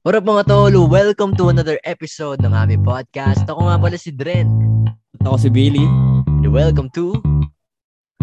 What 0.00 0.16
up 0.16 0.24
mga 0.24 0.48
tolo? 0.48 0.88
Welcome 0.88 1.36
to 1.36 1.52
another 1.52 1.76
episode 1.84 2.40
ng 2.40 2.56
aming 2.56 2.88
podcast. 2.88 3.44
Ako 3.44 3.68
nga 3.68 3.76
pala 3.76 4.00
si 4.00 4.08
Dren. 4.08 4.48
At 5.20 5.28
ako 5.28 5.36
si 5.36 5.48
Billy. 5.52 5.84
And 6.40 6.56
welcome 6.56 6.88
to 6.96 7.20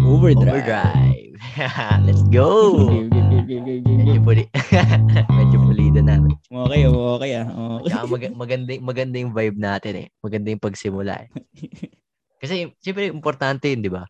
Overdrive. 0.02 0.66
Overdrive. 0.66 1.38
Let's 2.02 2.26
go! 2.34 2.82
Medyo 2.82 4.18
puli. 4.26 4.50
Medyo 5.38 5.58
pulido 5.62 6.02
na. 6.02 6.18
Okay, 6.50 6.90
okay 6.90 7.30
ah. 7.38 7.46
Okay. 7.46 7.94
Mag- 7.94 8.34
maganda, 8.34 8.70
maganda 8.82 9.16
yung 9.22 9.30
vibe 9.30 9.62
natin 9.62 9.92
eh. 10.02 10.06
Maganda 10.18 10.50
yung 10.50 10.58
pagsimula 10.66 11.14
eh. 11.14 11.28
Kasi 12.42 12.74
siyempre 12.82 13.06
importante 13.06 13.70
yun, 13.70 13.86
di 13.86 13.90
ba? 13.94 14.02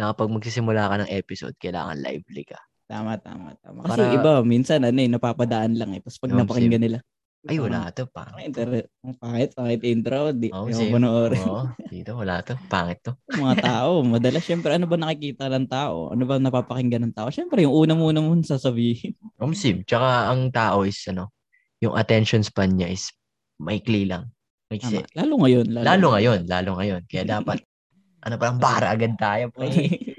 Na 0.00 0.16
kapag 0.16 0.32
magsisimula 0.32 0.88
ka 0.88 1.04
ng 1.04 1.12
episode, 1.12 1.52
kailangan 1.60 2.00
lively 2.00 2.48
ka. 2.48 2.56
Tama, 2.92 3.16
tama, 3.16 3.56
tama. 3.64 3.88
Kasi 3.88 4.04
Para- 4.04 4.12
iba, 4.12 4.32
minsan 4.44 4.84
ano 4.84 5.00
eh, 5.00 5.08
napapadaan 5.08 5.80
lang 5.80 5.96
eh. 5.96 6.04
Tapos 6.04 6.20
pag 6.20 6.36
Oo, 6.36 6.44
napakinggan 6.44 6.82
nila. 6.84 6.98
Ay, 7.42 7.56
wala 7.58 7.88
to. 7.90 8.04
Pangit. 8.06 8.36
Ang 8.36 8.42
inter- 8.52 8.86
ang 9.02 9.14
pangit, 9.18 9.50
pangit 9.56 9.82
intro. 9.82 10.30
Di, 10.30 10.52
oh, 10.52 10.68
same. 10.68 10.92
panoorin. 10.92 11.42
Oo, 11.42 11.66
dito 11.88 12.14
wala 12.14 12.44
to. 12.44 12.54
Pangit 12.68 13.00
to. 13.00 13.16
mga 13.40 13.64
tao, 13.64 14.04
madalas 14.04 14.44
syempre 14.44 14.76
ano 14.76 14.84
ba 14.84 15.00
nakikita 15.00 15.48
ng 15.48 15.66
tao? 15.72 16.12
Ano 16.12 16.22
ba 16.28 16.36
napapakinggan 16.36 17.08
ng 17.08 17.14
tao? 17.16 17.32
Syempre 17.32 17.64
yung 17.64 17.72
una 17.72 17.96
muna 17.96 18.20
mong 18.20 18.44
sasabihin. 18.44 19.16
Umsim. 19.42 19.82
Tsaka 19.88 20.28
ang 20.28 20.52
tao 20.52 20.84
is 20.84 21.00
ano, 21.08 21.32
yung 21.80 21.96
attention 21.96 22.44
span 22.44 22.76
niya 22.76 22.92
is 22.92 23.08
maikli 23.56 24.04
lang. 24.04 24.28
Maiksi. 24.68 25.00
Tama. 25.00 25.16
Lalo 25.16 25.34
ngayon. 25.42 25.66
Lalo, 25.72 25.84
Lalo 25.88 26.06
ngayon, 26.14 26.40
lalo 26.46 26.70
ngayon. 26.76 27.00
Kaya 27.08 27.24
dapat, 27.40 27.58
ano 28.28 28.34
parang 28.38 28.60
bara 28.60 28.92
agad 28.92 29.16
tayo. 29.18 29.48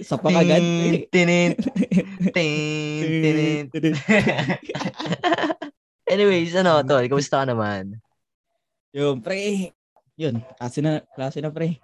Pre. 0.03 0.09
Sa 0.11 0.19
pagagad. 0.19 0.59
Tin, 0.59 1.07
tinin, 1.07 1.51
tin, 2.35 3.63
tinin. 3.71 3.95
Anyways, 6.13 6.51
ano, 6.59 6.83
tol, 6.83 7.07
kamusta 7.07 7.41
ka 7.41 7.45
naman? 7.47 7.97
Yun, 8.91 9.23
pre. 9.23 9.71
Yun, 10.19 10.43
klase 10.59 10.83
na, 10.83 11.01
klase 11.15 11.39
na, 11.39 11.49
pre. 11.49 11.79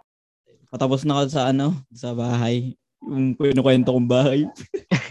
Patapos 0.69 1.01
na 1.07 1.17
ako 1.17 1.33
sa 1.33 1.49
ano, 1.49 1.73
sa 1.89 2.13
bahay. 2.13 2.77
Yung 3.01 3.33
kinukwento 3.33 3.95
kong 3.95 4.05
bahay. 4.05 4.45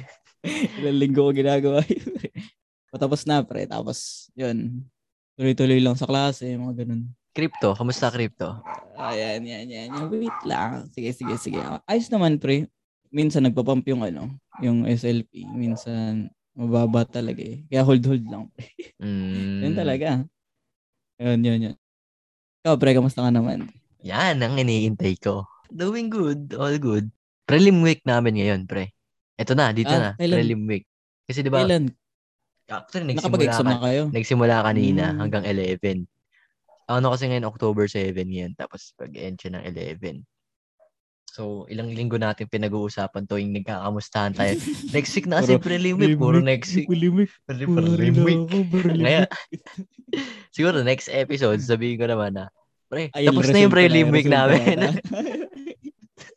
Ilang 0.79 1.01
linggo 1.03 1.27
ko 1.27 1.33
ginagawa 1.35 1.83
yun. 1.89 2.05
pre. 2.15 2.31
Patapos 2.95 3.27
na, 3.27 3.43
pre. 3.43 3.67
Tapos, 3.67 4.31
yun. 4.39 4.87
Tuloy-tuloy 5.35 5.83
lang 5.83 5.99
sa 5.99 6.07
klase, 6.07 6.47
mga 6.55 6.85
ganun. 6.85 7.11
Crypto, 7.35 7.75
kamusta 7.75 8.11
crypto? 8.11 8.63
Ayan, 8.99 9.43
yan, 9.47 9.67
yan, 9.67 9.89
yan. 9.95 10.11
Wait 10.11 10.39
lang. 10.47 10.87
Sige, 10.95 11.11
sige, 11.15 11.35
sige. 11.39 11.59
Ayos 11.87 12.11
naman, 12.11 12.39
pre. 12.39 12.71
Minsan 13.09 13.49
nagpapump 13.49 13.85
yung 13.89 14.05
ano, 14.05 14.37
yung 14.61 14.85
SLP. 14.85 15.49
Minsan, 15.49 16.29
mababa 16.53 17.07
talaga 17.07 17.41
eh. 17.41 17.65
Kaya 17.71 17.87
hold-hold 17.87 18.25
lang, 18.27 18.51
pre. 18.53 18.69
Mm, 18.99 19.63
Yun 19.63 19.75
talaga. 19.79 20.09
Yun, 21.23 21.39
yun, 21.39 21.61
yun. 21.71 21.77
Ikaw, 22.67 22.75
pre, 22.77 22.91
kamusta 22.93 23.23
ka 23.23 23.31
naman? 23.31 23.71
Yan 24.03 24.43
ang 24.43 24.59
iniintay 24.59 25.15
ko. 25.23 25.47
Doing 25.71 26.11
good, 26.11 26.51
all 26.59 26.75
good. 26.83 27.07
Prelim 27.47 27.81
week 27.81 28.03
namin 28.03 28.35
ngayon, 28.43 28.67
pre. 28.67 28.91
Ito 29.39 29.55
na, 29.55 29.71
dito 29.71 29.95
Ah, 29.95 29.99
na. 30.03 30.11
kailan? 30.19 30.43
Prelim 30.43 30.63
week. 30.67 30.85
Kasi 31.31 31.47
di 31.47 31.51
ba, 31.53 31.63
Kailan? 31.63 31.95
actually, 32.67 33.15
nagsimula, 33.15 33.49
ka, 33.49 33.63
na 33.63 33.79
kayo? 33.81 34.03
nagsimula 34.11 34.57
kanina 34.67 35.05
Mm. 35.15 35.19
hanggang 35.23 35.45
11. 35.47 35.99
Ano 36.91 37.15
kasi 37.15 37.31
ngayon, 37.31 37.47
October 37.47 37.87
7 37.87 38.27
yan. 38.27 38.53
Tapos 38.59 38.93
pag-end 38.99 39.39
siya 39.39 39.55
ng 39.57 39.65
11. 39.65 40.27
So, 41.29 41.69
ilang 41.69 41.93
linggo 41.93 42.17
natin 42.17 42.49
pinag-uusapan 42.49 43.29
tuwing 43.29 43.53
nagkakamustahan 43.61 44.33
tayo. 44.33 44.57
next 44.97 45.13
week 45.13 45.29
na 45.29 45.45
kasi 45.45 45.61
prelim 45.61 46.01
week. 46.01 46.17
Puro 46.17 46.41
next 46.41 46.73
week. 46.73 46.89
Prelim 46.89 47.29
Prelim, 47.45 47.69
prelim 47.77 48.17
week. 48.25 48.41
Ngayon, 48.97 49.29
siguro 50.57 50.81
next 50.81 51.13
episode, 51.13 51.61
sabihin 51.61 52.01
ko 52.01 52.09
naman 52.09 52.33
na, 52.33 52.45
pre, 52.89 53.13
tapos 53.13 53.53
na 53.53 53.61
yung 53.61 53.75
prelim 53.75 54.09
week 54.09 54.27
namin. 54.27 54.77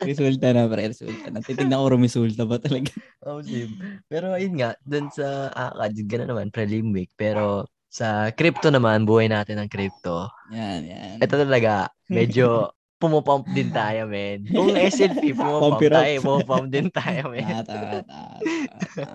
resulta 0.10 0.52
na, 0.52 0.68
pre. 0.68 0.92
Resulta 0.92 1.28
na. 1.32 1.40
Titignan 1.40 1.80
ko 1.80 1.88
resulta 1.96 2.44
ba 2.44 2.58
talaga. 2.60 2.92
Oh, 3.24 3.40
sim. 3.40 3.72
Pero 4.12 4.36
ayun 4.36 4.60
nga, 4.60 4.76
dun 4.84 5.08
sa 5.14 5.50
ACAD, 5.54 5.96
gano'n 6.10 6.30
naman, 6.36 6.48
prelim 6.52 6.92
week. 6.92 7.14
Pero 7.16 7.70
sa 7.92 8.32
crypto 8.36 8.68
naman, 8.72 9.08
buhay 9.08 9.32
natin 9.32 9.60
ng 9.62 9.70
crypto. 9.72 10.28
Yan, 10.52 10.84
yan. 10.84 11.16
Ito 11.22 11.36
talaga, 11.40 11.92
medyo 12.12 12.76
pumupump 13.02 13.50
din 13.50 13.74
tayo, 13.74 14.06
men. 14.06 14.46
Kung 14.54 14.78
SLP, 14.78 15.34
pumupump 15.34 15.82
tayo, 15.82 16.16
pumupump 16.22 16.68
din 16.70 16.94
tayo, 16.94 17.34
men. 17.34 17.66
Ah. 18.06 18.38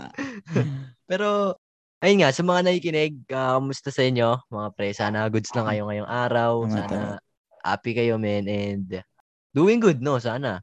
Pero, 1.11 1.55
ayun 2.03 2.27
nga, 2.27 2.35
sa 2.35 2.43
mga 2.43 2.67
nakikinig, 2.67 3.15
kamusta 3.31 3.95
sa 3.95 4.03
inyo, 4.03 4.43
mga 4.51 4.69
pre? 4.75 4.91
Sana 4.91 5.31
goods 5.31 5.55
lang 5.55 5.71
kayo 5.71 5.87
ngayong 5.87 6.11
araw. 6.11 6.67
Sana 6.67 7.23
happy 7.63 7.95
kayo, 7.95 8.19
men. 8.19 8.51
And 8.51 9.07
doing 9.55 9.79
good, 9.79 10.03
no? 10.03 10.19
Sana. 10.19 10.59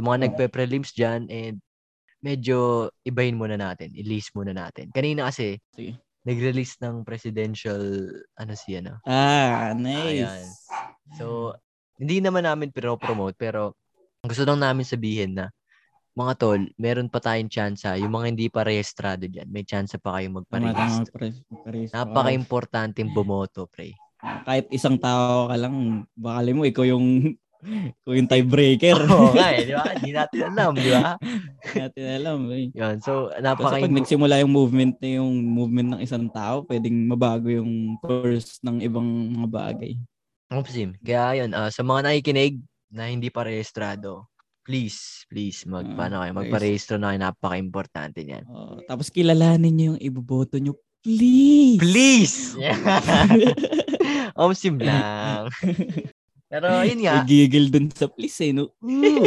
Yung 0.00 0.08
mga 0.08 0.32
nagpe-prelims 0.32 0.96
dyan 0.96 1.28
and 1.28 1.60
medyo 2.24 2.88
ibahin 3.04 3.36
muna 3.36 3.60
natin. 3.60 3.92
I-list 3.92 4.32
muna 4.32 4.56
natin. 4.56 4.88
Kanina 4.90 5.28
kasi, 5.28 5.60
Sige. 5.76 6.00
nag-release 6.24 6.80
ng 6.80 7.04
presidential, 7.04 8.08
ano 8.40 8.52
siya, 8.56 8.80
no? 8.80 8.96
Ah, 9.04 9.76
nice. 9.76 10.24
Ayan. 10.24 10.46
So, 11.20 11.52
hindi 11.98 12.18
naman 12.18 12.44
namin 12.46 12.74
pinopromote, 12.74 13.38
pero 13.38 13.74
gusto 14.24 14.42
lang 14.42 14.62
namin 14.62 14.86
sabihin 14.86 15.36
na, 15.36 15.46
mga 16.14 16.32
tol, 16.38 16.62
meron 16.78 17.10
pa 17.10 17.18
tayong 17.18 17.50
chance 17.50 17.82
yung 17.98 18.14
mga 18.14 18.26
hindi 18.30 18.46
pa 18.46 18.62
rehistrado 18.62 19.26
dyan, 19.26 19.50
may 19.50 19.66
chance 19.66 19.98
pa 19.98 20.18
kayong 20.18 20.42
magparehistro. 20.42 21.26
Napaka-importanting 21.90 23.10
bumoto, 23.10 23.66
pre. 23.66 23.98
Kahit 24.46 24.70
isang 24.70 24.96
tao 24.96 25.50
ka 25.50 25.56
lang, 25.58 26.06
bakali 26.14 26.54
mo, 26.54 26.62
ikaw 26.62 26.86
yung 26.86 27.34
ikaw 28.04 28.12
yung 28.14 28.30
tiebreaker. 28.30 28.96
Oo 29.10 29.34
nga 29.34 29.48
eh, 29.58 29.66
di 29.66 29.74
ba? 29.74 29.84
Hindi 29.90 30.10
natin 30.14 30.40
alam, 30.54 30.72
di 30.78 30.90
ba? 30.94 31.08
Hindi 31.18 31.76
natin 31.82 32.04
alam. 32.06 32.38
Eh. 32.54 32.64
Yun, 32.72 32.96
so, 33.02 33.32
Kasi 33.34 33.42
napaka 33.42 33.82
pag 33.82 33.96
nagsimula 33.98 34.34
yung 34.44 34.52
movement 34.54 34.94
na 35.02 35.08
yung 35.18 35.32
movement 35.42 35.88
ng 35.98 36.00
isang 36.04 36.30
tao, 36.30 36.62
pwedeng 36.70 36.94
mabago 37.10 37.50
yung 37.50 37.98
course 37.98 38.62
ng 38.62 38.84
ibang 38.86 39.08
mga 39.34 39.48
bagay. 39.50 39.92
Sim. 40.68 40.94
Kaya 41.02 41.42
yun, 41.42 41.50
ah, 41.56 41.72
sa 41.72 41.82
mga 41.82 42.06
nakikinig 42.06 42.62
na 42.94 43.10
hindi 43.10 43.32
pa 43.32 43.42
rehistrado, 43.42 44.30
please, 44.64 45.26
please, 45.28 45.66
mag, 45.66 45.84
Ah, 45.84 45.96
paano 45.98 46.22
kayo, 46.22 46.32
magparehistro 46.32 46.96
na 46.96 47.12
kayo, 47.12 47.18
napaka-importante 47.20 48.22
niyan. 48.22 48.44
Oh, 48.48 48.78
tapos 48.86 49.10
kilalanin 49.10 49.74
niyo 49.74 49.86
yung 49.94 50.00
iboboto 50.00 50.56
niyo. 50.56 50.78
Please! 51.04 51.80
Please! 51.82 52.36
Omsim 54.40 54.80
lang. 54.80 55.52
Pero 56.54 56.66
yun 56.86 57.00
nga, 57.02 57.26
Gigil 57.26 57.66
dun 57.66 57.90
sa 57.90 58.06
please 58.06 58.38
eh, 58.46 58.54
no? 58.54 58.70
Ooh. 58.78 59.26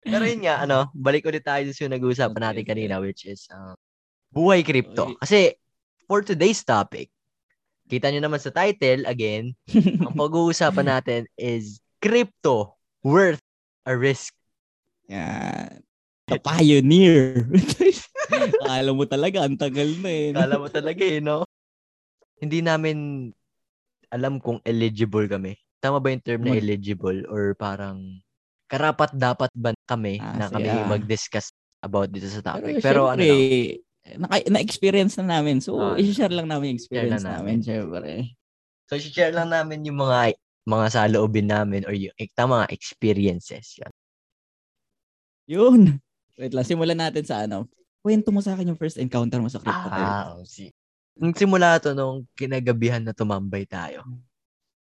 pero 0.00 0.24
yun 0.24 0.40
nga, 0.40 0.64
ano, 0.64 0.88
balik 0.96 1.28
ulit 1.28 1.44
tayo 1.44 1.68
sa 1.68 1.84
nag-uusapan 1.84 2.40
natin 2.40 2.64
Okay, 2.64 2.70
kanina, 2.72 2.96
which 2.96 3.28
is 3.28 3.44
um, 3.52 3.76
buhay 4.32 4.64
crypto. 4.64 5.12
Kasi, 5.20 5.52
for 6.08 6.24
today's 6.24 6.64
topic, 6.64 7.12
kita 7.92 8.08
nyo 8.08 8.24
naman 8.24 8.40
sa 8.40 8.48
title, 8.48 9.04
again, 9.04 9.52
ang 10.08 10.16
pag-uusapan 10.16 10.88
natin 10.88 11.20
is 11.36 11.84
crypto 12.00 12.80
worth 13.04 13.44
a 13.84 13.92
risk. 13.92 14.32
Yan. 15.12 15.84
The 16.24 16.40
pioneer. 16.40 17.44
Akala 18.64 18.96
mo 18.96 19.04
talaga, 19.04 19.44
ang 19.44 19.60
tagal 19.60 19.92
na 20.00 20.08
eh. 20.08 20.32
Kala 20.32 20.56
mo 20.56 20.72
talaga 20.72 21.04
eh, 21.04 21.20
no? 21.20 21.44
Hindi 22.40 22.64
namin 22.64 23.28
alam 24.08 24.40
kung 24.40 24.64
eligible 24.64 25.28
kami. 25.28 25.52
Tama 25.84 26.00
ba 26.00 26.08
yung 26.08 26.24
term 26.24 26.40
na 26.48 26.56
eligible? 26.56 27.28
Or 27.28 27.52
parang 27.52 28.24
karapat 28.72 29.12
dapat 29.12 29.52
ba 29.52 29.76
kami 29.84 30.16
Ah, 30.16 30.32
na 30.40 30.46
kami 30.48 30.64
sige, 30.64 30.80
ah. 30.80 30.88
mag-discuss 30.88 31.46
about 31.84 32.08
dito 32.08 32.30
sa 32.32 32.40
topic? 32.40 32.80
Pero, 32.80 32.80
Pero, 32.80 33.00
ano 33.12 33.20
syempre, 33.20 33.36
lang, 33.36 33.91
naka- 34.18 34.50
na-experience 34.50 35.14
na 35.18 35.38
namin. 35.38 35.62
So, 35.62 35.78
Ah, 35.78 35.94
i-share 35.94 36.32
lang 36.32 36.50
namin 36.50 36.74
yung 36.74 36.78
experience 36.78 37.22
lang 37.22 37.38
namin, 37.42 37.62
namin. 37.62 37.66
syempre. 37.66 38.10
so 38.90 39.00
share 39.00 39.32
lang 39.32 39.48
namin 39.48 39.88
yung 39.88 39.96
mga 39.96 40.36
mga 40.68 40.86
saloobin 40.92 41.48
namin 41.48 41.82
or 41.88 41.96
yung 41.96 42.12
tama 42.36 42.62
nga, 42.62 42.68
experiences. 42.70 43.80
Yan. 43.80 43.92
Yun. 45.48 45.80
Wait 46.38 46.52
lang, 46.54 46.66
simulan 46.66 46.98
natin 46.98 47.24
sa 47.26 47.42
ano. 47.44 47.66
Kwento 48.02 48.30
mo 48.30 48.42
sa 48.42 48.54
akin 48.54 48.74
yung 48.74 48.80
first 48.80 48.98
encounter 48.98 49.38
mo 49.38 49.48
sa 49.50 49.58
crypto. 49.62 49.88
Ah, 49.90 50.34
oh, 50.38 50.44
si. 50.46 50.70
Nung 51.18 51.34
simula 51.34 51.78
to 51.78 51.92
nung 51.92 52.24
kinagabihan 52.34 53.02
na 53.02 53.12
tumambay 53.12 53.66
tayo. 53.68 54.02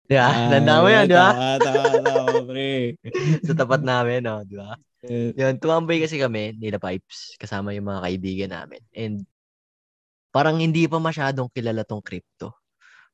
Di 0.05 0.15
ba? 0.17 0.29
Ah, 0.29 0.49
Tanda 0.53 0.73
mo 0.85 0.87
yan, 0.87 1.05
di 1.09 1.17
ba? 1.17 1.29
Tama, 1.33 1.57
tama, 1.65 1.97
tama, 2.05 2.41
pre. 2.45 2.93
sa 3.41 3.53
tapat 3.57 3.81
namin, 3.81 4.21
no? 4.21 4.45
Di 4.45 4.55
ba? 4.57 4.77
Eh, 5.05 5.33
Yun, 5.33 5.57
tumambay 5.57 6.01
kasi 6.01 6.21
kami, 6.21 6.57
nila 6.57 6.77
Pipes, 6.77 7.37
kasama 7.41 7.73
yung 7.73 7.89
mga 7.89 8.03
kaibigan 8.05 8.51
namin. 8.53 8.81
And 8.93 9.25
parang 10.29 10.61
hindi 10.61 10.85
pa 10.85 11.01
masyadong 11.01 11.49
kilala 11.53 11.81
tong 11.85 12.05
crypto. 12.05 12.53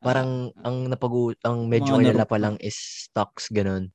Parang 0.02 0.50
ang 0.66 0.90
napag 0.90 1.14
ang 1.46 1.70
medyo 1.70 1.96
Mga 1.96 2.00
kilala 2.12 2.26
pa 2.26 2.38
lang 2.42 2.56
is 2.58 2.76
stocks 3.08 3.48
ganun. 3.54 3.88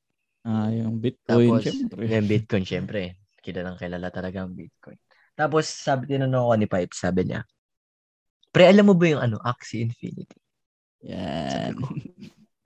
Ah, 0.46 0.70
yung 0.70 1.02
Bitcoin, 1.02 1.58
Tapos, 1.58 1.66
syempre. 1.66 2.04
yung 2.06 2.28
Bitcoin, 2.30 2.64
syempre. 2.64 3.02
Kilalang 3.42 3.76
kilala 3.76 4.08
talaga 4.14 4.46
ang 4.46 4.54
Bitcoin. 4.54 4.94
Tapos, 5.34 5.66
sabi, 5.66 6.14
tinanong 6.14 6.46
ko 6.46 6.54
ni 6.54 6.68
Pipes, 6.70 7.02
sabi 7.02 7.26
niya, 7.26 7.42
Pre, 8.54 8.64
alam 8.64 8.88
mo 8.88 8.94
ba 8.96 9.04
yung 9.10 9.20
ano, 9.20 9.36
Axie 9.42 9.84
Infinity? 9.84 10.38
Yan. 11.04 11.76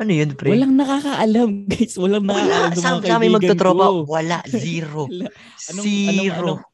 Ano 0.00 0.11
yun, 0.11 0.32
pre? 0.32 0.49
Walang 0.50 0.75
nakakaalam, 0.75 1.50
guys. 1.70 1.94
Walang 1.94 2.25
nakakaalam 2.25 2.56
Wala. 2.56 2.73
ng 2.73 2.81
Sa, 2.81 2.91
mga 2.91 3.05
sa 3.05 3.14
amin 3.20 3.31
magtotropa, 3.37 3.85
ko. 3.85 3.97
wala. 4.08 4.38
Zero. 4.64 5.00
Wala. 5.05 5.29
Anong- 5.69 5.85
Zero. 5.85 6.08
anong- 6.08 6.32
anong- 6.56 6.69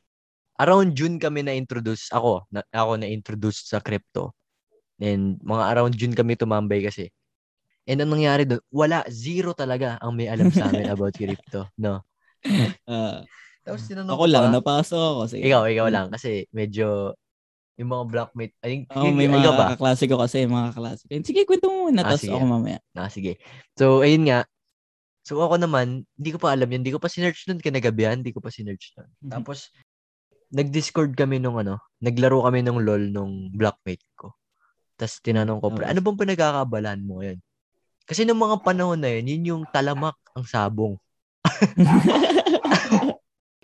Around 0.56 0.90
June 0.94 1.16
kami 1.20 1.44
na-introduce. 1.44 2.08
Ako, 2.08 2.48
na, 2.48 2.64
ako 2.72 2.96
na-introduce 2.96 3.66
sa 3.66 3.76
crypto. 3.76 4.32
And 4.96 5.36
mga 5.44 5.64
around 5.68 5.92
June 5.92 6.16
kami 6.16 6.32
tumambay 6.32 6.80
kasi. 6.80 7.12
And 7.84 8.00
ang 8.00 8.08
nangyari 8.08 8.48
doon, 8.48 8.64
wala. 8.72 9.04
Zero 9.12 9.52
talaga 9.52 10.00
ang 10.00 10.16
may 10.16 10.32
alam 10.32 10.48
sa 10.48 10.72
amin 10.72 10.88
about 10.96 11.12
crypto. 11.12 11.68
No? 11.76 12.00
Ah, 12.88 13.20
Tapos 13.60 13.84
tinanong 13.84 14.16
ako 14.16 14.22
ko 14.22 14.32
lang, 14.32 14.44
pa- 14.48 14.54
napasok 14.56 15.02
ako. 15.02 15.20
Sige. 15.28 15.42
Ikaw, 15.44 15.62
ikaw 15.68 15.86
lang. 15.92 16.06
Kasi 16.08 16.48
medyo, 16.56 17.12
yung 17.76 17.92
mga 17.92 18.04
blockmate, 18.08 18.54
I 18.64 18.68
think, 18.72 18.82
Oo, 18.88 19.12
may 19.12 19.28
ikaw 19.28 19.52
ba? 19.52 19.68
mga 19.68 19.72
kaklase 19.76 20.04
ko 20.08 20.16
kasi, 20.16 20.48
mga 20.48 20.72
kaklase 20.72 21.02
ko. 21.04 21.10
Sige, 21.20 21.44
kwento 21.44 21.68
mo 21.68 21.88
muna, 21.88 22.00
Ah, 22.02 22.16
tapos 22.16 22.24
ako 22.24 22.44
mamaya. 22.48 22.78
Ah, 22.96 23.12
sige. 23.12 23.36
So, 23.76 24.00
ayun 24.00 24.24
nga. 24.24 24.48
So, 25.28 25.36
ako 25.44 25.60
naman, 25.60 26.08
hindi 26.16 26.30
ko 26.32 26.38
pa 26.40 26.56
alam 26.56 26.70
yun. 26.70 26.80
Hindi 26.80 26.94
ko 26.94 27.00
pa 27.02 27.12
sinerch 27.12 27.44
nun 27.50 27.60
kinagabihan. 27.60 28.22
Hindi 28.22 28.32
ko 28.32 28.40
pa 28.40 28.48
sinerch 28.48 28.96
nun. 28.96 29.10
Mhm. 29.20 29.30
Tapos, 29.30 29.68
nag-discord 30.48 31.12
kami 31.12 31.36
nung 31.36 31.60
ano, 31.60 31.82
naglaro 32.00 32.46
kami 32.46 32.62
nung 32.64 32.80
LOL 32.80 33.10
nung 33.12 33.52
blockmate 33.52 34.06
ko. 34.16 34.32
Tapos, 34.96 35.20
tinanong 35.20 35.60
ko, 35.60 35.68
Okay. 35.76 35.84
ano 35.84 36.00
bang 36.00 36.16
pinagkakabalan 36.16 37.00
mo 37.04 37.20
ngayon? 37.20 37.38
Kasi 38.06 38.22
nung 38.24 38.38
mga 38.40 38.62
panahon 38.62 39.02
na 39.02 39.10
yun, 39.10 39.26
yun 39.28 39.42
yung 39.44 39.62
talamak 39.68 40.16
ang 40.32 40.46
sabong. 40.46 40.94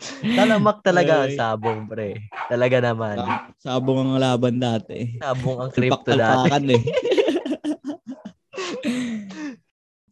Talamak 0.38 0.82
talaga 0.82 1.26
ang 1.26 1.34
sabong, 1.34 1.86
pre. 1.86 2.26
Talaga 2.50 2.82
naman. 2.82 3.16
Sabong 3.62 3.98
ang 4.02 4.18
laban 4.18 4.58
dati. 4.58 5.22
Sabong 5.22 5.58
ang 5.62 5.70
crypto 5.70 6.10
dati. 6.14 6.74
Eh. 6.74 6.82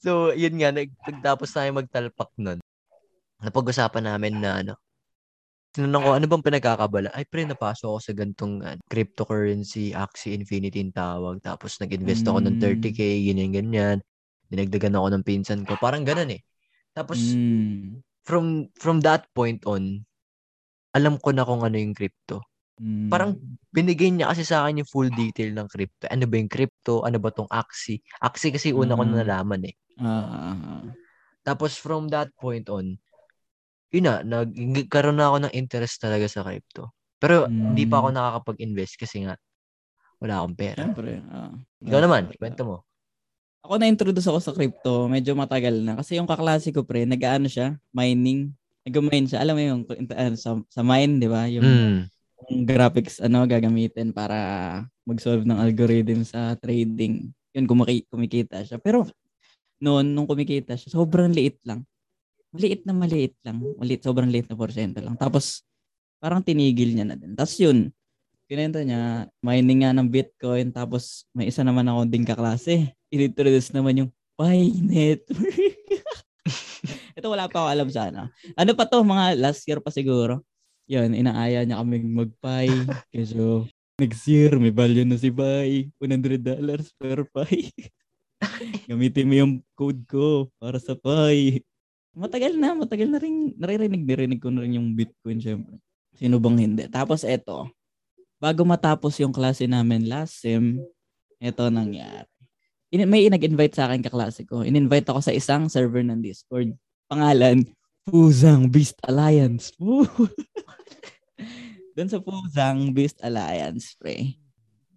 So, 0.00 0.32
yun 0.32 0.56
nga, 0.56 0.72
nag, 0.72 0.88
nagtapos 1.04 1.52
tayo 1.52 1.76
magtalpak 1.76 2.32
nun. 2.40 2.56
Napag-usapan 3.44 4.08
namin 4.08 4.40
na 4.40 4.64
ano, 4.64 4.72
tinanong 5.76 6.00
ko, 6.00 6.10
ano 6.16 6.24
bang 6.24 6.46
pinagkakabala? 6.48 7.12
Ay, 7.12 7.28
pre, 7.28 7.44
napasok 7.44 7.84
ako 7.84 7.98
sa 8.00 8.12
gantong 8.16 8.54
uh, 8.64 8.80
cryptocurrency, 8.88 9.92
Axie 9.92 10.32
Infinity 10.32 10.80
yung 10.80 10.96
tawag. 10.96 11.44
Tapos, 11.44 11.76
nag-invest 11.84 12.24
ako 12.24 12.40
ng 12.40 12.56
Mm. 12.56 12.64
30k, 12.64 13.00
ganyan, 13.28 13.52
ganyan. 13.52 13.96
Dinagdagan 14.48 14.96
ako 14.96 15.06
ng 15.12 15.24
pinsan 15.28 15.68
ko. 15.68 15.76
Parang 15.76 16.00
ganun 16.00 16.32
eh. 16.32 16.40
Tapos, 16.96 17.36
Mm. 17.36 18.00
From 18.22 18.68
from 18.76 19.00
that 19.02 19.26
point 19.32 19.64
on, 19.64 20.04
alam 20.92 21.16
ko 21.18 21.30
na 21.30 21.46
kung 21.46 21.62
ano 21.62 21.76
yung 21.76 21.94
crypto. 21.94 22.42
Mm. 22.80 23.08
Parang 23.12 23.36
binigay 23.70 24.08
niya 24.10 24.32
kasi 24.32 24.42
sa 24.42 24.64
akin 24.64 24.80
yung 24.82 24.90
full 24.90 25.08
detail 25.12 25.52
ng 25.52 25.68
crypto. 25.68 26.08
Ano 26.08 26.24
ba 26.24 26.34
yung 26.40 26.50
crypto? 26.50 27.04
Ano 27.04 27.20
ba 27.20 27.28
tong 27.30 27.50
Axie? 27.52 28.00
Axie 28.18 28.50
kasi 28.50 28.72
una 28.72 28.96
ko 28.96 29.04
na 29.04 29.14
Mm. 29.14 29.20
nalaman 29.22 29.62
eh. 29.68 29.74
Ah. 30.00 30.80
Tapos 31.44 31.76
from 31.76 32.08
that 32.08 32.32
point 32.40 32.66
on, 32.72 32.96
yun 33.92 34.04
na, 34.06 34.24
nagkaroon 34.24 35.18
na 35.20 35.28
ako 35.28 35.36
ng 35.44 35.54
interest 35.54 36.00
talaga 36.00 36.24
sa 36.26 36.40
crypto. 36.40 36.94
Pero 37.20 37.46
hindi 37.46 37.84
pa 37.84 38.00
ako 38.00 38.08
Mm. 38.10 38.16
nakakapag-invest 38.16 38.94
kasi 38.96 39.16
nga 39.28 39.36
wala 40.20 40.40
akong 40.40 40.56
pera. 40.56 40.80
Siyempre. 40.84 41.20
ah. 41.32 41.52
Ikaw 41.84 42.00
naman, 42.00 42.22
kwento 42.36 42.62
mo. 42.64 42.76
Ako 43.60 43.76
na-introduce 43.76 44.24
ako 44.24 44.40
sa 44.40 44.52
crypto, 44.56 45.04
medyo 45.04 45.36
matagal 45.36 45.84
na. 45.84 45.92
Kasi 46.00 46.16
yung 46.16 46.24
kaklase 46.28 46.72
ko, 46.72 46.80
pre, 46.80 47.04
nag-ano 47.04 47.44
siya, 47.44 47.76
mining. 47.92 48.56
Nag-mine 48.88 49.28
siya. 49.28 49.44
Alam 49.44 49.54
mo 49.56 49.62
yung 49.62 49.82
uh, 49.84 50.32
sa, 50.34 50.56
sa 50.72 50.80
mine, 50.80 51.20
di 51.20 51.28
ba? 51.28 51.44
Yung, 51.44 51.64
Mm. 51.68 51.98
yung 52.48 52.64
graphics, 52.64 53.20
ano, 53.20 53.44
gagamitin 53.44 54.16
para 54.16 54.36
mag-solve 55.04 55.44
ng 55.44 55.60
algorithm 55.60 56.24
sa 56.24 56.56
trading. 56.56 57.28
Yun, 57.52 57.66
kumaki- 57.68 58.08
kumikita 58.08 58.64
siya. 58.64 58.80
Pero, 58.80 59.04
noon, 59.76 60.08
nung 60.16 60.24
kumikita 60.24 60.72
siya, 60.80 60.96
sobrang 60.96 61.28
liit 61.28 61.60
lang. 61.68 61.84
Maliit 62.56 62.82
na 62.88 62.96
maliit 62.96 63.36
lang. 63.44 63.60
Maliit, 63.76 64.00
sobrang 64.02 64.32
liit 64.32 64.48
na 64.48 64.56
porsyento 64.56 65.04
lang. 65.04 65.20
Tapos, 65.20 65.62
parang 66.16 66.40
tinigil 66.40 66.96
niya 66.96 67.06
na 67.08 67.16
din. 67.16 67.36
Tapos 67.36 67.54
yun, 67.60 67.92
kinento 68.50 68.82
niya, 68.82 69.30
mining 69.46 69.86
nga 69.86 69.94
ng 69.94 70.10
Bitcoin. 70.10 70.74
Tapos, 70.74 71.22
may 71.30 71.46
isa 71.46 71.62
naman 71.62 71.86
ako 71.86 72.10
ding 72.10 72.26
kaklase. 72.26 72.90
Inintroduce 73.14 73.70
naman 73.70 74.02
yung 74.02 74.10
Pi 74.34 74.74
Network. 74.82 75.86
Ito 77.14 77.30
wala 77.30 77.46
pa 77.46 77.62
ako 77.62 77.68
alam 77.70 77.88
sana. 77.94 78.34
Ano 78.58 78.74
pa 78.74 78.90
to, 78.90 79.06
mga 79.06 79.38
last 79.38 79.62
year 79.70 79.78
pa 79.78 79.94
siguro. 79.94 80.42
Yun, 80.90 81.14
inaaya 81.14 81.62
niya 81.62 81.78
kaming 81.78 82.10
mag-Pi. 82.10 82.66
Kasi 83.14 83.38
next 84.02 84.26
year, 84.26 84.58
may 84.58 84.74
value 84.74 85.06
na 85.06 85.14
si 85.14 85.30
Pi. 85.30 85.86
$100 86.02 86.50
per 86.98 87.22
Pi. 87.30 87.70
Gamitin 88.90 89.30
mo 89.30 89.34
yung 89.38 89.54
code 89.78 90.02
ko 90.10 90.50
para 90.58 90.82
sa 90.82 90.98
Pi. 90.98 91.62
Matagal 92.18 92.58
na, 92.58 92.74
matagal 92.74 93.06
na 93.06 93.22
rin, 93.22 93.54
naririnig, 93.54 94.02
narinig 94.02 94.42
ko 94.42 94.50
na 94.50 94.66
rin 94.66 94.74
yung 94.74 94.98
Bitcoin 94.98 95.38
syempre. 95.38 95.78
Sino 96.18 96.42
bang 96.42 96.58
hindi? 96.58 96.90
Tapos 96.90 97.22
eto, 97.22 97.70
bago 98.40 98.64
matapos 98.64 99.20
yung 99.20 99.30
klase 99.30 99.68
namin 99.68 100.08
last 100.08 100.40
sem, 100.40 100.80
eto 101.36 101.68
nangyari. 101.68 102.26
In, 102.90 103.06
may 103.06 103.30
nag-invite 103.30 103.76
sa 103.76 103.86
akin 103.86 104.02
kaklase 104.02 104.42
ko. 104.48 104.66
In-invite 104.66 105.06
ako 105.06 105.22
sa 105.22 105.30
isang 105.30 105.70
server 105.70 106.02
ng 106.02 106.18
Discord. 106.18 106.74
Pangalan, 107.06 107.62
Fuzang 108.08 108.66
Beast 108.66 108.98
Alliance. 109.06 109.70
Doon 111.94 112.10
sa 112.10 112.18
Fuzang 112.18 112.90
Beast 112.90 113.22
Alliance, 113.22 113.94
pre. 113.94 114.34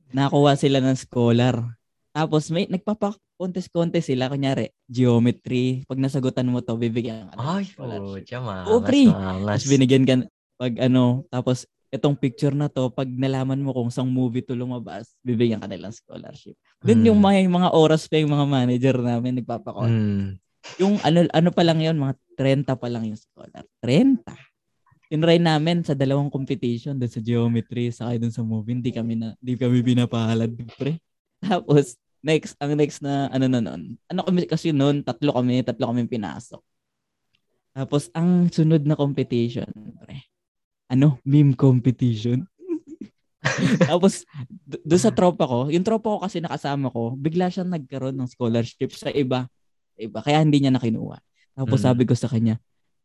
Nakuha 0.10 0.58
sila 0.58 0.82
ng 0.82 0.98
scholar. 0.98 1.54
Tapos 2.14 2.50
may 2.50 2.66
nagpapa-contest-contest 2.66 4.14
sila. 4.14 4.30
Kunyari, 4.30 4.74
geometry. 4.90 5.86
Pag 5.86 6.02
nasagutan 6.02 6.50
mo 6.50 6.66
to, 6.66 6.78
bibigyan 6.78 7.30
ka 7.30 7.38
Ay, 7.38 7.70
po, 7.74 8.18
tiyama. 8.22 8.66
Oo, 8.70 8.82
pre. 8.82 9.10
Tapos 9.10 9.70
binigyan 9.70 10.06
ka, 10.06 10.16
pag 10.58 10.74
ano, 10.82 11.26
tapos 11.30 11.70
itong 11.94 12.18
picture 12.18 12.58
na 12.58 12.66
to, 12.66 12.90
pag 12.90 13.06
nalaman 13.06 13.62
mo 13.62 13.70
kung 13.70 13.94
saan 13.94 14.10
movie 14.10 14.42
to 14.42 14.58
lumabas, 14.58 15.14
bibigyan 15.22 15.62
ka 15.62 15.70
nilang 15.70 15.94
scholarship. 15.94 16.58
Doon 16.82 17.14
yung 17.14 17.22
Hmm. 17.22 17.30
mga, 17.30 17.54
mga 17.54 17.70
oras 17.78 18.10
pa 18.10 18.18
yung 18.18 18.34
mga 18.34 18.50
manager 18.50 18.98
namin 18.98 19.38
nagpapakon. 19.38 19.90
Mm. 19.94 20.28
Yung 20.82 20.96
ano, 21.06 21.30
ano 21.30 21.50
pa 21.54 21.62
lang 21.62 21.78
yun, 21.86 21.94
mga 22.02 22.18
30 22.34 22.74
pa 22.74 22.88
lang 22.90 23.06
yung 23.06 23.20
scholar. 23.20 23.62
30. 23.78 24.26
Tinry 25.14 25.38
namin 25.38 25.86
sa 25.86 25.94
dalawang 25.94 26.34
competition 26.34 26.98
doon 26.98 27.12
sa 27.14 27.22
geometry 27.22 27.94
sa 27.94 28.10
doon 28.18 28.34
sa 28.34 28.42
movie. 28.42 28.74
Hindi 28.74 28.90
kami 28.90 29.14
na, 29.14 29.38
hindi 29.38 29.54
kami 29.54 29.86
pinapahalad, 29.86 30.50
pre. 30.74 30.98
Tapos, 31.46 32.02
next, 32.26 32.58
ang 32.58 32.74
next 32.74 33.06
na, 33.06 33.30
ano 33.30 33.46
na 33.46 33.62
nun, 33.62 34.00
ano 34.10 34.20
kami, 34.26 34.50
kasi 34.50 34.74
noon, 34.74 35.06
tatlo 35.06 35.38
kami, 35.38 35.62
tatlo 35.62 35.94
kami 35.94 36.10
pinasok. 36.10 36.64
Tapos, 37.78 38.10
ang 38.18 38.50
sunod 38.50 38.82
na 38.88 38.98
competition, 38.98 39.70
pre, 40.02 40.26
ano, 40.88 41.18
meme 41.24 41.54
competition. 41.54 42.44
Tapos, 43.92 44.24
do- 44.64 44.80
doon 44.84 45.02
sa 45.02 45.12
tropa 45.12 45.44
ko, 45.44 45.68
yung 45.68 45.84
tropa 45.84 46.16
ko 46.16 46.18
kasi 46.22 46.40
nakasama 46.40 46.88
ko, 46.88 47.14
bigla 47.14 47.52
siyang 47.52 47.70
nagkaroon 47.70 48.16
ng 48.16 48.30
scholarship 48.30 48.92
sa 48.94 49.12
iba. 49.12 49.46
Sa 49.94 50.00
iba. 50.00 50.20
Kaya 50.24 50.40
hindi 50.40 50.64
niya 50.64 50.72
nakinuha. 50.72 51.20
Tapos 51.54 51.80
Mm. 51.80 51.86
sabi 51.86 52.04
ko 52.08 52.14
sa 52.16 52.26
kanya, 52.28 52.58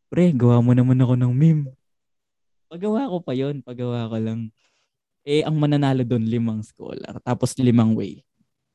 pre, 0.09 0.31
gawa 0.33 0.63
mo 0.63 0.73
naman 0.73 0.97
ako 0.97 1.19
ng 1.19 1.33
meme. 1.35 1.69
Pagawa 2.69 3.09
ko 3.09 3.19
pa 3.21 3.33
yon 3.33 3.61
pagawa 3.61 4.09
ko 4.09 4.17
lang. 4.17 4.41
Eh, 5.25 5.45
ang 5.45 5.57
mananalo 5.57 6.05
doon, 6.05 6.25
limang 6.25 6.61
scholar. 6.65 7.21
Tapos 7.21 7.53
limang 7.59 7.93
way. 7.93 8.25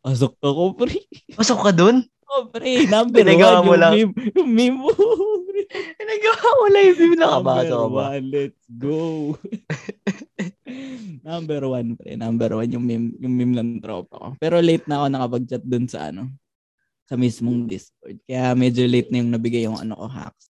Pasok 0.04 0.38
ako, 0.38 0.76
pre. 0.76 1.00
Pasok 1.34 1.60
ka 1.64 1.72
dun? 1.72 2.06
Oh, 2.28 2.50
pre, 2.50 2.86
number 2.86 3.22
Pinagawa 3.24 3.62
one, 3.62 3.66
mo 3.66 3.72
yung 3.72 3.80
lang. 3.80 3.94
meme. 3.96 4.14
Yung 4.36 4.50
meme 4.52 4.78
mo. 4.78 4.90
Nagawa 6.04 6.48
mo 6.60 6.66
lang 6.70 6.86
yung 6.94 7.18
nakabasa 7.18 7.74
ka 7.74 7.78
Number 7.78 7.90
ba? 7.90 8.06
one, 8.14 8.26
let's 8.30 8.64
go. 8.78 9.00
number 11.28 11.62
one, 11.66 11.88
pre. 11.98 12.12
Number 12.20 12.50
one 12.54 12.70
yung 12.70 12.86
meme, 12.86 13.10
yung 13.18 13.34
meme 13.34 13.56
ng 13.58 13.72
tropa 13.82 14.16
ko. 14.18 14.28
Pero 14.38 14.62
late 14.62 14.86
na 14.86 15.02
ako 15.02 15.06
nakapag-chat 15.10 15.64
dun 15.66 15.86
sa 15.90 16.14
ano, 16.14 16.30
sa 17.10 17.18
mismong 17.18 17.66
Discord. 17.66 18.22
Kaya 18.30 18.54
medyo 18.54 18.86
late 18.86 19.10
na 19.10 19.20
yung 19.24 19.32
nabigay 19.34 19.66
yung 19.66 19.80
ano 19.80 19.98
ko, 19.98 20.06
hacks. 20.08 20.54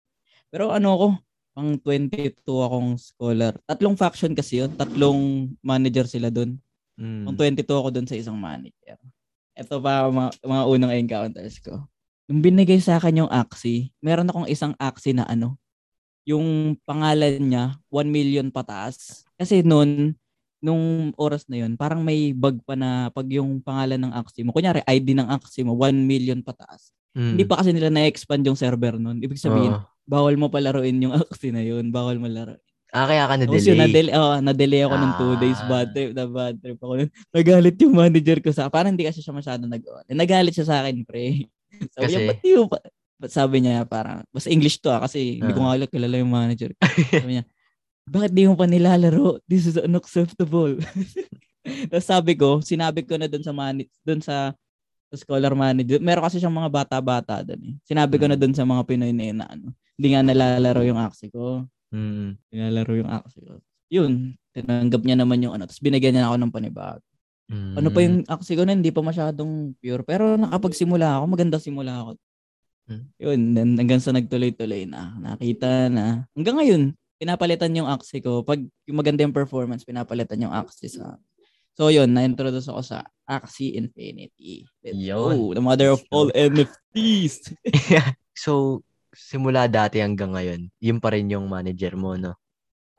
Pero 0.51 0.71
ano 0.71 0.89
ko, 0.95 1.07
pang 1.55 1.79
22 1.79 2.43
akong 2.43 2.99
scholar. 2.99 3.55
Tatlong 3.63 3.95
faction 3.95 4.35
kasi 4.35 4.59
yun. 4.59 4.75
Tatlong 4.75 5.47
manager 5.63 6.03
sila 6.03 6.27
dun. 6.27 6.59
Mm. 6.99 7.31
Pang 7.31 7.35
22 7.39 7.63
ako 7.63 7.89
dun 7.95 8.07
sa 8.07 8.19
isang 8.19 8.35
manager. 8.35 8.99
Ito 9.55 9.79
pa 9.79 10.11
mga, 10.11 10.43
mga 10.43 10.63
unang 10.67 10.93
encounters 10.99 11.63
ko. 11.63 11.79
Nung 12.25 12.41
binigay 12.41 12.81
sa 12.81 12.97
akin 12.97 13.25
yung 13.25 13.31
Axie, 13.31 13.93
meron 14.01 14.25
akong 14.29 14.49
isang 14.49 14.73
Axie 14.81 15.13
na 15.13 15.29
ano, 15.29 15.61
yung 16.25 16.73
pangalan 16.83 17.37
niya, 17.37 17.77
1 17.93 18.09
million 18.09 18.49
pataas. 18.49 19.23
Kasi 19.37 19.61
noon, 19.61 20.17
nung 20.57 21.13
oras 21.21 21.45
na 21.45 21.61
yun, 21.61 21.77
parang 21.77 22.01
may 22.01 22.33
bug 22.33 22.65
pa 22.65 22.73
na 22.73 23.13
pag 23.13 23.29
yung 23.29 23.61
pangalan 23.61 24.01
ng 24.01 24.13
Axie 24.17 24.41
mo, 24.41 24.49
kunyari 24.49 24.81
ID 24.89 25.13
ng 25.13 25.29
Axie 25.29 25.61
mo, 25.61 25.77
1 25.77 25.93
million 25.93 26.41
pataas. 26.41 26.89
Mm. 27.13 27.37
Hindi 27.37 27.43
pa 27.45 27.61
kasi 27.61 27.69
nila 27.71 27.93
na-expand 27.93 28.41
yung 28.41 28.57
server 28.57 28.97
noon. 28.97 29.21
Ibig 29.21 29.37
sabihin, 29.37 29.77
Oo. 29.77 29.85
bawal 30.09 30.33
mo 30.35 30.49
palaruin 30.49 30.97
yung 30.97 31.13
Axie 31.13 31.53
na 31.53 31.61
yun. 31.61 31.93
Bawal 31.93 32.17
mo 32.17 32.25
laruin. 32.25 32.59
Ah, 32.95 33.11
kaya 33.11 33.27
ka 33.27 33.35
Tapos 33.43 33.59
yun, 33.67 33.75
na-delay. 33.75 34.07
na-delay, 34.07 34.13
oh, 34.15 34.35
na-delay 34.39 34.81
ako 34.87 34.95
ng 34.95 35.13
two 35.19 35.33
days. 35.37 35.59
Ah. 35.61 35.67
Bad 35.67 35.87
trip, 35.91 36.11
na 36.15 36.25
bad 36.31 36.55
trip 36.63 36.79
ako. 36.79 36.93
nun. 36.95 37.09
Nagalit 37.35 37.75
yung 37.83 37.93
manager 37.93 38.39
ko 38.39 38.49
sa 38.55 38.71
Parang 38.71 38.95
hindi 38.95 39.03
kasi 39.03 39.19
siya 39.19 39.35
masyado 39.35 39.67
nag 39.67 39.83
eh, 39.83 40.15
Nagalit 40.15 40.55
siya 40.55 40.67
sa 40.67 40.79
akin, 40.79 41.03
pre. 41.03 41.51
Sabi 41.91 42.03
Kasi? 42.05 42.15
niya, 42.41 42.63
ba't? 42.65 42.83
Ba't 43.15 43.31
sabi 43.31 43.55
niya 43.59 43.83
parang, 43.85 44.27
basta 44.27 44.51
English 44.51 44.79
to 44.79 44.91
ah, 44.91 44.99
kasi 44.99 45.39
hindi 45.39 45.51
ko 45.51 45.63
Ah. 45.63 45.73
nga 45.73 45.87
kilala 45.87 46.15
yung 46.19 46.29
manager. 46.29 46.75
sabi 47.15 47.39
niya, 47.39 47.43
bakit 48.05 48.31
di 48.31 48.43
mo 48.43 48.53
pa 48.53 48.65
nilalaro? 48.65 49.39
This 49.43 49.65
is 49.65 49.75
unacceptable. 49.75 50.77
Tapos 51.89 52.05
sabi 52.05 52.35
ko, 52.35 52.61
sinabi 52.61 53.01
ko 53.01 53.15
na 53.15 53.25
doon 53.25 53.41
sa 53.41 53.49
mani- 53.49 53.89
doon 54.03 54.19
sa 54.19 54.53
sa 55.05 55.15
scholar 55.15 55.53
manager. 55.53 55.97
Meron 55.97 56.21
kasi 56.23 56.37
siyang 56.37 56.53
mga 56.53 56.69
bata-bata 56.69 57.41
doon 57.41 57.61
eh. 57.63 57.75
Sinabi 57.81 58.17
ko 58.17 58.25
na 58.25 58.33
Mm. 58.33 58.41
doon 58.41 58.53
sa 58.53 58.65
mga 58.65 58.81
Pinoy 58.83 59.09
na 59.09 59.23
yun 59.23 59.37
na 59.37 59.47
ano, 59.47 59.65
hindi 59.95 60.07
nga 60.11 60.21
nalalaro 60.21 60.81
yung 60.83 60.99
aksi 60.99 61.29
ko 61.29 61.63
Mm. 61.89 62.35
nilalaro 62.51 62.93
yung 62.95 63.07
aksi 63.09 63.39
ko. 63.39 63.53
Yun, 63.87 64.35
tinanggap 64.51 65.01
niya 65.01 65.15
naman 65.15 65.39
yung 65.39 65.53
ano. 65.55 65.63
Tapos 65.63 65.79
binigyan 65.79 66.17
niya 66.17 66.27
ako 66.27 66.35
ng 66.35 66.51
panibago. 66.51 67.05
Mm. 67.45 67.73
Ano 67.77 67.89
pa 67.93 67.99
yung 68.01 68.17
aksi 68.25 68.57
ko 68.57 68.65
na 68.65 68.73
hindi 68.73 68.89
pa 68.89 69.05
masyadong 69.05 69.77
pure. 69.77 70.01
Pero 70.01 70.37
nakapagsimula 70.39 71.21
ako, 71.21 71.25
maganda 71.29 71.57
simula 71.61 71.93
ako. 72.01 72.11
Hmm. 72.85 73.05
Yun, 73.17 73.39
then 73.57 73.69
hanggang 73.81 74.01
sa 74.01 74.13
nagtuloy-tuloy 74.13 74.85
na. 74.85 75.17
Nakita 75.17 75.89
na. 75.89 76.29
Hanggang 76.37 76.57
ngayon, 76.61 76.81
pinapalitan 77.17 77.73
yung 77.73 77.89
aksi 77.89 78.21
ko. 78.21 78.45
Pag 78.45 78.61
yung 78.85 78.97
maganda 78.97 79.25
yung 79.25 79.33
performance, 79.33 79.81
pinapalitan 79.81 80.41
yung 80.41 80.53
aksi 80.53 80.89
sa 80.89 81.17
So 81.75 81.91
yun, 81.91 82.15
na-introduce 82.15 82.71
ako 82.71 82.81
sa 82.87 83.03
Axie 83.27 83.75
Infinity. 83.75 84.63
Let's 84.79 84.95
go. 84.95 85.51
The 85.51 85.59
mother 85.59 85.91
of 85.91 86.01
all 86.09 86.31
NFTs. 86.31 87.51
So, 88.35 88.83
simula 89.15 89.71
dati 89.71 90.03
hanggang 90.03 90.35
ngayon, 90.35 90.67
yun 90.83 90.99
pa 90.99 91.15
rin 91.15 91.31
yung 91.31 91.47
manager 91.47 91.95
mo, 91.95 92.19
no? 92.19 92.35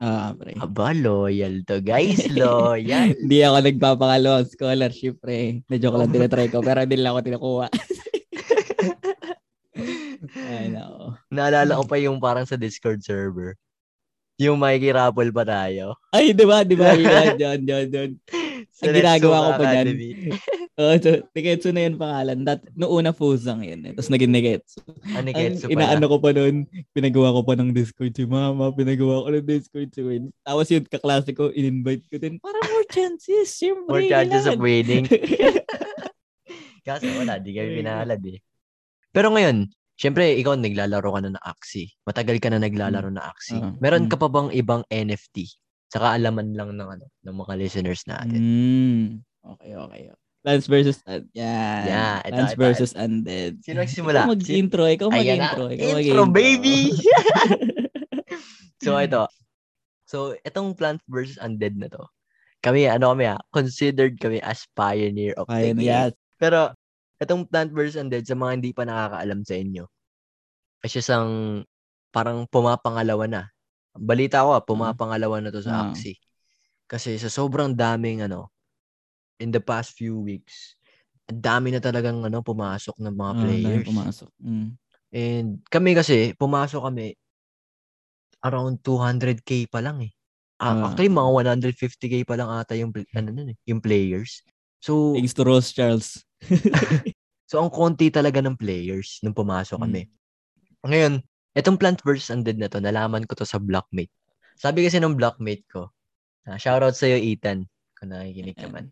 Ah, 0.01 0.31
pre. 0.33 0.53
Aba, 0.57 0.93
loyal 0.93 1.65
to, 1.65 1.81
guys. 1.81 2.25
Loyal. 2.29 3.13
Hindi 3.21 3.37
ako 3.41 3.57
nagpapakalawang 3.65 4.49
scholarship, 4.49 5.17
pre. 5.21 5.63
Na-joke 5.69 5.97
lang 5.97 6.13
tinatry 6.13 6.49
ko, 6.49 6.61
pero 6.61 6.85
hindi 6.85 6.97
lang 6.97 7.13
ako 7.15 7.21
tinukuha. 7.25 7.67
Ay, 10.37 10.73
nako. 10.73 11.17
Naalala 11.29 11.77
ko 11.77 11.83
pa 11.85 11.97
yung 12.01 12.17
parang 12.17 12.45
sa 12.45 12.57
Discord 12.57 13.01
server. 13.05 13.53
Yung 14.37 14.61
makikirapple 14.61 15.33
pa 15.33 15.43
tayo. 15.45 15.97
Ay, 16.13 16.33
di 16.33 16.45
ba? 16.45 16.61
Di 16.61 16.77
ba? 16.77 16.93
Yan, 16.97 17.37
yan, 17.41 17.61
yan, 17.65 17.87
yan. 17.89 18.11
Sa 18.69 18.85
Ang 18.89 19.01
ginagawa 19.01 19.37
ko 19.41 19.51
pa 19.57 19.65
dyan. 19.73 19.87
Oh, 20.77 20.93
so, 21.01 21.25
Niketsu 21.33 21.73
na 21.73 21.89
yun 21.89 21.97
pangalan. 21.97 22.45
Dat, 22.45 22.61
noong 22.77 23.01
una 23.01 23.09
Fuzang 23.09 23.65
yun. 23.65 23.81
Eh. 23.81 23.97
Tapos 23.97 24.13
naging 24.13 24.29
Niketsu. 24.29 24.77
Ah, 25.09 25.25
ni 25.25 25.33
Ang 25.33 25.73
inaano 25.73 26.05
ko 26.05 26.21
pa 26.21 26.29
noon, 26.29 26.69
pinagawa 26.93 27.33
ko 27.33 27.41
pa 27.41 27.57
ng 27.57 27.73
Discord 27.73 28.13
si 28.13 28.29
Mama, 28.29 28.69
pinagawa 28.69 29.25
ko 29.25 29.33
ng 29.33 29.41
Discord 29.41 29.89
si 29.89 30.05
Win. 30.05 30.29
Tapos 30.45 30.69
yun, 30.69 30.85
kaklase 30.85 31.33
ko, 31.33 31.49
in-invite 31.49 32.05
ko 32.13 32.21
din. 32.21 32.37
Para 32.37 32.61
more 32.61 32.85
chances, 32.93 33.57
syempre. 33.57 33.89
More 33.89 34.05
chances 34.05 34.45
of 34.45 34.61
winning. 34.61 35.09
Kaso 36.85 37.09
wala, 37.17 37.41
di 37.41 37.57
kami 37.57 37.81
pinalad 37.81 38.21
eh. 38.29 38.37
Pero 39.09 39.33
ngayon, 39.33 39.73
syempre, 39.97 40.37
ikaw 40.37 40.61
naglalaro 40.61 41.09
ka 41.09 41.19
na 41.25 41.33
ng 41.33 41.41
Axie. 41.41 41.89
Matagal 42.05 42.37
ka 42.37 42.53
na 42.53 42.61
naglalaro 42.61 43.09
ng 43.09 43.25
Axie. 43.25 43.57
Ah, 43.57 43.73
Meron 43.81 44.05
mm. 44.05 44.13
ka 44.13 44.21
pa 44.21 44.29
bang 44.29 44.53
ibang 44.53 44.85
NFT? 44.93 45.57
Saka 45.89 46.13
alaman 46.13 46.53
lang 46.53 46.77
ng, 46.77 46.89
ano, 47.01 47.05
ng 47.25 47.33
mga 47.33 47.53
listeners 47.57 48.05
natin. 48.05 48.37
Mm. 48.37 49.05
Okay, 49.57 49.73
okay. 49.73 50.13
Plants 50.47 50.67
versus 50.71 51.03
Un- 51.03 51.27
Yan. 51.35 51.81
Yeah, 51.83 52.15
ito, 52.23 52.31
Plants 52.31 52.55
ito, 52.55 52.61
versus 52.63 52.91
Undead. 52.95 53.59
Sino 53.59 53.83
nagsimula? 53.83 54.23
Ikaw 54.23 54.31
mag-intro. 54.31 54.83
Ikaw 54.87 55.07
mag-intro. 55.11 55.63
Ikaw 55.67 55.87
Intro, 55.91 56.23
mag-intro. 56.23 56.23
baby! 56.31 56.79
so, 58.83 58.95
ito. 58.95 59.23
So, 60.07 60.17
itong 60.41 60.71
Plant 60.73 61.03
vs. 61.05 61.35
Undead 61.37 61.75
na 61.75 61.91
to, 61.91 62.07
kami, 62.63 62.87
ano 62.87 63.11
kami 63.11 63.27
ah, 63.27 63.39
considered 63.51 64.15
kami 64.15 64.39
as 64.39 64.63
pioneer 64.71 65.35
of 65.35 65.51
the 65.51 65.67
Ayun, 65.67 65.77
game. 65.77 65.83
yes. 65.83 66.11
Pero, 66.39 66.71
itong 67.19 67.43
Plant 67.43 67.75
vs. 67.75 67.99
Undead, 67.99 68.23
sa 68.23 68.39
mga 68.39 68.51
hindi 68.55 68.71
pa 68.71 68.87
nakakaalam 68.87 69.43
sa 69.43 69.55
inyo, 69.59 69.83
ay 70.79 70.87
siya 70.87 71.03
sang 71.03 71.31
parang 72.07 72.47
pumapangalawa 72.47 73.27
na. 73.27 73.43
Balita 73.91 74.47
ko 74.47 74.55
ah, 74.55 74.63
pumapangalawa 74.63 75.43
na 75.43 75.51
to 75.51 75.59
sa 75.59 75.73
Ah. 75.75 75.91
Axie. 75.91 76.15
Kasi 76.87 77.19
sa 77.19 77.27
sobrang 77.27 77.75
daming 77.75 78.23
ano, 78.23 78.47
in 79.39 79.49
the 79.53 79.61
past 79.61 79.93
few 79.95 80.17
weeks, 80.17 80.75
ang 81.27 81.41
dami 81.41 81.73
na 81.73 81.81
talagang 81.81 82.23
ano, 82.23 82.41
pumasok 82.41 82.95
ng 82.97 83.15
mga 83.15 83.33
Ah, 83.33 83.41
players. 83.41 83.87
pumasok. 83.87 84.29
Mm. 84.41 84.69
And 85.07 85.47
kami 85.69 85.91
kasi, 85.95 86.33
pumasok 86.35 86.81
kami 86.83 87.15
around 88.45 88.79
200k 88.85 89.65
pa 89.69 89.81
lang 89.81 90.03
eh. 90.05 90.11
Ah. 90.57 90.89
actually, 90.89 91.09
mga 91.13 91.29
150k 91.69 92.25
pa 92.25 92.33
lang 92.33 92.49
ata 92.49 92.73
yung, 92.73 92.89
ano, 93.13 93.29
nun 93.29 93.53
eh, 93.53 93.57
yung 93.69 93.77
players. 93.77 94.41
So, 94.81 95.13
Thanks 95.13 95.37
to 95.37 95.45
Ross 95.45 95.69
Charles. 95.69 96.21
so 97.49 97.61
ang 97.61 97.69
konti 97.69 98.09
talaga 98.09 98.41
ng 98.41 98.57
players 98.57 99.21
nung 99.21 99.37
pumasok 99.37 99.77
Mm. 99.77 99.83
kami. 99.85 100.01
Ngayon, 100.85 101.13
etong 101.57 101.77
Plant 101.77 102.01
vs. 102.01 102.33
Undead 102.33 102.57
na 102.57 102.69
to, 102.69 102.81
nalaman 102.81 103.25
ko 103.29 103.37
to 103.37 103.45
sa 103.45 103.61
blockmate. 103.61 104.13
Sabi 104.57 104.81
kasi 104.85 104.97
ng 104.97 105.13
blockmate 105.17 105.65
ko, 105.69 105.93
ah, 106.49 106.57
shoutout 106.57 106.97
sa'yo, 106.97 107.17
Ethan, 107.21 107.65
kung 107.97 108.09
nakikinig 108.13 108.57
ka 108.57 108.69
man. 108.69 108.89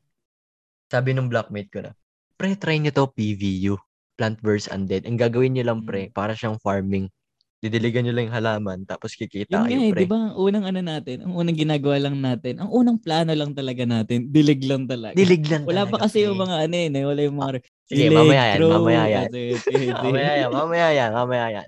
Sabi 0.87 1.11
ng 1.11 1.27
blockmate 1.27 1.69
ko 1.69 1.79
na, 1.81 1.91
pre, 2.35 2.53
try 2.53 2.77
nyo 2.77 2.91
to 2.91 3.09
PVU, 3.09 3.75
Plant 4.15 4.39
vs. 4.39 4.69
Undead. 4.69 5.03
Ang 5.03 5.17
gagawin 5.17 5.51
nyo 5.51 5.63
lang, 5.65 5.79
pre, 5.83 6.07
Mm. 6.07 6.13
para 6.13 6.31
siyang 6.31 6.55
farming. 6.55 7.11
Didiligan 7.57 8.05
nyo 8.05 8.13
lang 8.13 8.29
yung 8.29 8.37
halaman, 8.37 8.79
tapos 8.85 9.11
kikita 9.11 9.49
Yun 9.49 9.59
nga 9.59 9.67
kayo, 9.67 9.79
eh, 9.81 9.91
pre. 9.91 9.99
di 9.99 10.07
ba? 10.07 10.19
Ang 10.29 10.35
unang 10.37 10.65
ano 10.65 10.79
natin, 10.79 11.17
ang 11.19 11.33
unang 11.33 11.57
ginagawa 11.57 11.95
lang 11.97 12.15
natin, 12.15 12.53
ang 12.61 12.69
unang 12.69 12.95
plano 12.95 13.33
lang 13.33 13.51
talaga 13.51 13.83
natin, 13.83 14.29
dilig 14.29 14.61
lang 14.63 14.85
talaga. 14.85 15.17
Dilig 15.17 15.43
lang 15.49 15.65
Wala 15.65 15.83
pa 15.83 15.97
talaga, 15.97 16.03
kasi 16.05 16.17
pre. 16.17 16.25
yung 16.29 16.37
mga 16.37 16.55
ano 16.61 16.75
eh, 16.77 17.03
wala 17.03 17.21
yung 17.23 17.37
mga 17.37 17.51
Sige, 17.85 18.05
mamaya 18.09 18.43
yan, 18.47 18.59
mamaya 18.61 19.03
yan. 19.05 19.27
kasi 19.29 19.41
mamaya 20.05 20.31
yan, 20.37 20.49
mamaya 20.51 20.87
yan, 20.91 21.09
mamaya 21.11 21.45
yan. 21.51 21.67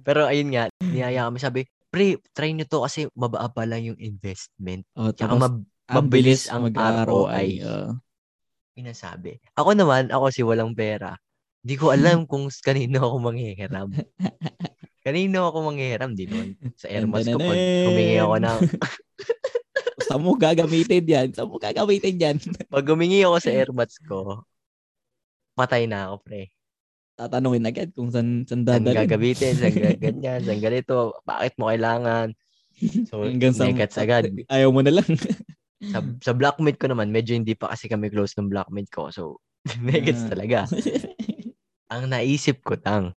Pero 0.00 0.20
ayun 0.24 0.48
nga, 0.48 0.64
niyaya 0.80 1.20
kami, 1.26 1.38
sabi, 1.38 1.60
pre, 1.88 2.06
try 2.30 2.50
nyo 2.52 2.64
to 2.64 2.80
kasi 2.80 3.10
mababa 3.12 3.62
lang 3.66 3.82
yung 3.84 3.98
investment. 3.98 4.86
Oh, 4.94 5.10
Tsaka 5.10 5.34
tapos, 5.34 5.42
mab- 5.42 5.66
ang 5.86 5.96
mabilis 6.00 6.46
bilis 6.46 6.50
ang 6.50 6.62
mag-ROI. 6.64 7.04
ROI. 7.04 7.48
oh. 7.64 7.90
Pinasabi. 8.76 9.40
Ako 9.56 9.72
naman, 9.72 10.12
ako 10.12 10.28
si 10.28 10.44
walang 10.44 10.76
pera. 10.76 11.16
Hindi 11.64 11.74
ko 11.80 11.96
alam 11.96 12.28
kung 12.28 12.52
kanino 12.60 13.08
ako 13.08 13.16
manghihiram. 13.24 13.88
kanino 15.06 15.48
ako 15.48 15.72
manghihiram? 15.72 16.12
Di 16.12 16.28
naman 16.28 16.60
sa 16.76 16.92
Airmas 16.92 17.24
ko 17.24 17.40
pag 17.40 17.56
humingi 17.88 18.20
ako 18.20 18.36
ng, 18.36 18.58
Saan 20.06 20.22
mo 20.22 20.38
gagamitin 20.38 21.02
yan? 21.02 21.28
Saan 21.34 21.48
mo 21.50 21.56
gagamitin 21.58 22.14
yan? 22.20 22.36
pag 22.74 22.86
humingi 22.86 23.24
ako 23.24 23.36
sa 23.42 23.50
Airmats 23.50 23.96
ko, 24.04 24.44
patay 25.56 25.88
na 25.88 26.12
ako, 26.12 26.22
pre. 26.22 26.52
Tatanungin 27.16 27.64
agad 27.64 27.90
kung 27.96 28.12
saan, 28.12 28.44
saan 28.44 28.62
Saan 28.62 28.84
dadalhin. 28.84 29.08
gagamitin? 29.08 29.56
Saan 29.56 29.72
ga- 29.72 29.98
ganyan? 29.98 30.44
Saan 30.44 30.60
ganito? 30.60 31.16
Bakit 31.24 31.56
mo 31.56 31.72
kailangan? 31.72 32.36
So, 33.08 33.24
Hanggang 33.24 33.56
sa 33.56 33.72
agad. 34.04 34.28
Ayaw 34.52 34.68
mo 34.68 34.84
na 34.84 35.00
lang. 35.00 35.08
Sa, 35.82 36.00
sa 36.22 36.32
blockmate 36.32 36.80
ko 36.80 36.88
naman, 36.88 37.12
medyo 37.12 37.36
hindi 37.36 37.52
pa 37.52 37.68
kasi 37.68 37.84
kami 37.86 38.08
close 38.08 38.32
ng 38.34 38.48
blockmate 38.48 38.88
ko. 38.88 39.12
So, 39.12 39.44
negats 39.84 40.24
Ah. 40.24 40.30
talaga. 40.32 40.58
Ang 41.92 42.10
naisip 42.10 42.64
ko 42.64 42.74
tang 42.74 43.12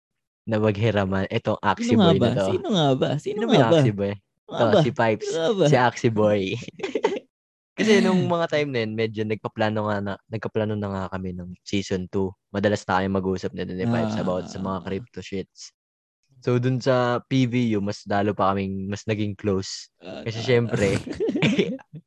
na 0.44 0.56
maghiraman 0.58 1.28
itong 1.30 1.56
Axie 1.60 1.94
Sino 1.94 2.04
Boy 2.04 2.18
ba? 2.18 2.32
na 2.32 2.36
to. 2.36 2.46
Sino 2.50 2.66
nga 2.72 2.86
ba? 2.92 3.08
Sino, 3.16 3.36
Sino 3.40 3.46
ba 3.46 3.52
nga 3.54 3.68
ba? 3.70 3.78
Axie 3.78 3.94
Boy? 3.94 4.12
Ba? 4.48 4.80
si 4.80 4.90
Pipes. 4.90 5.28
Si 5.68 5.76
Axie 5.76 6.12
Boy. 6.12 6.56
Kasi 7.78 8.02
nung 8.02 8.26
mga 8.26 8.50
time 8.50 8.68
na 8.74 8.78
yun, 8.82 8.92
medyo 8.92 9.22
nagpaplano 9.22 9.86
nga 9.86 9.96
na, 10.02 10.12
nagkaplano 10.26 10.74
na 10.74 10.88
nga 10.90 11.04
kami 11.14 11.30
ng 11.30 11.54
season 11.62 12.10
2. 12.10 12.26
Madalas 12.50 12.82
na 12.82 12.98
kayo 12.98 13.08
mag-usap 13.08 13.54
na 13.54 13.62
din 13.62 13.78
ni 13.78 13.86
Pipes 13.86 14.18
Ah. 14.18 14.24
about 14.26 14.50
sa 14.50 14.58
mga 14.58 14.78
crypto 14.82 15.20
shits. 15.22 15.70
So, 16.40 16.58
dun 16.58 16.78
sa 16.78 17.22
PVU, 17.24 17.78
mas 17.78 18.02
lalo 18.04 18.30
pa 18.30 18.50
kaming, 18.50 18.86
mas 18.86 19.02
naging 19.04 19.34
close. 19.34 19.90
Ah, 19.98 20.22
Kasi 20.22 20.38
syempre, 20.40 20.98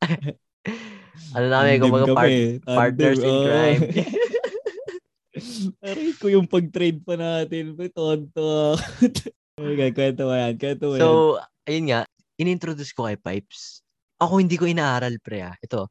ano 1.36 1.46
ah. 1.46 1.52
namin, 1.52 1.80
kung 1.80 1.94
mga 1.94 2.08
part, 2.14 2.32
partners 2.66 3.20
in 3.22 3.30
oh. 3.30 3.44
crime. 3.46 3.82
Aray 5.86 6.12
ko 6.20 6.26
yung 6.28 6.44
pag-trade 6.44 7.00
pa 7.00 7.16
natin. 7.16 7.72
Tonto. 7.90 8.76
okay, 9.60 9.90
kwento 9.96 10.28
mo 10.28 10.34
yan. 10.36 10.54
Kwento 10.60 10.84
mo 10.92 10.94
yan. 10.96 11.02
So, 11.02 11.08
ayun 11.64 11.84
nga, 11.88 12.00
inintroduce 12.36 12.92
ko 12.92 13.08
kay 13.08 13.16
Pipes. 13.16 13.80
Ako 14.20 14.38
hindi 14.38 14.60
ko 14.60 14.68
inaaral, 14.68 15.16
pre, 15.18 15.42
ah. 15.42 15.56
Ito. 15.58 15.88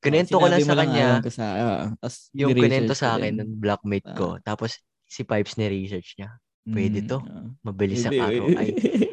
Kunento 0.00 0.36
ko 0.36 0.44
Ah, 0.48 0.60
Sinabi 0.60 0.64
lang 0.64 0.68
sa 0.68 0.76
kanya, 0.76 1.08
ko 1.24 1.30
sa, 1.32 1.46
ah, 1.56 1.84
tas 1.96 2.28
yung 2.36 2.52
kunento 2.52 2.92
ko 2.92 2.98
sa 2.98 3.16
akin 3.16 3.40
ng 3.40 3.50
blockmate 3.56 4.10
ko. 4.12 4.36
Ah. 4.36 4.40
Tapos, 4.42 4.80
si 5.08 5.22
Pipes 5.24 5.56
ni-research 5.56 6.20
niya. 6.20 6.30
pwede 6.64 7.04
Mm, 7.04 7.08
to. 7.12 7.18
ah. 7.20 7.44
Mabilis 7.68 8.08
ang 8.08 8.16
Hindi, 8.16 8.40
ROI. 8.40 8.68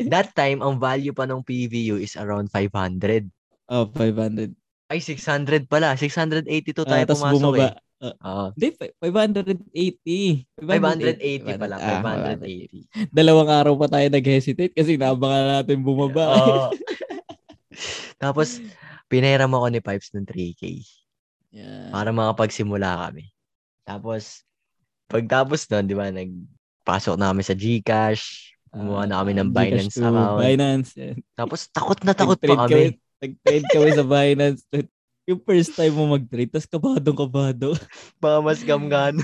That 0.07 0.31
time, 0.31 0.63
ang 0.63 0.79
value 0.79 1.11
pa 1.11 1.27
ng 1.27 1.43
PVU 1.43 1.99
is 1.99 2.15
around 2.15 2.47
500. 2.47 3.27
Oh, 3.71 3.87
500. 3.87 4.51
Ay, 4.87 4.99
600 4.99 5.65
pala. 5.65 5.95
682 5.95 6.83
tayo 6.83 6.91
Ah, 6.97 7.07
tas 7.07 7.15
pumasok 7.17 7.33
bumaba. 7.33 7.67
eh. 7.71 7.73
Oo. 8.01 8.45
Hindi, 8.51 8.67
fi- 8.73 8.93
580. 8.97 10.59
580 10.59 11.55
pala. 11.55 11.75
Ah, 11.77 12.01
580. 12.01 13.07
580. 13.07 13.09
Dalawang 13.09 13.49
araw 13.49 13.73
pa 13.77 13.87
tayo 13.87 14.07
nag-hesitate 14.09 14.73
kasi 14.73 14.97
naabangan 14.97 15.63
natin 15.63 15.79
bumaba. 15.79 16.23
Oo. 16.29 16.65
Tapos, 18.17 18.59
pinahiram 19.07 19.49
ako 19.49 19.67
ni 19.69 19.79
Pipes 19.79 20.11
ng 20.11 20.25
3K 20.25 20.63
Yeah. 21.51 21.91
para 21.91 22.09
makapagsimula 22.09 22.87
kami. 23.05 23.27
Tapos, 23.83 24.47
pagtapos 25.05 25.67
nun, 25.67 25.83
di 25.83 25.91
ba, 25.91 26.07
nagpasok 26.07 27.19
na 27.19 27.27
kami 27.27 27.43
sa 27.43 27.51
Gcash, 27.51 28.55
gumawa 28.71 29.03
na 29.03 29.19
kami 29.19 29.35
ng 29.35 29.51
Ah, 29.51 29.55
Binance 29.57 29.91
Gcash 29.91 29.99
account. 29.99 30.39
Binance. 30.39 30.89
yan. 30.95 31.15
Tapos, 31.33 31.67
takot 31.67 31.99
na 32.01 32.15
takot 32.15 32.39
pa 32.39 32.55
kami. 32.65 32.95
Nag-trade 33.21 33.67
kami 33.69 33.89
sa 33.93 34.01
Binance. 34.03 34.61
Yung 35.29 35.41
first 35.45 35.77
time 35.77 35.93
mo 35.93 36.09
mag-trade, 36.09 36.49
tapos 36.49 36.65
kabadong 36.65 37.13
kabado. 37.15 37.77
Baka 38.17 38.37
mas 38.41 38.59
gamgan. 38.61 39.21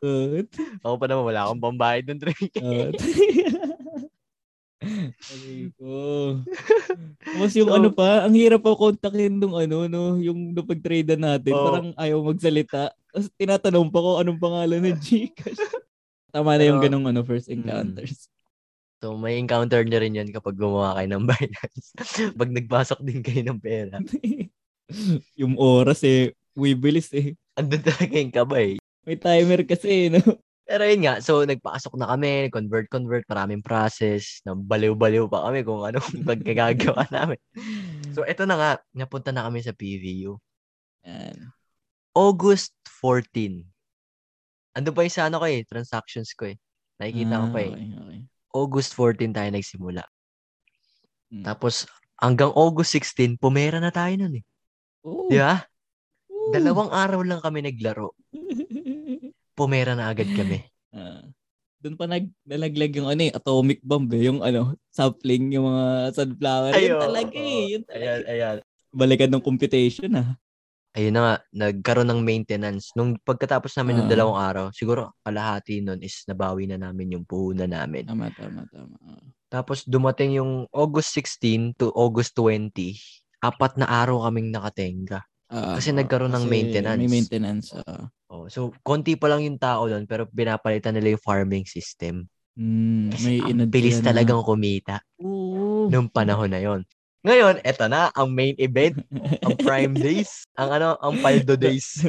Uh, 0.00 0.44
ako 0.80 0.94
pa 0.96 1.06
naman, 1.08 1.24
wala 1.24 1.40
akong 1.44 1.60
pambayad 1.62 2.04
ng 2.08 2.20
3K. 2.20 2.56
uh, 2.60 2.88
ko. 5.76 5.96
Tapos 7.20 7.52
yung 7.52 7.68
So- 7.68 7.76
ano 7.76 7.88
pa, 7.92 8.24
ang 8.24 8.32
hirap 8.32 8.64
pa 8.64 8.72
kontakin 8.72 9.36
nung 9.36 9.52
ano, 9.52 9.84
no, 9.84 10.16
yung 10.16 10.52
nung 10.52 10.64
pag-trade 10.64 11.16
natin, 11.16 11.52
Oo. 11.52 11.64
parang 11.64 11.88
ayaw 11.96 12.20
magsalita. 12.24 12.92
Tapos 13.12 13.28
tinatanong 13.36 13.88
pa 13.88 14.00
ko 14.00 14.10
anong 14.20 14.40
pangalan 14.40 14.80
ng 14.80 14.96
Gcash. 14.96 15.60
Tama 16.30 16.56
na 16.56 16.64
yung 16.64 16.80
ganong 16.80 17.06
ano, 17.10 17.20
first 17.20 17.48
Mm. 17.48 17.60
encounters. 17.60 18.28
So, 19.00 19.16
may 19.16 19.40
encounter 19.40 19.80
nyo 19.80 19.96
rin 19.96 20.12
yan 20.12 20.28
kapag 20.28 20.60
gumawa 20.60 20.92
kayo 21.00 21.08
ng 21.16 21.24
Binance. 21.32 21.96
Pag 22.36 22.50
nagpasok 22.52 23.00
din 23.00 23.24
kayo 23.24 23.40
ng 23.48 23.60
pera. 23.60 23.96
yung 25.40 25.56
oras 25.56 26.04
eh, 26.04 26.36
wibilis 26.52 27.08
eh. 27.16 27.32
Andun 27.56 27.80
talaga 27.80 28.14
yung 28.20 28.34
kabay. 28.34 28.76
May 29.08 29.16
timer 29.16 29.64
kasi, 29.64 30.12
no? 30.12 30.20
Pero 30.70 30.84
yun 30.86 31.02
nga, 31.02 31.18
so 31.18 31.42
nagpasok 31.42 31.96
na 31.98 32.12
kami, 32.12 32.46
convert-convert, 32.52 33.24
maraming 33.26 33.64
process, 33.64 34.38
na 34.46 34.52
baliw-baliw 34.54 35.26
pa 35.26 35.48
kami 35.48 35.64
kung 35.64 35.82
anong 35.82 36.20
pagkagagawa 36.28 37.08
namin. 37.10 37.40
So 38.14 38.22
eto 38.22 38.44
na 38.44 38.54
nga, 38.54 38.70
napunta 38.94 39.32
na 39.32 39.48
kami 39.48 39.64
sa 39.64 39.74
PVU. 39.74 40.36
Yan. 41.08 41.50
August 42.14 42.76
14. 43.00 43.64
Ando 44.76 44.94
pa 44.94 45.02
yung 45.02 45.10
sa 45.10 45.26
ano 45.26 45.42
ko 45.42 45.46
eh, 45.48 45.64
transactions 45.66 46.36
ko 46.36 46.52
eh. 46.52 46.60
Nakikita 47.02 47.40
ko 47.40 47.46
Ah, 47.48 47.54
pa 47.56 47.60
eh. 47.64 47.72
Okay, 47.72 47.90
okay. 47.96 48.20
August 48.50 48.94
14 48.98 49.30
tayo 49.30 49.50
nagsimula. 49.50 50.02
Mm. 51.30 51.44
Tapos 51.46 51.86
hanggang 52.18 52.52
August 52.52 52.98
16, 52.98 53.38
pumera 53.38 53.78
na 53.78 53.94
tayo 53.94 54.12
nun 54.18 54.42
eh. 54.42 54.44
Oo. 55.06 55.30
Di 55.30 55.38
ba? 55.38 55.62
Dalawang 56.50 56.90
araw 56.90 57.22
lang 57.22 57.40
kami 57.40 57.62
naglaro. 57.62 58.12
Pumera 59.58 59.94
na 59.94 60.10
agad 60.10 60.26
kami. 60.32 60.64
Ah. 60.90 61.22
doon 61.80 61.96
pa 61.96 62.04
nag 62.04 62.28
nalaglag 62.44 62.92
yung 62.92 63.08
ano 63.08 63.24
eh, 63.24 63.32
atomic 63.32 63.80
bomb 63.80 64.10
eh, 64.12 64.28
yung 64.28 64.44
ano, 64.44 64.76
sapling, 64.92 65.48
yung 65.56 65.64
mga 65.64 66.12
sunflower. 66.12 66.76
yun 66.76 66.76
Ayo, 66.76 66.96
talaga 67.00 67.36
eh, 67.40 67.64
yun 67.72 67.82
talaga. 67.88 68.04
Ayan, 68.04 68.20
ayan. 68.28 68.56
Balikan 68.92 69.30
ng 69.32 69.40
computation 69.40 70.12
ah. 70.12 70.36
Ayun 70.92 71.14
na 71.14 71.20
nga, 71.22 71.34
nagkaroon 71.52 72.08
ng 72.10 72.20
maintenance. 72.20 72.90
Nung 72.92 73.14
pagkatapos 73.16 73.74
namin 73.78 74.02
ng 74.02 74.06
Ah. 74.06 74.12
dalawang 74.12 74.38
araw, 74.38 74.64
siguro 74.70 75.14
kalahati 75.22 75.80
nun 75.80 76.02
is 76.02 76.26
nabawi 76.26 76.66
na 76.66 76.76
namin 76.76 77.14
yung 77.14 77.24
puhunan 77.24 77.70
namin. 77.70 78.06
Tama, 78.06 78.30
tama, 78.34 78.66
tama. 78.68 78.96
Ah. 79.06 79.22
Tapos 79.50 79.82
dumating 79.82 80.38
yung 80.38 80.66
August 80.70 81.14
16 81.14 81.74
to 81.74 81.90
August 81.94 82.34
20, 82.34 82.94
apat 83.40 83.78
na 83.78 83.86
araw 83.86 84.26
kaming 84.26 84.50
nakatenga. 84.50 85.22
Ah, 85.50 85.74
Kasi 85.74 85.90
ah, 85.90 85.98
nagkaroon 85.98 86.30
ng 86.30 86.46
kasi 86.46 86.52
maintenance. 86.52 87.00
May 87.02 87.10
maintenance. 87.10 87.66
ah. 87.74 88.06
Oh, 88.30 88.46
so, 88.46 88.70
konti 88.86 89.18
pa 89.18 89.26
lang 89.26 89.42
yung 89.42 89.58
tao 89.58 89.90
doon, 89.90 90.06
pero 90.06 90.22
pinapalitan 90.30 90.94
nila 90.94 91.18
yung 91.18 91.24
farming 91.26 91.66
system. 91.66 92.30
Mm, 92.54 93.10
Kasi 93.10 93.42
may 93.42 93.66
ang 93.66 93.66
bilis 93.66 93.98
na- 93.98 94.14
talagang 94.14 94.42
kumita 94.42 95.02
Oo. 95.18 95.90
nung 95.90 96.06
panahon 96.06 96.50
na 96.50 96.62
yon. 96.62 96.86
Ngayon, 97.20 97.60
eto 97.60 97.84
na, 97.84 98.08
ang 98.16 98.32
main 98.32 98.56
event, 98.56 98.96
ang 99.44 99.52
prime 99.60 99.92
days, 100.08 100.48
ang 100.56 100.72
ano, 100.72 100.96
ang 101.04 101.20
paldo 101.20 101.52
days. 101.52 102.00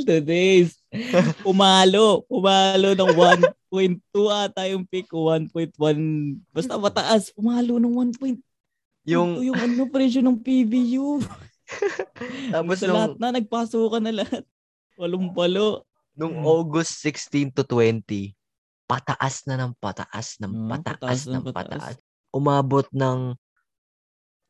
The 0.00 0.20
days. 0.22 0.80
Pumalo. 1.44 2.24
Pumalo 2.26 2.96
ng 2.96 3.12
1.2 3.72 4.00
ata 4.28 4.66
yung 4.68 4.84
pick. 4.88 5.08
1.1. 5.12 5.76
Basta 6.50 6.74
mataas. 6.80 7.30
Pumalo 7.30 7.78
ng 7.78 7.94
1.2 8.18 8.40
Yung, 9.08 9.40
yung 9.44 9.56
ano 9.56 9.88
presyo 9.88 10.20
ng 10.24 10.40
PVU. 10.40 11.20
tapos 12.54 12.82
nung, 12.82 12.96
lahat 12.96 13.14
na, 13.16 13.28
nagpasukan 13.38 14.02
na 14.02 14.12
lahat. 14.24 14.42
Walong 14.98 15.32
palo. 15.32 15.86
nung 16.18 16.42
August 16.44 17.00
16 17.06 17.54
to 17.56 17.62
20, 17.64 18.34
pataas 18.84 19.46
na 19.46 19.56
ng 19.56 19.72
pataas 19.78 20.36
ng 20.42 20.52
pataas, 20.68 20.98
pataas 20.98 21.20
ng 21.24 21.34
ng 21.38 21.44
pataas. 21.54 21.94
pataas. 21.94 21.96
Umabot 22.34 22.86
ng 22.92 23.38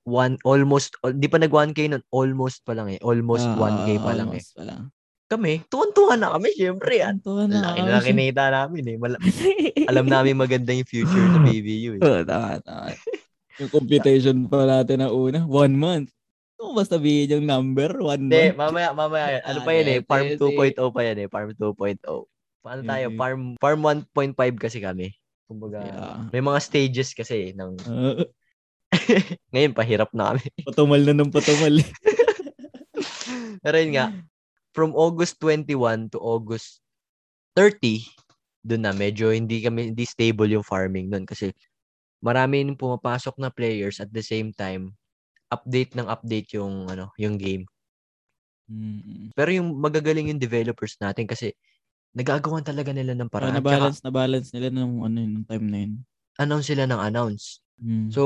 one, 0.03 0.35
almost, 0.43 0.93
di 1.13 1.27
pa 1.27 1.37
nag 1.37 1.49
1K 1.49 1.89
nun, 1.89 2.03
almost 2.09 2.63
pa 2.63 2.73
lang 2.73 2.89
eh. 2.89 2.99
Almost 3.01 3.47
Ah, 3.47 3.57
1K 3.57 3.89
pa 3.99 4.13
lang 4.13 4.31
eh. 4.31 4.43
pa 4.43 4.65
lang. 4.65 4.83
Kami, 5.27 5.63
tuwan-tuwa 5.67 6.15
na 6.15 6.35
kami, 6.35 6.51
syempre. 6.53 6.99
Yan. 6.99 7.19
Tuntuhan 7.19 7.49
Laki 7.49 7.55
na 7.55 7.63
na 7.63 7.71
kami. 7.79 7.91
lang 7.93 8.05
kinita 8.05 8.43
namin 8.49 8.83
eh. 8.85 8.97
Mal- 8.97 9.23
alam 9.91 10.07
namin 10.07 10.35
maganda 10.35 10.71
yung 10.71 10.85
future 10.85 11.07
sa 11.25 11.39
PVU 11.47 11.91
eh. 11.97 12.03
Oo, 12.03 12.23
tama, 12.25 12.59
tama. 12.61 12.91
Yung 13.57 13.71
computation 13.71 14.37
pa 14.45 14.65
natin 14.65 14.99
na 14.99 15.09
una, 15.09 15.45
one 15.45 15.71
month. 15.73 16.09
Kung 16.57 16.75
ba 16.75 16.83
sabihin 16.83 17.31
yung 17.31 17.47
number, 17.47 17.95
one 17.97 18.27
Hindi, 18.27 18.51
month? 18.51 18.59
mamaya, 18.59 18.89
mamaya. 18.91 19.27
yan. 19.33 19.43
Ano 19.45 19.59
Ah, 19.59 19.65
pa 19.65 19.71
yan 19.73 19.87
eh? 19.87 19.99
Farm 20.03 20.27
sige. 20.27 20.41
2.0 20.75 20.91
pa 20.91 21.01
yan 21.03 21.17
eh. 21.17 21.29
Farm 21.29 21.49
2.0. 21.53 22.27
Paano 22.61 22.81
tayo? 22.83 23.07
Mhm. 23.07 23.17
Farm 23.17 23.41
farm 23.57 23.81
1.5 23.81 24.35
kasi 24.59 24.79
kami. 24.79 25.15
Kumbaga, 25.47 25.79
Yeah. 25.81 26.17
may 26.29 26.43
mga 26.43 26.59
stages 26.59 27.11
kasi 27.11 27.35
eh, 27.47 27.53
ng 27.53 27.73
Ah, 27.83 28.19
ngayon 29.55 29.73
pahirap 29.75 30.11
na 30.13 30.35
kami. 30.35 30.45
patumal 30.67 31.03
na 31.03 31.15
ng 31.15 31.31
patumal. 31.33 31.75
Pero 33.65 33.77
yun 33.77 33.93
nga, 33.95 34.07
from 34.75 34.95
August 34.97 35.39
21 35.43 36.11
to 36.15 36.19
August 36.19 36.83
30, 37.55 38.03
doon 38.67 38.83
na 38.85 38.93
medyo 38.93 39.33
hindi 39.33 39.65
kami 39.65 39.93
hindi 39.93 40.05
stable 40.05 40.53
yung 40.53 40.67
farming 40.67 41.09
doon 41.09 41.25
kasi 41.25 41.53
marami 42.21 42.61
nang 42.61 42.77
pumapasok 42.77 43.41
na 43.41 43.49
players 43.49 43.99
at 43.99 44.13
the 44.13 44.21
same 44.21 44.53
time 44.53 44.93
update 45.51 45.99
ng 45.99 46.07
update 46.07 46.55
yung 46.55 46.87
ano, 46.87 47.11
yung 47.19 47.35
game. 47.35 47.67
Mm. 48.71 49.35
Pero 49.35 49.51
yung 49.51 49.75
magagaling 49.83 50.31
yung 50.31 50.39
developers 50.39 50.95
natin 51.03 51.27
kasi 51.27 51.51
nagagawan 52.15 52.63
talaga 52.63 52.95
nila 52.95 53.19
ng 53.19 53.27
Para 53.27 53.51
paraan. 53.51 53.59
na 53.59 53.63
balance 53.65 53.99
na 54.07 54.13
balance 54.15 54.49
nila 54.55 54.71
nung 54.71 55.03
ano 55.03 55.19
nung 55.19 55.47
time 55.47 55.67
na 55.67 55.79
yun. 55.83 55.93
Announce 56.39 56.71
sila 56.71 56.87
ng 56.87 57.01
announce. 57.03 57.59
Mm. 57.83 58.09
So, 58.15 58.23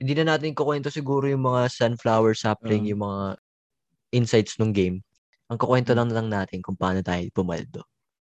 hindi 0.00 0.12
na 0.16 0.34
natin 0.34 0.56
kukwento 0.56 0.88
siguro 0.88 1.28
yung 1.28 1.44
mga 1.44 1.68
sunflower 1.68 2.32
sapling, 2.32 2.88
Oo. 2.88 2.90
yung 2.96 3.02
mga 3.04 3.24
insights 4.16 4.56
ng 4.56 4.72
game. 4.72 5.04
Ang 5.52 5.60
kukwento 5.60 5.92
Mm. 5.92 5.98
lang 6.00 6.10
lang 6.10 6.28
natin 6.32 6.64
kung 6.64 6.74
paano 6.74 7.04
tayo 7.04 7.22
pumaldo. 7.30 7.84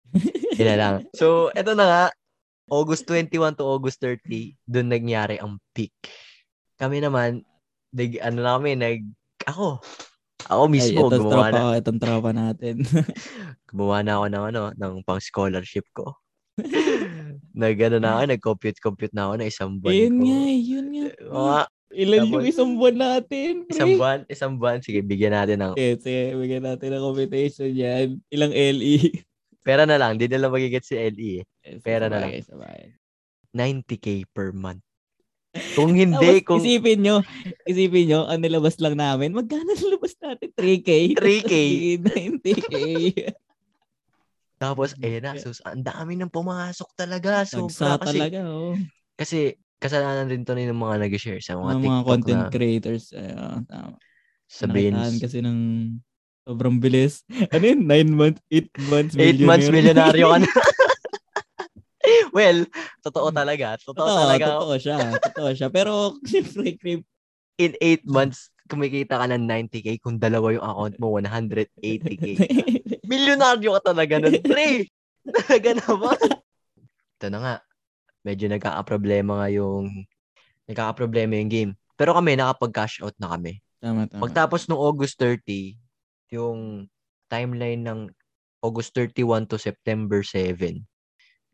Na 0.59 0.75
lang. 0.75 0.95
So, 1.13 1.53
eto 1.53 1.77
na 1.77 1.87
nga. 1.87 2.05
August 2.69 3.09
21 3.09 3.57
to 3.57 3.65
August 3.65 4.01
30, 4.03 4.53
doon 4.69 4.89
nangyari 4.93 5.41
ang 5.41 5.57
peak. 5.73 5.93
Kami 6.77 7.01
naman, 7.01 7.41
nag, 7.97 8.11
ano 8.21 8.39
na 8.45 8.53
kami, 8.61 8.77
nag, 8.77 9.01
ako, 9.49 9.81
ako 10.49 10.63
mismo, 10.69 11.09
Ay, 11.09 11.09
itong 11.09 11.23
gumawa 11.25 11.49
tropa, 11.49 11.57
na, 11.57 11.79
itong 11.81 12.01
tropa 12.01 12.31
natin. 12.37 12.75
gumawa 13.73 14.05
na 14.05 14.21
ako 14.21 14.25
ng 14.29 14.45
ano, 14.53 14.63
ng 14.77 14.95
pang 15.05 15.21
scholarship 15.21 15.89
ko. 15.97 16.13
nag, 17.59 17.77
ano 17.83 17.97
na 17.99 18.11
ako, 18.15 18.23
nag-compute-compute 18.31 19.15
na 19.15 19.27
ako 19.27 19.35
ng 19.43 19.49
isang 19.51 19.71
buwan 19.83 19.95
yun 19.99 20.15
ko. 20.15 20.23
nga, 20.25 20.39
eh, 20.47 20.59
yun 20.63 20.87
nga. 20.95 21.07
Mga 21.19 21.59
Ilan 21.89 22.29
yung 22.29 22.45
Tapos- 22.45 22.51
isang 22.53 22.71
buwan 22.77 22.97
natin, 23.01 23.53
pre? 23.65 23.73
isang 23.73 23.93
buwan, 23.97 24.19
isang 24.29 24.53
buwan, 24.61 24.79
sige, 24.85 25.01
bigyan 25.01 25.33
natin 25.33 25.57
ng, 25.65 25.73
Okay, 25.73 25.97
sige, 25.97 26.23
bigyan 26.37 26.65
natin 26.69 26.89
ng 26.93 27.01
computation 27.01 27.71
yan. 27.73 28.21
Ilang 28.29 28.53
LE? 28.53 28.97
pera 29.67 29.89
na 29.89 29.97
lang, 29.97 30.21
di 30.21 30.29
nila 30.29 30.53
magigit 30.53 30.85
si 30.85 30.95
LE 30.97 31.41
eh. 31.41 31.45
Pera 31.81 32.13
na 32.13 32.21
lang. 32.21 32.31
Sabagay, 32.45 32.45
sabagay. 32.45 32.85
90k 33.57 34.29
per 34.37 34.53
month. 34.53 34.85
Kung 35.73 35.97
hindi, 35.97 36.45
Tapos, 36.45 36.45
kung 36.45 36.61
isipin 36.61 37.01
nyo, 37.01 37.25
isipin 37.65 38.05
nyo, 38.13 38.29
ang 38.29 38.45
nilabas 38.45 38.77
lang 38.85 39.01
namin, 39.01 39.33
magkano 39.33 39.73
nilabas 39.73 40.13
natin? 40.21 40.53
3K? 40.55 41.17
3K. 41.17 41.53
90K. 42.05 42.75
Tapos, 44.59 44.99
ayun 44.99 45.23
na, 45.23 45.33
so, 45.39 45.55
ang 45.63 45.87
dami 45.87 46.19
nang 46.19 46.35
pumasok 46.35 46.91
talaga. 46.99 47.47
So, 47.47 47.71
Nagsa 47.71 47.95
kasi, 48.03 48.19
talaga, 48.19 48.41
oh. 48.51 48.75
kasi, 49.15 49.55
kasalanan 49.79 50.27
din 50.27 50.43
to 50.43 50.59
ng 50.59 50.75
mga 50.75 50.97
nag-share 51.07 51.39
sa 51.39 51.55
mga 51.55 51.63
Mga, 51.63 51.79
mga 51.79 51.83
TikTok 51.87 52.07
content 52.11 52.43
na 52.43 52.51
creators. 52.51 53.05
Ay, 53.15 53.31
ah, 53.39 53.59
tama. 53.71 53.95
sabihin, 54.51 54.95
kasi 55.23 55.39
ng 55.39 55.61
sobrang 56.49 56.77
bilis. 56.83 57.23
Ano 57.55 57.65
yun? 57.65 57.81
9 57.87 58.11
months, 58.11 58.41
8 58.51 58.67
months, 58.91 59.15
8 59.15 59.39
months 59.45 59.69
milyonaryo 59.71 60.27
ka 60.33 60.39
na. 60.43 60.51
well, 62.33 62.59
Hmm. 62.65 62.89
totoo 63.05 63.29
talaga. 63.31 63.77
Totoo 63.79 64.09
Totoo, 64.11 64.19
talaga. 64.27 64.45
totoo 64.59 64.75
siya. 64.81 64.97
Totoo 65.23 65.51
siya. 65.55 65.69
Pero, 65.71 65.93
siyempre. 66.27 67.05
In 67.59 67.75
8 67.83 68.07
months, 68.07 68.55
kumikita 68.69 69.19
ka 69.19 69.27
ng 69.27 69.49
90k. 69.49 69.99
Kung 69.99 70.21
dalawa 70.21 70.53
yung 70.53 70.65
account 70.65 70.95
mo, 71.01 71.17
180k. 71.17 72.25
Milyonaryo 73.11 73.81
ka 73.81 73.97
talaga 73.97 74.21
nun, 74.21 74.39
pre. 74.47 74.87
Talaga 75.25 75.71
naman. 75.81 76.21
Ito 77.19 77.27
na 77.33 77.39
nga. 77.41 77.57
Medyo 78.23 78.47
nagkakaproblema 78.53 79.33
nga 79.43 79.49
yung 79.49 80.07
nagkakaproblema 80.69 81.41
yung 81.41 81.51
game. 81.51 81.73
Pero 81.97 82.13
kami, 82.15 82.37
nakapag-cash 82.37 83.03
out 83.03 83.17
na 83.17 83.33
kami. 83.35 83.59
Tama, 83.81 84.07
tama. 84.07 84.23
Pagtapos 84.29 84.69
ng 84.69 84.79
August 84.79 85.17
30, 85.19 85.75
yung 86.37 86.87
timeline 87.33 87.83
ng 87.83 88.01
August 88.61 88.93
31 88.95 89.49
to 89.49 89.57
September 89.57 90.21
7, 90.21 90.85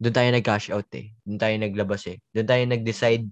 doon 0.03 0.15
tayo 0.15 0.29
nag-cash 0.35 0.69
out 0.75 0.91
eh. 0.99 1.15
Doon 1.23 1.39
tayo 1.39 1.55
naglabas 1.57 2.03
eh. 2.11 2.19
Doon 2.35 2.49
tayo 2.51 2.63
nag-decide 2.67 3.25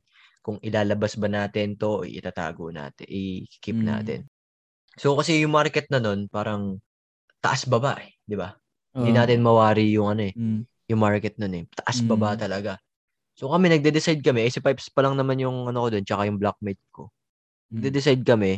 kung 0.42 0.59
ilalabas 0.61 1.14
ba 1.16 1.31
natin 1.31 1.78
to 1.78 2.02
o 2.02 2.07
itatago 2.07 2.68
natin, 2.74 3.07
i-keep 3.07 3.78
Mm. 3.78 3.87
natin. 3.87 4.20
So 4.98 5.14
kasi 5.16 5.40
yung 5.42 5.55
market 5.55 5.87
na 5.88 6.02
nun, 6.02 6.26
parang 6.28 6.83
taas 7.40 7.64
baba 7.64 7.98
eh, 8.02 8.12
di 8.26 8.35
ba? 8.37 8.52
Hindi 8.92 9.11
Oo. 9.14 9.18
natin 9.22 9.38
mawari 9.40 9.87
yung 9.94 10.12
ano 10.12 10.22
eh, 10.28 10.35
Mm. 10.37 10.66
yung 10.92 11.00
market 11.00 11.38
nun 11.38 11.55
eh. 11.57 11.64
Taas 11.72 12.02
baba 12.05 12.35
Mm. 12.37 12.40
talaga. 12.42 12.72
So 13.38 13.48
kami 13.48 13.72
nagde-decide 13.72 14.20
kami, 14.20 14.44
AC 14.50 14.61
Pipes 14.61 14.92
pa 14.92 15.07
lang 15.07 15.16
naman 15.16 15.40
yung 15.40 15.70
ano 15.70 15.87
ko 15.87 15.88
doon, 15.94 16.05
tsaka 16.05 16.28
yung 16.28 16.37
blockmate 16.42 16.83
ko. 16.92 17.09
Mm. 17.72 17.81
Nagde-decide 17.81 18.22
kami 18.26 18.52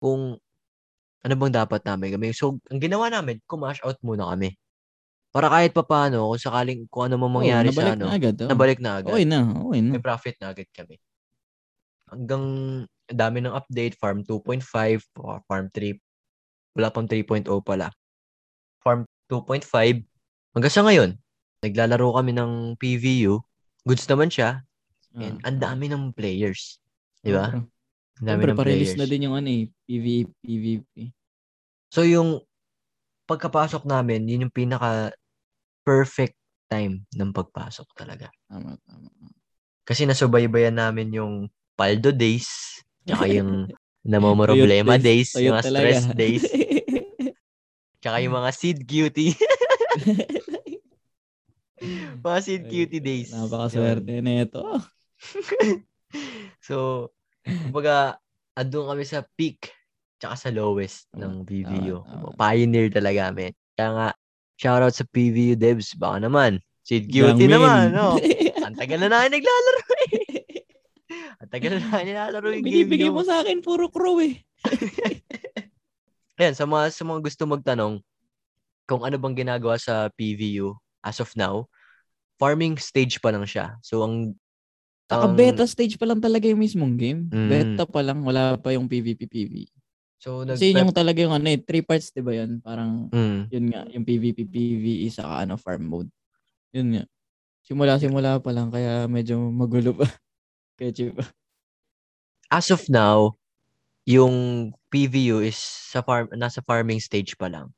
kung 0.00 0.38
ano 1.20 1.34
bang 1.36 1.52
dapat 1.52 1.84
namin 1.84 2.16
gawin. 2.16 2.32
So, 2.32 2.56
ang 2.72 2.80
ginawa 2.80 3.12
namin, 3.12 3.44
kumash 3.44 3.84
out 3.84 4.00
muna 4.00 4.32
kami. 4.32 4.56
Para 5.30 5.46
kahit 5.46 5.70
pa 5.70 5.86
paano, 5.86 6.34
kung 6.34 6.42
sakaling 6.42 6.90
kung 6.90 7.06
ano 7.06 7.14
mang 7.22 7.38
mangyari 7.38 7.70
sa 7.70 7.94
nabalik 7.94 7.94
ano, 7.94 8.04
na 8.04 8.14
agad. 8.18 8.34
oo. 8.34 8.50
nabalik 8.50 8.78
na 8.82 8.90
agad. 8.98 9.10
Okay 9.14 9.24
na, 9.26 9.38
okay 9.46 9.80
na. 9.80 9.90
May 9.94 10.02
profit 10.02 10.36
na 10.42 10.46
agad 10.50 10.68
kami. 10.74 10.96
Hanggang 12.10 12.44
ang 12.84 13.18
dami 13.18 13.38
ng 13.42 13.54
update, 13.54 13.94
farm 13.94 14.26
2.5, 14.26 14.66
or 15.22 15.38
farm 15.46 15.70
3, 15.70 15.94
wala 16.74 16.90
pang 16.90 17.06
3.0 17.06 17.46
pala. 17.62 17.94
Farm 18.82 19.06
2.5, 19.30 20.02
hanggang 20.54 20.74
sa 20.74 20.82
ngayon, 20.82 21.10
naglalaro 21.62 22.18
kami 22.18 22.34
ng 22.34 22.74
PVU. 22.74 23.38
Goods 23.86 24.06
naman 24.10 24.30
siya, 24.34 24.66
and 25.14 25.38
Ah, 25.42 25.50
ang 25.50 25.58
dami 25.58 25.86
ng 25.90 26.10
players. 26.14 26.78
Di 27.22 27.30
ba? 27.34 27.54
Ang 27.54 27.66
dami 28.18 28.42
Siyempre, 28.46 28.50
ng 28.50 28.58
players. 28.58 28.94
na 28.98 29.06
din 29.06 29.26
yung 29.30 29.34
ano 29.38 29.48
eh, 29.50 29.66
PvE, 29.86 30.26
PvP. 30.42 30.94
So 31.90 32.06
yung 32.06 32.42
pagkapasok 33.26 33.86
namin, 33.86 34.26
yun 34.26 34.46
yung 34.46 34.54
pinaka 34.54 35.14
perfect 35.82 36.36
time 36.70 37.02
ng 37.16 37.30
pagpasok 37.34 37.88
talaga. 37.96 38.30
Tama, 38.46 38.78
tama. 38.86 39.08
Kasi 39.84 40.06
nasubaybayan 40.06 40.78
namin 40.78 41.10
yung 41.10 41.34
paldo 41.74 42.14
days, 42.14 42.78
tsaka 43.02 43.26
yung 43.26 43.66
namomroblema 44.06 45.00
days, 45.00 45.34
yung 45.34 45.58
mga 45.58 45.66
talaga. 45.66 45.82
stress 45.82 46.02
days, 46.14 46.44
tsaka 48.00 48.16
yung 48.22 48.34
mga 48.38 48.50
seed 48.54 48.78
cutie, 48.86 49.34
mga 52.26 52.38
seed 52.44 52.62
cutie 52.70 53.02
days. 53.02 53.34
Napakaswerte 53.34 54.14
na 54.22 54.46
ito. 54.46 54.62
So, 56.60 57.08
kumbaga, 57.44 58.20
andun 58.54 58.94
kami 58.94 59.04
sa 59.08 59.24
peak 59.36 59.72
tsaka 60.20 60.36
sa 60.36 60.50
lowest 60.52 61.08
ng 61.16 61.48
tama. 61.48 62.36
Pioneer 62.36 62.92
talaga 62.92 63.32
kami. 63.32 63.56
Kaya 63.74 63.90
nga, 63.96 64.08
shoutout 64.60 64.92
sa 64.92 65.08
PVU 65.08 65.56
devs. 65.56 65.96
Baka 65.96 66.20
naman. 66.20 66.60
Cutie 66.84 67.08
Yang 67.08 67.48
naman. 67.48 67.96
No? 67.96 68.20
Ang 68.66 68.76
tagal 68.76 69.00
na 69.00 69.08
namin 69.08 69.40
naglalaro 69.40 69.82
eh. 70.04 70.66
Ang 71.40 71.48
tagal 71.48 71.70
na 71.72 71.80
namin 71.80 72.04
naglalaro 72.12 72.46
yung 72.52 72.64
game 72.66 72.84
Binibigay 72.84 73.08
nyo. 73.08 73.16
mo 73.16 73.22
sa 73.24 73.40
akin 73.40 73.64
puro 73.64 73.88
crow 73.88 74.20
eh. 74.20 74.36
Ayan, 76.40 76.52
sa 76.52 76.68
mga, 76.68 76.92
sa 76.92 77.02
mga 77.08 77.20
gusto 77.24 77.42
magtanong 77.48 77.94
kung 78.84 79.06
ano 79.06 79.16
bang 79.16 79.46
ginagawa 79.46 79.80
sa 79.80 80.12
PVU 80.12 80.76
as 81.06 81.22
of 81.22 81.32
now, 81.38 81.64
farming 82.36 82.76
stage 82.76 83.22
pa 83.22 83.32
lang 83.32 83.46
siya. 83.48 83.80
So, 83.80 84.04
ang 84.04 84.36
Saka 85.10 85.26
beta 85.34 85.66
stage 85.66 85.98
pa 85.98 86.06
lang 86.06 86.22
talaga 86.22 86.46
yung 86.46 86.62
mismong 86.62 86.94
game. 86.94 87.26
Mm. 87.34 87.48
Beta 87.50 87.82
pa 87.82 87.98
lang, 87.98 88.22
wala 88.22 88.54
pa 88.54 88.70
yung 88.70 88.86
PvP, 88.86 89.26
So, 90.20 90.44
Kasi 90.44 90.76
nag 90.76 90.76
yun 90.76 90.80
yung 90.92 90.92
talaga 90.92 91.18
yung 91.24 91.32
ano 91.34 91.48
eh, 91.48 91.60
three 91.64 91.80
parts, 91.80 92.12
di 92.12 92.20
ba 92.20 92.36
yun? 92.36 92.60
Parang, 92.60 93.08
Mm. 93.08 93.48
yun 93.48 93.64
nga, 93.72 93.82
yung 93.88 94.04
PvP, 94.04 94.44
PvE, 94.46 95.08
saka 95.08 95.48
ano, 95.48 95.56
farm 95.56 95.88
mode. 95.88 96.10
Yun 96.76 96.88
nga. 97.00 97.04
Simula-simula 97.66 98.40
pa 98.42 98.50
lang, 98.54 98.70
kaya 98.74 99.06
medyo 99.10 99.38
magulo 99.52 99.96
pa. 99.96 100.06
Kaya 100.80 100.92
cheap. 100.96 101.14
as 102.50 102.68
of 102.74 102.82
now, 102.90 103.38
yung 104.08 104.70
PVU 104.90 105.44
is 105.44 105.56
sa 105.58 106.02
farm 106.02 106.28
nasa 106.34 106.60
farming 106.64 106.98
stage 106.98 107.38
pa 107.38 107.46
lang. 107.50 107.70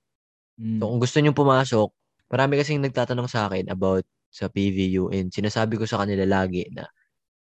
Mm. 0.61 0.81
So 0.81 0.89
kung 0.89 1.01
gusto 1.03 1.19
niyo 1.21 1.33
pumasok, 1.37 1.89
marami 2.33 2.61
kasing 2.61 2.81
nagtatanong 2.85 3.29
sa 3.29 3.49
akin 3.51 3.69
about 3.73 4.05
sa 4.33 4.49
PVU 4.49 5.13
and 5.13 5.29
sinasabi 5.33 5.77
ko 5.77 5.85
sa 5.85 6.01
kanila 6.05 6.25
lagi 6.25 6.65
na 6.73 6.89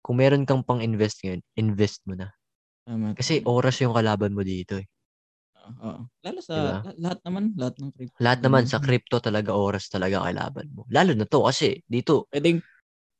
kung 0.04 0.20
meron 0.20 0.44
kang 0.48 0.64
pang 0.66 0.82
invest 0.84 1.24
ngayon, 1.24 1.42
invest 1.56 2.04
mo 2.08 2.16
na. 2.20 2.32
Tama, 2.91 3.15
Kasi 3.15 3.39
oras 3.47 3.80
yung 3.80 3.95
kalaban 3.95 4.36
mo 4.36 4.43
dito 4.43 4.75
eh. 4.75 4.84
Oo. 5.80 6.04
Lalo 6.27 6.39
sa, 6.43 6.56
Diba? 6.60 6.75
la- 6.84 6.97
lahat 6.99 7.19
naman, 7.23 7.43
lahat 7.56 7.75
ng 7.80 7.91
crypto. 7.95 8.17
Lahat 8.19 8.39
naman 8.43 8.63
sa 8.67 8.84
crypto 8.84 9.23
talaga 9.23 9.56
oras 9.56 9.88
talaga 9.88 10.19
kalaban 10.27 10.67
mo. 10.75 10.84
Lalo 10.91 11.15
na 11.15 11.23
to 11.23 11.47
kasi 11.47 11.80
dito, 11.88 12.27
Pwedeng 12.27 12.60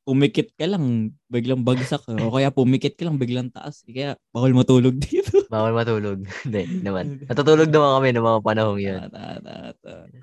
pumikit 0.04 0.52
ka 0.60 0.68
lang, 0.68 1.16
biglang 1.32 1.64
bagsak. 1.64 2.04
o 2.12 2.36
kaya 2.36 2.52
pumikit 2.52 3.00
ka 3.00 3.08
lang, 3.08 3.16
biglang 3.16 3.48
taas. 3.48 3.88
Eh, 3.88 3.96
Kaya 3.96 4.12
bawal 4.36 4.52
matulog 4.52 5.00
dito. 5.00 5.48
bawal 5.54 5.72
matulog. 5.72 6.28
Hindi 6.44 6.84
naman. 6.84 7.24
Natutulog 7.32 7.72
naman 7.72 7.90
kami 7.96 8.10
ng 8.12 8.26
mga 8.28 8.42
panahong 8.44 8.82
yun. 8.84 9.00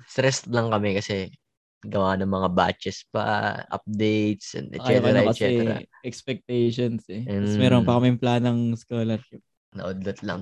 Stressed 0.05 0.45
lang 0.53 0.69
kami 0.69 0.93
kasi 1.01 1.33
gawa 1.79 2.19
ng 2.19 2.27
mga 2.27 2.49
batches 2.51 3.07
pa, 3.07 3.55
updates, 3.67 4.51
and 4.53 4.67
et 4.71 4.83
Kaya 4.83 4.99
cetera, 4.99 5.09
ano 5.09 5.19
et 5.19 5.27
kasi 5.31 5.41
cetera. 5.41 5.73
expectations 6.03 7.01
eh. 7.07 7.23
Tapos 7.23 7.55
Mm. 7.55 7.59
meron 7.59 7.83
pa 7.83 7.95
kaming 7.95 8.19
planang 8.19 8.59
scholarship. 8.75 9.39
Naudlot 9.71 10.19
lang. 10.21 10.41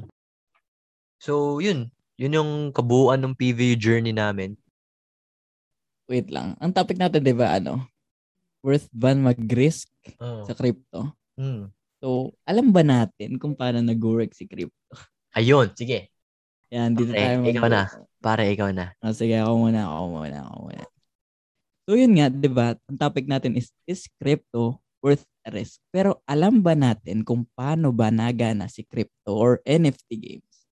So, 1.18 1.58
yun. 1.58 1.90
Yun 2.18 2.34
yung 2.34 2.52
kabuuan 2.72 3.22
ng 3.22 3.38
PVU 3.38 3.78
journey 3.78 4.10
namin. 4.10 4.58
Wait 6.08 6.32
lang. 6.32 6.56
Ang 6.58 6.74
topic 6.74 6.98
natin, 6.98 7.22
di 7.22 7.36
ba, 7.36 7.54
ano? 7.54 7.86
Worth 8.66 8.90
ba 8.90 9.14
mag-risk 9.14 9.92
Oh. 10.18 10.42
sa 10.42 10.56
crypto? 10.56 11.14
Mm. 11.38 11.70
So, 12.00 12.34
alam 12.42 12.72
ba 12.72 12.82
natin 12.82 13.38
kung 13.38 13.54
paano 13.54 13.84
nag-work 13.84 14.34
si 14.34 14.48
crypto? 14.48 14.98
Ayun, 15.36 15.70
sige. 15.78 16.10
Yan, 16.70 16.98
dito 16.98 17.14
Okay, 17.14 17.38
tayo 17.38 17.46
ikaw 17.46 17.70
na. 17.70 17.82
Pare, 18.18 18.50
ikaw 18.50 18.70
na. 18.72 18.92
Ah, 18.98 19.14
sige, 19.14 19.38
ako 19.38 19.68
muna, 19.68 19.86
ako 19.86 20.04
muna, 20.10 20.38
ako 20.44 20.58
muna. 20.66 20.84
So, 21.88 21.96
yun 21.96 22.20
nga, 22.20 22.28
di 22.28 22.52
ba? 22.52 22.76
Ang 22.92 23.00
topic 23.00 23.32
natin 23.32 23.56
is, 23.56 23.72
is 23.88 24.12
crypto 24.20 24.84
worth 25.00 25.24
a 25.48 25.50
risk? 25.56 25.80
Pero 25.88 26.20
alam 26.28 26.60
ba 26.60 26.76
natin 26.76 27.24
kung 27.24 27.48
paano 27.56 27.96
ba 27.96 28.12
nagana 28.12 28.68
si 28.68 28.84
crypto 28.84 29.32
or 29.32 29.64
NFT 29.64 30.10
games? 30.20 30.68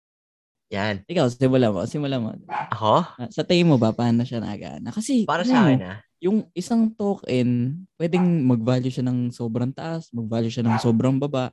Yan. 0.75 1.07
Ikaw, 1.07 1.31
simula 1.31 1.71
mo, 1.71 1.87
simula 1.87 2.19
mo. 2.19 2.35
Ako? 2.75 3.07
Ah, 3.15 3.31
Sa 3.31 3.47
tingin 3.47 3.71
mo 3.71 3.79
ba, 3.79 3.95
paano 3.95 4.27
siya 4.27 4.43
nagana? 4.43 4.91
Kasi, 4.91 5.23
Para 5.23 5.47
ano, 5.47 5.51
sa 5.55 5.57
akin, 5.63 5.79
ah. 5.87 5.99
yung 6.19 6.51
isang 6.51 6.91
token, 6.91 7.79
pwedeng 7.95 8.43
mag-value 8.43 8.91
siya 8.91 9.07
ng 9.07 9.31
sobrang 9.31 9.71
taas, 9.71 10.11
mag-value 10.11 10.51
siya 10.51 10.67
ng 10.67 10.83
sobrang 10.83 11.15
baba. 11.15 11.47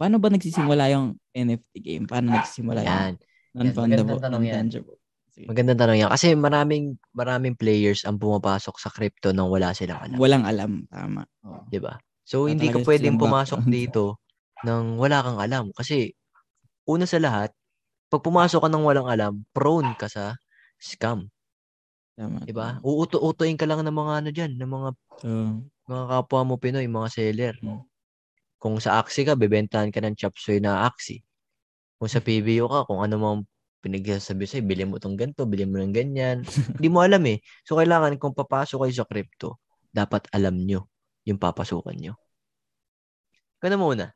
Paano 0.00 0.16
ba 0.16 0.32
nagsisimula 0.32 0.88
yung 0.96 1.20
NFT 1.36 1.72
game? 1.76 2.04
Paano 2.08 2.32
nagsisimula 2.32 2.80
yung 2.88 2.88
Yan. 2.88 3.14
non-fundable, 3.52 4.16
tanong 4.16 4.48
yan. 4.48 4.64
non-tangible? 4.64 5.01
Sige. 5.32 5.48
Magandang 5.48 5.80
tanong 5.80 5.98
yan. 6.04 6.10
Kasi 6.12 6.36
maraming, 6.36 7.00
maraming 7.16 7.56
players 7.56 8.04
ang 8.04 8.20
pumapasok 8.20 8.76
sa 8.76 8.92
crypto 8.92 9.32
nang 9.32 9.48
wala 9.48 9.72
silang 9.72 9.96
alam. 10.04 10.18
Walang 10.20 10.44
alam, 10.44 10.70
tama. 10.92 11.24
Di 11.72 11.80
ba? 11.80 11.96
So, 12.28 12.44
Wala 12.44 12.52
hindi 12.52 12.68
ka 12.68 12.84
pwedeng 12.84 13.16
pumasok 13.16 13.64
background. 13.64 13.72
dito 13.72 14.04
nang 14.62 15.00
wala 15.00 15.24
kang 15.24 15.40
alam. 15.40 15.64
Kasi, 15.72 16.12
una 16.84 17.08
sa 17.08 17.16
lahat, 17.16 17.50
pag 18.12 18.20
pumasok 18.20 18.60
ka 18.60 18.68
nang 18.68 18.84
walang 18.84 19.08
alam, 19.08 19.40
prone 19.56 19.96
ka 19.96 20.04
sa 20.12 20.36
scam. 20.76 21.32
Tama. 22.12 22.44
Di 22.44 22.52
ba? 22.52 22.76
tama. 22.76 22.84
Uuto-utoin 22.84 23.56
ka 23.56 23.64
lang 23.64 23.80
ng 23.88 23.96
mga 23.96 24.12
ano 24.20 24.28
dyan, 24.30 24.52
ng 24.60 24.70
mga 24.70 24.88
So, 25.22 25.28
mga 25.88 26.04
kapwa 26.08 26.40
mo 26.42 26.54
Pinoy, 26.58 26.86
mga 26.90 27.08
seller. 27.08 27.54
Hmm. 27.62 27.80
Kung 28.60 28.78
sa 28.78 29.00
Axie 29.00 29.24
ka, 29.26 29.32
bebentahan 29.34 29.90
ka 29.90 29.98
ng 30.04 30.14
chop 30.14 30.36
suey 30.36 30.60
na 30.60 30.84
Axie. 30.86 31.24
Kung 31.98 32.10
sa 32.10 32.20
PBO 32.20 32.68
ka, 32.68 32.80
kung 32.90 33.00
ano 33.00 33.16
mang 33.16 33.40
pinagsasabi 33.82 34.46
sa'yo, 34.46 34.62
bili 34.62 34.86
mo 34.86 35.02
tong 35.02 35.18
ganito, 35.18 35.42
bili 35.42 35.66
mo 35.66 35.82
ng 35.82 35.90
ganyan. 35.90 36.46
Hindi 36.78 36.88
mo 36.88 37.02
alam 37.02 37.20
eh. 37.26 37.42
So, 37.66 37.74
kailangan 37.74 38.16
kung 38.22 38.32
papasok 38.32 38.86
kayo 38.86 38.94
sa 38.94 39.06
crypto, 39.10 39.58
dapat 39.90 40.30
alam 40.30 40.54
nyo 40.62 40.86
yung 41.26 41.42
papasukan 41.42 41.98
nyo. 41.98 42.14
Kano 43.58 43.76
muna? 43.78 44.14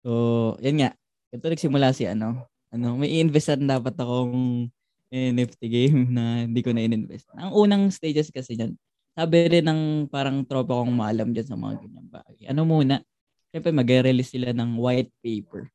so, 0.00 0.56
yan 0.64 0.76
nga. 0.80 0.90
Ito 1.32 1.52
nagsimula 1.52 1.92
si 1.92 2.08
ano. 2.08 2.48
Ano, 2.72 2.96
may 2.96 3.12
i-investan 3.12 3.68
dapat 3.68 3.96
akong 3.96 4.68
NFT 5.12 5.60
game 5.68 6.00
na 6.10 6.48
hindi 6.48 6.60
ko 6.64 6.72
na 6.72 6.82
in-invest. 6.82 7.28
Ang 7.36 7.52
unang 7.52 7.82
stages 7.92 8.32
kasi 8.32 8.56
yan, 8.58 8.74
sabi 9.16 9.48
rin 9.48 9.64
ng 9.64 9.82
parang 10.12 10.44
tropa 10.44 10.76
kong 10.76 10.92
maalam 10.92 11.32
dyan 11.32 11.48
sa 11.48 11.56
mga 11.56 11.80
ganyang 11.80 12.08
bagay. 12.10 12.44
Ano 12.52 12.68
muna? 12.68 13.00
Siyempre, 13.48 13.72
mag-release 13.72 14.36
sila 14.36 14.52
ng 14.52 14.76
white 14.76 15.12
paper. 15.24 15.72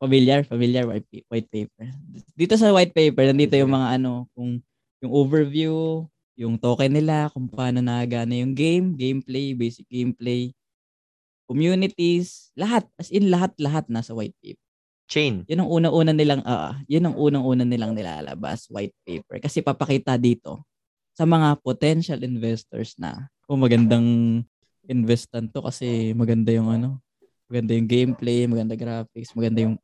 Familiar? 0.00 0.40
Familiar 0.48 0.88
white, 0.88 1.04
white 1.28 1.48
paper. 1.52 1.92
Dito 2.32 2.56
sa 2.56 2.72
white 2.72 2.96
paper, 2.96 3.28
nandito 3.28 3.52
yung 3.60 3.68
mga 3.68 4.00
ano, 4.00 4.24
kung 4.32 4.64
yung 5.04 5.12
overview, 5.12 6.08
yung 6.40 6.56
token 6.56 6.96
nila, 6.96 7.28
kung 7.36 7.44
paano 7.44 7.84
nagana 7.84 8.32
yung 8.32 8.56
game, 8.56 8.96
gameplay, 8.96 9.52
basic 9.52 9.84
gameplay, 9.92 10.56
communities, 11.44 12.48
lahat. 12.56 12.88
As 12.96 13.12
in, 13.12 13.28
lahat-lahat 13.28 13.92
nasa 13.92 14.16
white 14.16 14.36
paper. 14.40 14.64
Chain. 15.10 15.44
Yun 15.50 15.66
ang 15.66 15.70
unang-una 15.74 16.12
nilang, 16.16 16.40
ah, 16.48 16.80
yun 16.88 17.04
ang 17.04 17.18
unang-una 17.18 17.66
nilang 17.66 17.92
nilalabas, 17.92 18.72
white 18.72 18.96
paper. 19.04 19.36
Kasi 19.42 19.60
papakita 19.60 20.16
dito 20.16 20.64
sa 21.12 21.28
mga 21.28 21.60
potential 21.60 22.24
investors 22.24 22.96
na 22.96 23.28
kung 23.44 23.60
magandang 23.60 24.40
investan 24.88 25.50
to 25.50 25.60
kasi 25.60 26.14
maganda 26.16 26.54
yung 26.54 26.70
ano, 26.72 27.02
maganda 27.50 27.74
yung 27.74 27.90
gameplay, 27.90 28.46
maganda 28.46 28.78
graphics, 28.78 29.34
maganda 29.34 29.66
yung 29.66 29.76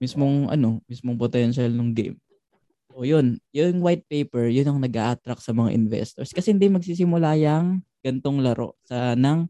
mismong 0.00 0.48
ano, 0.48 0.80
mismong 0.88 1.20
potential 1.20 1.68
ng 1.68 1.92
game. 1.92 2.16
O 2.90 3.06
yun, 3.06 3.38
yung 3.54 3.84
white 3.84 4.02
paper, 4.10 4.50
yun 4.50 4.66
ang 4.66 4.82
nag-a-attract 4.82 5.44
sa 5.44 5.54
mga 5.54 5.70
investors 5.70 6.34
kasi 6.34 6.50
hindi 6.50 6.66
magsisimula 6.66 7.38
yung 7.38 7.84
gantong 8.02 8.42
laro 8.42 8.74
sa 8.82 9.14
nang 9.14 9.46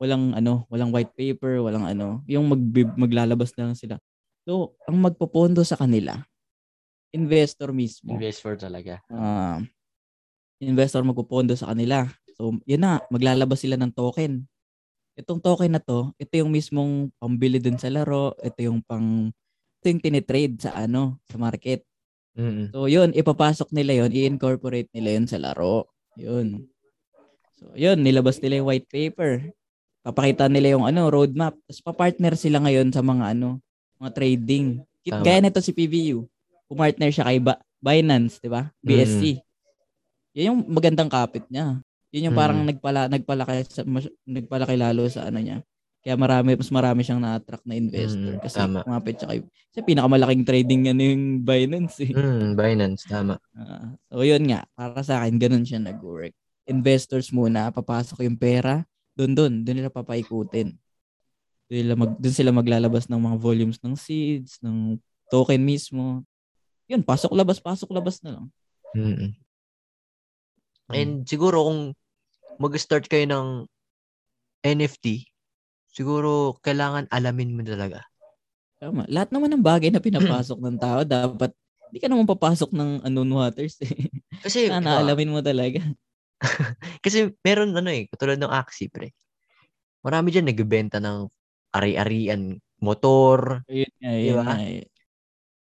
walang 0.00 0.32
ano, 0.32 0.64
walang 0.72 0.88
white 0.94 1.12
paper, 1.12 1.60
walang 1.60 1.84
ano, 1.84 2.24
yung 2.24 2.48
mag 2.48 2.62
maglalabas 2.96 3.52
na 3.58 3.68
lang 3.68 3.76
sila. 3.76 4.00
So, 4.48 4.72
ang 4.88 4.96
magpopondo 4.96 5.60
sa 5.60 5.76
kanila, 5.76 6.24
investor 7.12 7.76
mismo. 7.76 8.16
Investor 8.16 8.56
talaga. 8.56 9.04
Uh, 9.12 9.60
investor 10.64 11.04
magpopondo 11.04 11.52
sa 11.52 11.76
kanila. 11.76 12.08
So, 12.40 12.56
yun 12.64 12.80
na, 12.80 13.04
maglalabas 13.12 13.60
sila 13.60 13.76
ng 13.76 13.92
token. 13.92 14.48
Itong 15.20 15.44
token 15.44 15.76
na 15.76 15.82
to, 15.84 16.16
ito 16.16 16.32
yung 16.40 16.48
mismong 16.48 17.12
pambili 17.20 17.60
dun 17.60 17.76
sa 17.76 17.92
laro, 17.92 18.32
ito 18.40 18.64
yung 18.64 18.80
pang 18.80 19.28
ito 19.80 19.88
yung 19.88 20.04
tinitrade 20.04 20.60
sa 20.60 20.76
ano, 20.76 21.16
sa 21.24 21.40
market. 21.40 21.88
Mm-hmm. 22.36 22.76
So, 22.76 22.84
yun, 22.84 23.16
ipapasok 23.16 23.72
nila 23.72 24.04
yun, 24.04 24.12
i-incorporate 24.12 24.92
nila 24.92 25.16
yun 25.16 25.26
sa 25.26 25.40
laro. 25.40 25.88
Yun. 26.20 26.68
So, 27.56 27.72
yun, 27.72 28.04
nilabas 28.04 28.36
nila 28.44 28.60
yung 28.60 28.68
white 28.68 28.88
paper. 28.92 29.56
Papakita 30.04 30.52
nila 30.52 30.76
yung 30.76 30.84
ano, 30.84 31.08
roadmap. 31.08 31.56
Tapos 31.64 31.80
pa-partner 31.80 32.36
sila 32.36 32.60
ngayon 32.60 32.92
sa 32.92 33.00
mga 33.00 33.32
ano, 33.32 33.64
mga 33.96 34.12
trading. 34.12 34.84
Tama. 35.08 35.24
Gaya 35.24 35.40
nito 35.40 35.64
si 35.64 35.72
PVU. 35.72 36.28
Pumartner 36.68 37.08
siya 37.08 37.24
kay 37.24 37.40
ba- 37.40 37.60
Binance, 37.80 38.36
'di 38.38 38.52
ba? 38.52 38.68
BSC. 38.84 39.40
Mm. 39.40 39.44
Yan 40.36 40.48
yung 40.52 40.60
magandang 40.68 41.08
kapit 41.08 41.48
niya. 41.48 41.80
Yun 42.12 42.28
yung 42.30 42.36
parang 42.36 42.60
mm. 42.62 42.68
nagpala 42.76 43.00
nagpalaki 43.08 43.64
sa 43.66 43.82
mas, 43.88 44.06
nagpalaki 44.28 44.76
lalo 44.76 45.08
sa 45.08 45.26
ano 45.32 45.40
niya. 45.40 45.64
Kaya 46.00 46.16
marami 46.16 46.56
mas 46.56 46.72
marami 46.72 47.04
siyang 47.04 47.20
na-attract 47.20 47.68
na 47.68 47.76
investor 47.76 48.40
mm, 48.40 48.40
kasi 48.40 48.56
tama. 48.56 48.80
kumapit 48.80 49.20
siya 49.20 49.28
kay 49.28 49.40
sa 49.68 49.84
pinakamalaking 49.84 50.48
trading 50.48 50.88
ano 50.88 51.02
yung 51.04 51.44
Binance 51.44 52.08
eh. 52.08 52.12
Mm, 52.16 52.56
Binance 52.56 53.04
tama. 53.04 53.36
Uh, 53.52 53.92
so 54.08 54.24
yun 54.24 54.48
nga, 54.48 54.64
para 54.72 55.04
sa 55.04 55.20
akin 55.20 55.36
ganun 55.36 55.68
siya 55.68 55.76
nag-work. 55.76 56.32
Investors 56.64 57.28
muna, 57.36 57.68
papasok 57.68 58.24
yung 58.24 58.40
pera, 58.40 58.80
doon 59.12 59.36
doon, 59.36 59.52
doon 59.60 59.76
nila 59.76 59.92
papaikutin. 59.92 60.72
Doon 61.68 61.78
sila, 61.84 61.94
mag, 61.94 62.12
doon 62.16 62.34
sila 62.34 62.50
maglalabas 62.50 63.04
ng 63.06 63.20
mga 63.20 63.36
volumes 63.36 63.78
ng 63.84 63.94
seeds, 63.94 64.56
ng 64.64 64.96
token 65.28 65.60
mismo. 65.60 66.24
Yun, 66.88 67.04
pasok 67.04 67.36
labas, 67.36 67.60
pasok 67.60 67.92
labas 67.92 68.24
na 68.24 68.40
lang. 68.40 68.46
Mm-hmm. 68.96 69.30
And 70.90 71.22
siguro 71.22 71.70
kung 71.70 71.80
mag-start 72.58 73.06
kayo 73.06 73.28
ng 73.30 73.48
NFT, 74.66 75.29
siguro 75.90 76.56
kailangan 76.62 77.10
alamin 77.10 77.54
mo 77.54 77.62
talaga. 77.66 78.02
Tama. 78.80 79.04
Lahat 79.12 79.28
naman 79.28 79.52
ng 79.52 79.64
bagay 79.64 79.92
na 79.92 80.00
pinapasok 80.00 80.56
ng 80.56 80.78
tao, 80.80 81.04
dapat 81.04 81.52
hindi 81.90 81.98
ka 82.00 82.08
naman 82.08 82.24
papasok 82.24 82.70
ng 82.72 82.90
unknown 83.04 83.32
waters 83.34 83.76
eh. 83.82 84.08
Kasi, 84.46 84.70
Sana 84.70 85.02
alamin 85.02 85.34
mo 85.34 85.42
talaga. 85.42 85.82
Kasi 87.04 87.34
meron 87.44 87.74
ano 87.76 87.90
eh, 87.90 88.06
katulad 88.08 88.38
ng 88.40 88.48
Axie, 88.48 88.88
pre. 88.88 89.12
Marami 90.00 90.32
dyan 90.32 90.48
nagbebenta 90.48 91.02
ng 91.02 91.28
ari-arian 91.76 92.56
motor. 92.80 93.66
Ayun 93.68 93.92
nga, 94.00 94.10
yun 94.16 94.24
diba? 94.32 94.42
nga. 94.46 94.56
Eh. 94.64 94.86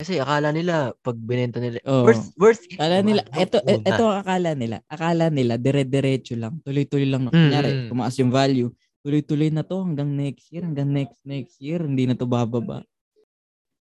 Kasi 0.01 0.17
akala 0.17 0.49
nila 0.49 0.97
pag 1.05 1.13
binenta 1.13 1.61
nila 1.61 1.77
oh. 1.85 2.09
worth 2.09 2.33
worth 2.41 2.65
akala 2.73 3.05
nila 3.05 3.21
ito 3.37 3.61
ito 3.61 4.05
ang 4.09 4.25
akala 4.25 4.57
nila. 4.57 4.81
Akala 4.89 5.29
nila 5.29 5.61
dire-diretso 5.61 6.41
lang, 6.41 6.57
tuloy-tuloy 6.65 7.05
lang 7.05 7.29
mm. 7.29 7.33
kunyari, 7.37 7.71
tumaas 7.93 8.17
yung 8.17 8.33
value. 8.33 8.73
Tuloy-tuloy 9.01 9.49
na 9.49 9.65
to 9.65 9.81
hanggang 9.81 10.13
next 10.13 10.53
year, 10.53 10.65
hanggang 10.65 10.93
next 10.93 11.21
next 11.25 11.57
year, 11.57 11.81
hindi 11.81 12.05
na 12.05 12.17
to 12.17 12.29
bababa. 12.29 12.85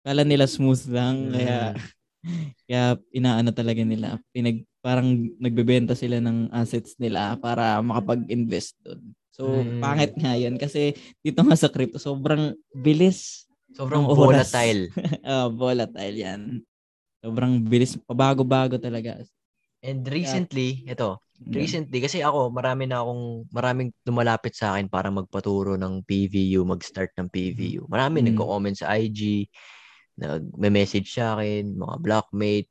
Akala 0.06 0.24
nila 0.24 0.46
smooth 0.46 0.88
lang 0.94 1.34
kaya 1.34 1.74
kaya 2.70 2.84
inaano 3.12 3.50
talaga 3.52 3.82
nila. 3.82 4.22
Pinag 4.30 4.62
parang 4.80 5.28
nagbebenta 5.42 5.98
sila 5.98 6.22
ng 6.24 6.54
assets 6.54 6.96
nila 6.96 7.36
para 7.42 7.82
makapag-invest 7.84 8.78
doon. 8.86 9.02
So, 9.36 9.44
mm. 9.62 9.84
pangit 9.84 10.14
nga 10.18 10.34
yan 10.34 10.58
kasi 10.58 10.98
dito 11.22 11.46
nga 11.46 11.54
sa 11.54 11.70
crypto, 11.70 12.02
sobrang 12.02 12.58
bilis. 12.74 13.46
Sobrang 13.76 14.08
volatile. 14.10 14.90
oh, 15.30 15.54
volatile 15.54 16.16
yan. 16.18 16.42
Sobrang 17.22 17.62
bilis, 17.62 18.00
pabago-bago 18.02 18.82
talaga. 18.82 19.22
And 19.86 20.02
recently, 20.10 20.82
yeah. 20.82 20.98
ito, 20.98 21.22
recently, 21.46 22.02
kasi 22.02 22.26
ako, 22.26 22.50
marami 22.50 22.90
na 22.90 23.06
akong, 23.06 23.46
maraming 23.54 23.90
lumalapit 24.04 24.58
sa 24.58 24.74
akin 24.74 24.90
para 24.90 25.14
magpaturo 25.14 25.78
ng 25.78 26.02
PVU, 26.02 26.66
mag-start 26.66 27.14
ng 27.14 27.30
PVU. 27.30 27.86
Marami 27.86 28.26
mm. 28.26 28.26
nagko-comment 28.34 28.78
sa 28.78 28.98
IG, 28.98 29.46
nag-message 30.18 31.14
sa 31.14 31.38
akin, 31.38 31.78
mga 31.78 31.96
blockmate, 32.02 32.70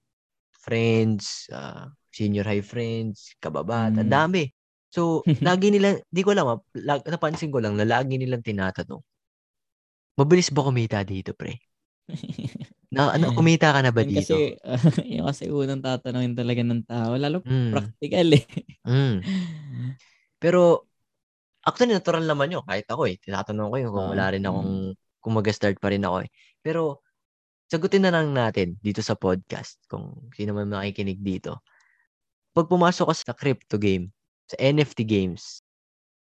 friends, 0.59 1.47
uh, 1.55 1.87
senior 2.11 2.43
high 2.43 2.65
friends, 2.65 3.39
kababata, 3.39 4.03
mm. 4.03 4.11
dami. 4.11 4.51
So, 4.91 5.23
lagi 5.47 5.71
nila, 5.71 6.03
di 6.11 6.23
ko 6.27 6.35
alam, 6.35 6.59
lag, 6.83 7.07
napansin 7.07 7.55
ko 7.55 7.63
lang 7.63 7.79
na 7.79 7.87
lagi 7.87 8.19
nilang 8.19 8.43
tinatanong, 8.43 9.03
mabilis 10.19 10.51
ba 10.51 10.67
kumita 10.67 11.07
dito, 11.07 11.33
pre? 11.39 11.55
na, 12.97 13.13
ano, 13.13 13.37
kumita 13.37 13.77
ka 13.77 13.85
na 13.85 13.93
ba 13.93 14.01
dito? 14.03 14.33
Kasi, 14.41 14.57
uh, 14.65 14.81
yung 15.05 15.29
kasi 15.29 15.53
unang 15.53 15.85
tatanungin 15.85 16.33
talaga 16.33 16.65
ng 16.65 16.83
tao, 16.89 17.13
lalo 17.21 17.45
mm. 17.45 17.71
practical 17.71 18.29
eh. 18.33 18.45
mm. 18.89 19.17
Pero, 20.43 20.89
actually, 21.61 21.93
natural 21.93 22.25
naman 22.25 22.57
yun. 22.57 22.65
Kahit 22.65 22.89
ako 22.89 23.05
eh, 23.05 23.21
tinatanong 23.21 23.69
ko 23.69 23.77
yun 23.77 23.91
kung 23.93 24.09
wala 24.17 24.33
rin 24.33 24.45
akong, 24.49 24.73
mm. 24.73 25.21
kung 25.21 25.33
mag-start 25.37 25.77
pa 25.77 25.93
rin 25.93 26.09
ako 26.09 26.25
eh. 26.25 26.31
Pero, 26.65 27.05
sagutin 27.69 28.07
na 28.07 28.15
lang 28.15 28.33
natin 28.33 28.79
dito 28.81 29.05
sa 29.05 29.19
podcast 29.19 29.83
kung 29.91 30.31
sino 30.33 30.57
man 30.57 30.71
makikinig 30.71 31.21
dito. 31.21 31.61
Pag 32.57 32.71
pumasok 32.71 33.13
ka 33.13 33.15
sa 33.15 33.35
crypto 33.37 33.77
game, 33.77 34.09
sa 34.49 34.57
NFT 34.57 35.05
games, 35.05 35.61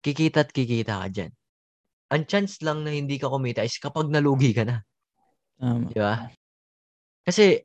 kikita 0.01 0.47
at 0.47 0.49
kikita 0.49 1.05
ka 1.05 1.07
dyan. 1.12 1.31
Ang 2.09 2.23
chance 2.25 2.57
lang 2.63 2.81
na 2.81 2.95
hindi 2.95 3.19
ka 3.19 3.29
kumita 3.29 3.62
is 3.62 3.77
kapag 3.77 4.09
nalugi 4.09 4.55
ka 4.55 4.63
na. 4.65 4.81
Um, 5.59 5.88
Di 5.91 5.99
ba? 5.99 6.31
Kasi, 7.23 7.63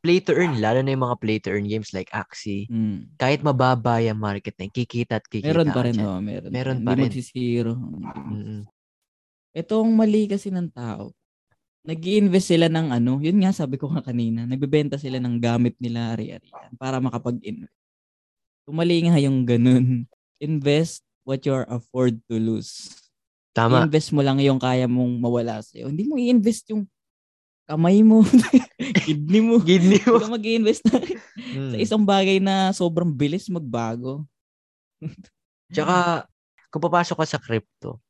play 0.00 0.18
to 0.24 0.32
earn, 0.32 0.56
lalo 0.58 0.80
na 0.80 0.96
yung 0.96 1.04
mga 1.04 1.20
play 1.20 1.36
to 1.38 1.52
earn 1.52 1.68
games 1.68 1.92
like 1.92 2.08
Axie, 2.16 2.64
mm. 2.72 3.20
kahit 3.20 3.44
mababa 3.44 4.00
yung 4.00 4.16
market 4.16 4.56
na 4.56 4.72
kikita 4.72 5.20
at 5.20 5.26
kikita 5.28 5.52
Meron 5.52 5.70
pa 5.70 5.82
rin, 5.84 5.96
oh, 6.00 6.20
meron. 6.24 6.50
Meron 6.50 6.78
pa 6.80 6.96
rin. 6.96 7.08
Hindi 7.08 7.20
magsisiro. 7.20 7.72
Mm-hmm. 7.76 8.60
Itong 9.60 9.90
mali 9.92 10.24
kasi 10.24 10.48
ng 10.48 10.72
tao, 10.72 11.12
nag 11.84 12.00
invest 12.00 12.52
sila 12.52 12.68
ng 12.68 12.92
ano, 12.92 13.20
yun 13.20 13.40
nga 13.40 13.52
sabi 13.52 13.76
ko 13.76 13.88
nga 13.92 14.04
kanina, 14.04 14.44
nagbebenta 14.48 14.96
sila 14.96 15.20
ng 15.20 15.36
gamit 15.40 15.76
nila 15.80 16.16
ari-arian 16.16 16.72
para 16.80 17.00
makapag-invest. 17.00 17.76
Tumali 18.68 19.04
nga 19.04 19.16
yung 19.20 19.44
ganun. 19.44 20.04
Invest 20.40 21.04
what 21.24 21.44
you 21.44 21.52
are 21.52 21.68
afford 21.68 22.20
to 22.28 22.36
lose. 22.40 22.88
Tama. 23.50 23.82
invest 23.84 24.14
mo 24.14 24.22
lang 24.22 24.38
yung 24.38 24.62
kaya 24.62 24.86
mong 24.86 25.18
mawala 25.18 25.58
sa'yo. 25.58 25.90
Hindi 25.90 26.06
mo 26.06 26.14
i-invest 26.14 26.70
yung 26.70 26.86
kamay 27.70 28.02
mo, 28.02 28.26
kidney 29.06 29.38
mo. 29.38 29.62
kidney 29.62 30.02
mo. 30.02 30.18
Hindi 30.18 30.34
mag-i-invest 30.34 30.82
na 30.90 30.98
hmm. 30.98 31.70
sa 31.70 31.76
isang 31.78 32.02
bagay 32.02 32.42
na 32.42 32.74
sobrang 32.74 33.14
bilis 33.14 33.46
magbago. 33.46 34.26
Tsaka, 35.70 36.26
kung 36.74 36.82
papasok 36.82 37.22
ka 37.22 37.26
sa 37.30 37.38
crypto, 37.38 38.02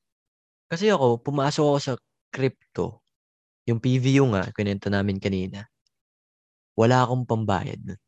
kasi 0.72 0.88
ako, 0.88 1.20
pumasok 1.20 1.64
ako 1.66 1.78
sa 1.78 1.92
crypto, 2.32 3.04
yung 3.68 3.84
PVU 3.84 4.32
nga, 4.32 4.48
kinento 4.56 4.88
namin 4.88 5.20
kanina, 5.20 5.68
wala 6.72 7.04
akong 7.04 7.28
pambayad 7.28 7.80
nun. 7.84 8.00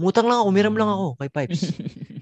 Mutang 0.00 0.26
lang 0.26 0.42
ako, 0.42 0.46
umiram 0.50 0.74
lang 0.74 0.90
ako 0.90 1.06
kay 1.22 1.30
Pipes. 1.30 1.70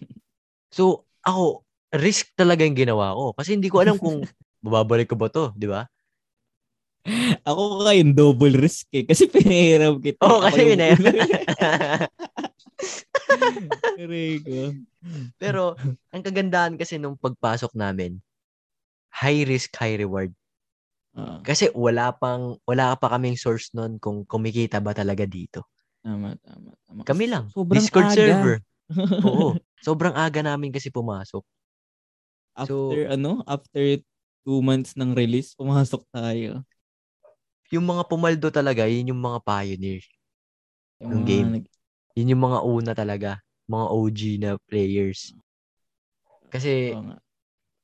so, 0.77 1.09
ako, 1.25 1.65
risk 1.95 2.37
talaga 2.37 2.67
yung 2.67 2.77
ginawa 2.77 3.17
ko. 3.17 3.33
Kasi 3.33 3.57
hindi 3.57 3.73
ko 3.73 3.81
alam 3.81 3.97
kung 3.97 4.21
babalik 4.61 5.09
ko 5.09 5.17
ba 5.17 5.33
to, 5.33 5.57
di 5.57 5.71
ba? 5.71 5.89
Ako 7.49 7.85
kayo 7.85 8.03
double 8.13 8.57
risk 8.59 8.89
eh. 8.93 9.05
Kasi 9.05 9.29
pinahiram 9.29 10.01
kita. 10.01 10.21
Oo, 10.25 10.39
oh, 10.39 10.41
kasi 10.45 10.61
pinahiram. 10.65 11.09
Pero, 15.43 15.75
ang 16.13 16.23
kagandahan 16.23 16.79
kasi 16.79 17.01
nung 17.01 17.19
pagpasok 17.19 17.75
namin, 17.75 18.21
high 19.13 19.45
risk, 19.47 19.75
high 19.77 19.99
reward. 19.99 20.33
Uh, 21.19 21.43
kasi 21.43 21.67
wala 21.75 22.15
pang 22.15 22.63
wala 22.63 22.95
pa 22.95 23.11
kaming 23.11 23.35
source 23.35 23.75
noon 23.75 23.99
kung 23.99 24.23
kumikita 24.23 24.79
ba 24.79 24.95
talaga 24.95 25.27
dito. 25.27 25.67
Tama, 26.05 26.39
tama, 26.39 26.71
tama. 26.87 27.03
Kami 27.03 27.27
lang. 27.27 27.51
Sobrang 27.51 27.83
Discord 27.83 28.07
aga. 28.07 28.15
server. 28.15 28.57
Oo. 29.27 29.59
Sobrang 29.83 30.15
aga 30.15 30.41
namin 30.47 30.71
kasi 30.71 30.95
pumasok. 30.95 31.43
After 32.55 32.71
so, 32.71 32.95
ano? 33.11 33.43
After 33.47 33.99
two 34.47 34.59
months 34.63 34.95
ng 34.95 35.13
release, 35.13 35.59
pumasok 35.59 36.07
tayo. 36.15 36.63
Yung 37.73 37.85
mga 37.85 38.03
pumaldo 38.09 38.49
talaga, 38.49 38.89
yun 38.89 39.13
yung 39.13 39.21
mga 39.21 39.39
pioneer. 39.45 40.03
Yung 41.05 41.23
mga 41.23 41.29
game. 41.29 41.49
nag- 41.61 41.71
Yun 42.19 42.33
yung 42.35 42.43
mga 42.43 42.59
una 42.65 42.93
talaga. 42.97 43.31
Mga 43.69 43.87
OG 43.93 44.21
na 44.41 44.51
players. 44.67 45.37
Kasi 46.49 46.97
nga. 46.97 47.21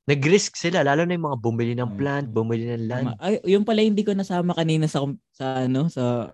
nag-risk 0.09 0.57
sila, 0.57 0.81
lalo 0.81 1.05
na 1.05 1.14
yung 1.14 1.29
mga 1.29 1.40
bumili 1.40 1.73
ng 1.77 1.92
Mm, 1.94 1.99
plant, 2.01 2.29
bumili 2.33 2.64
ng 2.73 2.87
land. 2.88 3.09
Ay, 3.20 3.40
yung 3.44 3.64
pala 3.64 3.85
hindi 3.85 4.01
ko 4.03 4.16
nasama 4.16 4.57
kanina 4.57 4.88
sa 4.88 5.05
sa 5.33 5.68
ano 5.68 5.88
sa 5.92 6.33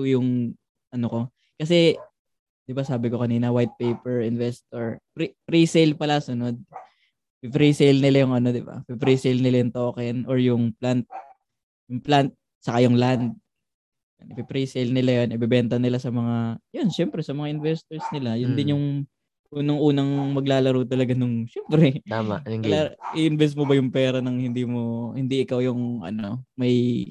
yung 0.00 0.56
ano 0.90 1.06
ko. 1.08 1.20
Kasi 1.60 1.96
'di 2.64 2.72
ba 2.72 2.84
sabi 2.84 3.12
ko 3.12 3.20
kanina 3.20 3.52
white 3.52 3.76
paper 3.76 4.24
investor. 4.24 4.96
Pre- 5.12 5.36
pre-sale 5.44 5.92
pala 5.92 6.24
sunod. 6.24 6.56
Pre-sale 7.40 8.00
nila 8.00 8.24
yung 8.24 8.34
ano, 8.36 8.48
'di 8.52 8.64
ba? 8.64 8.80
Pre-sale 8.84 9.40
nila 9.40 9.60
yung 9.64 9.72
token 9.76 10.16
or 10.24 10.36
yung 10.40 10.72
plant 10.76 11.04
yung 11.90 12.00
plant 12.00 12.30
saka 12.60 12.84
yung 12.84 12.96
land. 12.96 13.34
Ipe-pre-sale 14.20 14.92
nila 14.92 15.24
yun, 15.24 15.32
ibebenta 15.32 15.80
nila 15.80 15.96
sa 15.96 16.12
mga, 16.12 16.60
yun, 16.76 16.88
syempre 16.92 17.24
sa 17.24 17.32
mga 17.32 17.56
investors 17.56 18.04
nila. 18.12 18.36
Yun 18.36 18.52
Mm. 18.52 18.58
din 18.60 18.72
yung 18.76 18.86
unang-unang 19.50 20.30
maglalaro 20.30 20.84
talaga 20.84 21.16
nung, 21.16 21.48
syempre, 21.48 22.04
Tama, 22.04 22.38
yung 22.46 22.62
game. 22.62 22.92
i-invest 23.16 23.56
mo 23.56 23.64
ba 23.64 23.74
yung 23.74 23.88
pera 23.90 24.20
ng 24.20 24.36
hindi 24.38 24.62
mo, 24.62 25.10
hindi 25.16 25.42
ikaw 25.42 25.58
yung 25.58 26.04
ano, 26.04 26.44
may 26.54 27.08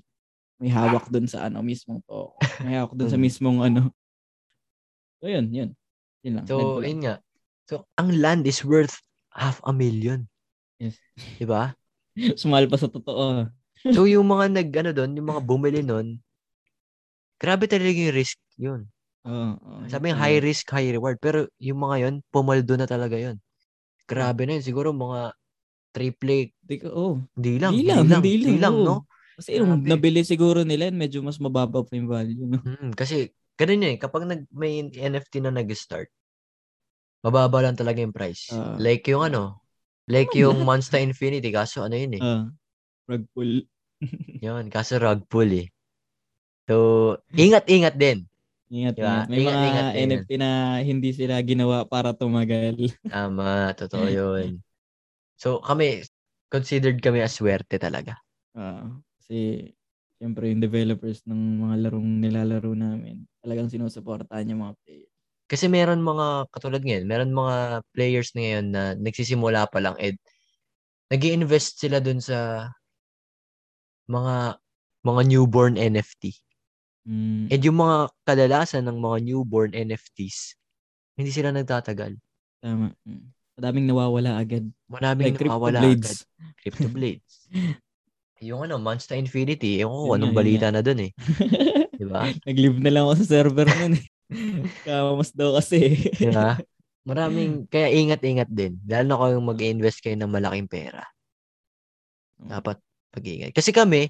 may 0.59 0.67
hawak 0.69 1.07
doon 1.07 1.23
sa 1.23 1.47
ano 1.47 1.63
mismong 1.63 2.03
to. 2.03 2.35
May 2.62 2.75
hawak 2.75 2.91
doon 2.91 3.07
sa 3.07 3.15
Mm. 3.15 3.25
mismong 3.25 3.59
ano. 3.63 3.81
So 5.19 5.27
yun, 5.27 5.47
yun. 5.51 5.69
Yun 6.23 6.33
lang. 6.35 6.45
So, 6.47 6.83
yun 6.83 6.99
nga. 6.99 7.15
So, 7.63 7.88
ang 7.95 8.12
land 8.19 8.43
is 8.43 8.59
worth 8.63 8.99
half 9.31 9.63
a 9.63 9.71
million. 9.71 10.27
Yes. 10.77 10.99
Di 11.15 11.47
ba? 11.47 11.75
Sumahal 12.39 12.67
pa 12.67 12.75
sa 12.75 12.91
totoo. 12.91 13.47
So, 13.87 14.03
yung 14.03 14.27
mga 14.27 14.51
nag, 14.51 14.69
ano 14.75 14.91
doon, 14.91 15.11
yung 15.15 15.29
mga 15.31 15.41
bumili 15.47 15.81
nun, 15.81 16.19
grabe 17.39 17.63
talaga 17.71 17.95
yung 17.95 18.15
risk 18.15 18.39
yun. 18.59 18.91
Oo. 19.23 19.55
oo. 19.55 19.87
Sabi 19.87 20.11
yung 20.11 20.19
Yun. 20.19 20.23
high 20.23 20.39
risk, 20.43 20.65
high 20.71 20.91
reward. 20.91 21.17
Pero 21.23 21.47
yung 21.59 21.79
mga 21.79 21.95
yun, 22.07 22.15
pumaldo 22.31 22.75
na 22.75 22.87
talaga 22.87 23.15
yun. 23.15 23.39
Grabe 24.07 24.43
na 24.43 24.59
yun. 24.59 24.63
Siguro 24.63 24.91
mga 24.91 25.31
triple, 25.95 26.51
Di 26.59 26.75
oh. 26.91 27.19
hindi 27.39 27.59
lang. 27.59 27.71
Hindi 27.75 27.85
lang, 27.87 28.03
hindi 28.05 28.35
lang, 28.43 28.59
lang, 28.59 28.75
no? 28.83 28.97
Kasi 29.39 29.55
yung 29.55 29.83
Grabe. 29.83 29.87
nabili 29.87 30.21
siguro 30.27 30.67
nila, 30.67 30.91
medyo 30.91 31.23
mas 31.23 31.39
mababa 31.39 31.79
pa 31.79 31.91
yung 31.95 32.11
value. 32.11 32.43
No? 32.43 32.59
Mm, 32.59 32.91
kasi, 32.91 33.31
ganun 33.55 33.83
yun 33.87 33.95
eh. 33.95 33.99
Kapag 33.99 34.27
nag, 34.27 34.43
may 34.51 34.83
NFT 34.91 35.39
na 35.39 35.55
nag-start, 35.55 36.11
mababa 37.23 37.63
lang 37.63 37.79
talaga 37.79 38.03
yung 38.03 38.15
price. 38.15 38.51
Ah. 38.51 38.75
like 38.79 39.07
yung 39.07 39.23
ano, 39.27 39.63
like 40.07 40.31
yung 40.35 40.63
Monster 40.67 40.99
Infinity, 40.99 41.51
kaso 41.51 41.83
ano 41.87 41.95
yun 41.95 42.19
eh. 42.19 42.23
Ah, 42.23 42.47
rug 43.10 43.26
pull. 43.34 43.65
Yun, 44.45 44.69
kaso 44.69 45.02
rug 45.02 45.26
pull 45.26 45.50
eh. 45.65 45.67
So, 46.69 47.17
ingat-ingat 47.34 47.98
din. 47.98 48.30
Ingat, 48.69 48.93
Diba? 48.93 49.26
ingat. 49.26 49.28
May 49.34 49.38
Ingat, 49.41 49.50
mga 49.50 49.65
ingat 49.65 49.88
NFT 49.98 50.30
na 50.38 50.52
hindi 50.86 51.10
sila 51.10 51.41
ginawa 51.41 51.89
para 51.89 52.13
tumagal. 52.13 52.78
Tama, 53.10 53.74
totoo 53.74 54.06
yun. 54.06 54.62
So, 55.41 55.58
kami, 55.65 56.06
considered 56.54 57.02
kami 57.02 57.26
as 57.26 57.34
swerte 57.34 57.82
talaga. 57.82 58.22
Ah, 58.54 58.86
kasi 59.17 59.74
siyempre 60.22 60.54
yung 60.54 60.62
developers 60.62 61.26
ng 61.26 61.65
mga 61.65 61.76
larong 61.89 62.10
nilalaro 62.22 62.78
namin, 62.78 63.26
talagang 63.41 63.72
sinusuportahan 63.72 64.54
yung 64.54 64.62
mga 64.69 64.76
player. 64.86 65.10
Kasi 65.50 65.65
meron 65.65 66.06
mga, 66.06 66.45
katulad 66.54 66.82
ngayon, 66.86 67.06
meron 67.10 67.34
mga 67.34 67.82
players 67.89 68.30
na 68.38 68.39
ngayon 68.45 68.65
na 68.69 68.84
nagsisimula 68.93 69.65
pa 69.65 69.82
lang 69.82 69.98
and 69.98 70.22
nag 71.10 71.26
invest 71.26 71.82
sila 71.82 71.98
dun 71.98 72.22
sa 72.22 72.69
mga 74.10 74.58
mga 75.06 75.22
newborn 75.30 75.78
NFT. 75.78 76.34
Mm, 77.08 77.48
And 77.48 77.62
yung 77.63 77.78
mga 77.80 77.98
kadalasan 78.28 78.84
ng 78.89 78.98
mga 79.00 79.17
newborn 79.24 79.72
NFTs, 79.72 80.58
hindi 81.15 81.32
sila 81.32 81.54
nagtatagal. 81.54 82.17
tama. 82.60 82.91
Mm. 83.08 83.32
Madaming 83.60 83.88
nawawala 83.91 84.39
agad. 84.39 84.63
Maraming 84.88 85.36
Like 85.36 85.43
nawawala 85.43 85.80
Blades. 85.84 86.24
agad. 86.24 86.56
Crypto 86.63 86.88
Blades. 86.88 87.34
yung 88.39 88.63
ano, 88.63 88.80
Monster 88.80 89.19
Infinity, 89.19 89.84
ewan 89.84 90.00
ko 90.00 90.06
Yun 90.08 90.15
anong 90.15 90.32
nga, 90.32 90.32
yun 90.32 90.39
balita 90.39 90.67
na 90.72 90.80
dun 90.80 91.00
eh. 91.04 91.12
Di 92.00 92.06
ba? 92.08 92.24
Nag-live 92.48 92.80
na 92.80 92.91
lang 92.95 93.04
ako 93.04 93.13
sa 93.19 93.28
server 93.28 93.67
nun 93.67 94.00
eh. 94.00 94.06
Kamas 94.88 95.36
daw 95.36 95.60
kasi. 95.60 95.91
Di 96.15 96.32
ba? 96.32 96.56
Maraming, 97.04 97.67
kaya 97.67 97.91
ingat-ingat 97.91 98.48
din. 98.48 98.80
Lalo 98.88 99.04
na 99.12 99.19
kung 99.19 99.43
mag-invest 99.52 100.00
kayo 100.00 100.15
ng 100.15 100.32
malaking 100.32 100.72
pera. 100.72 101.04
Dapat 102.39 102.80
pag-ingat. 103.13 103.52
Kasi 103.54 103.74
kami, 103.74 104.10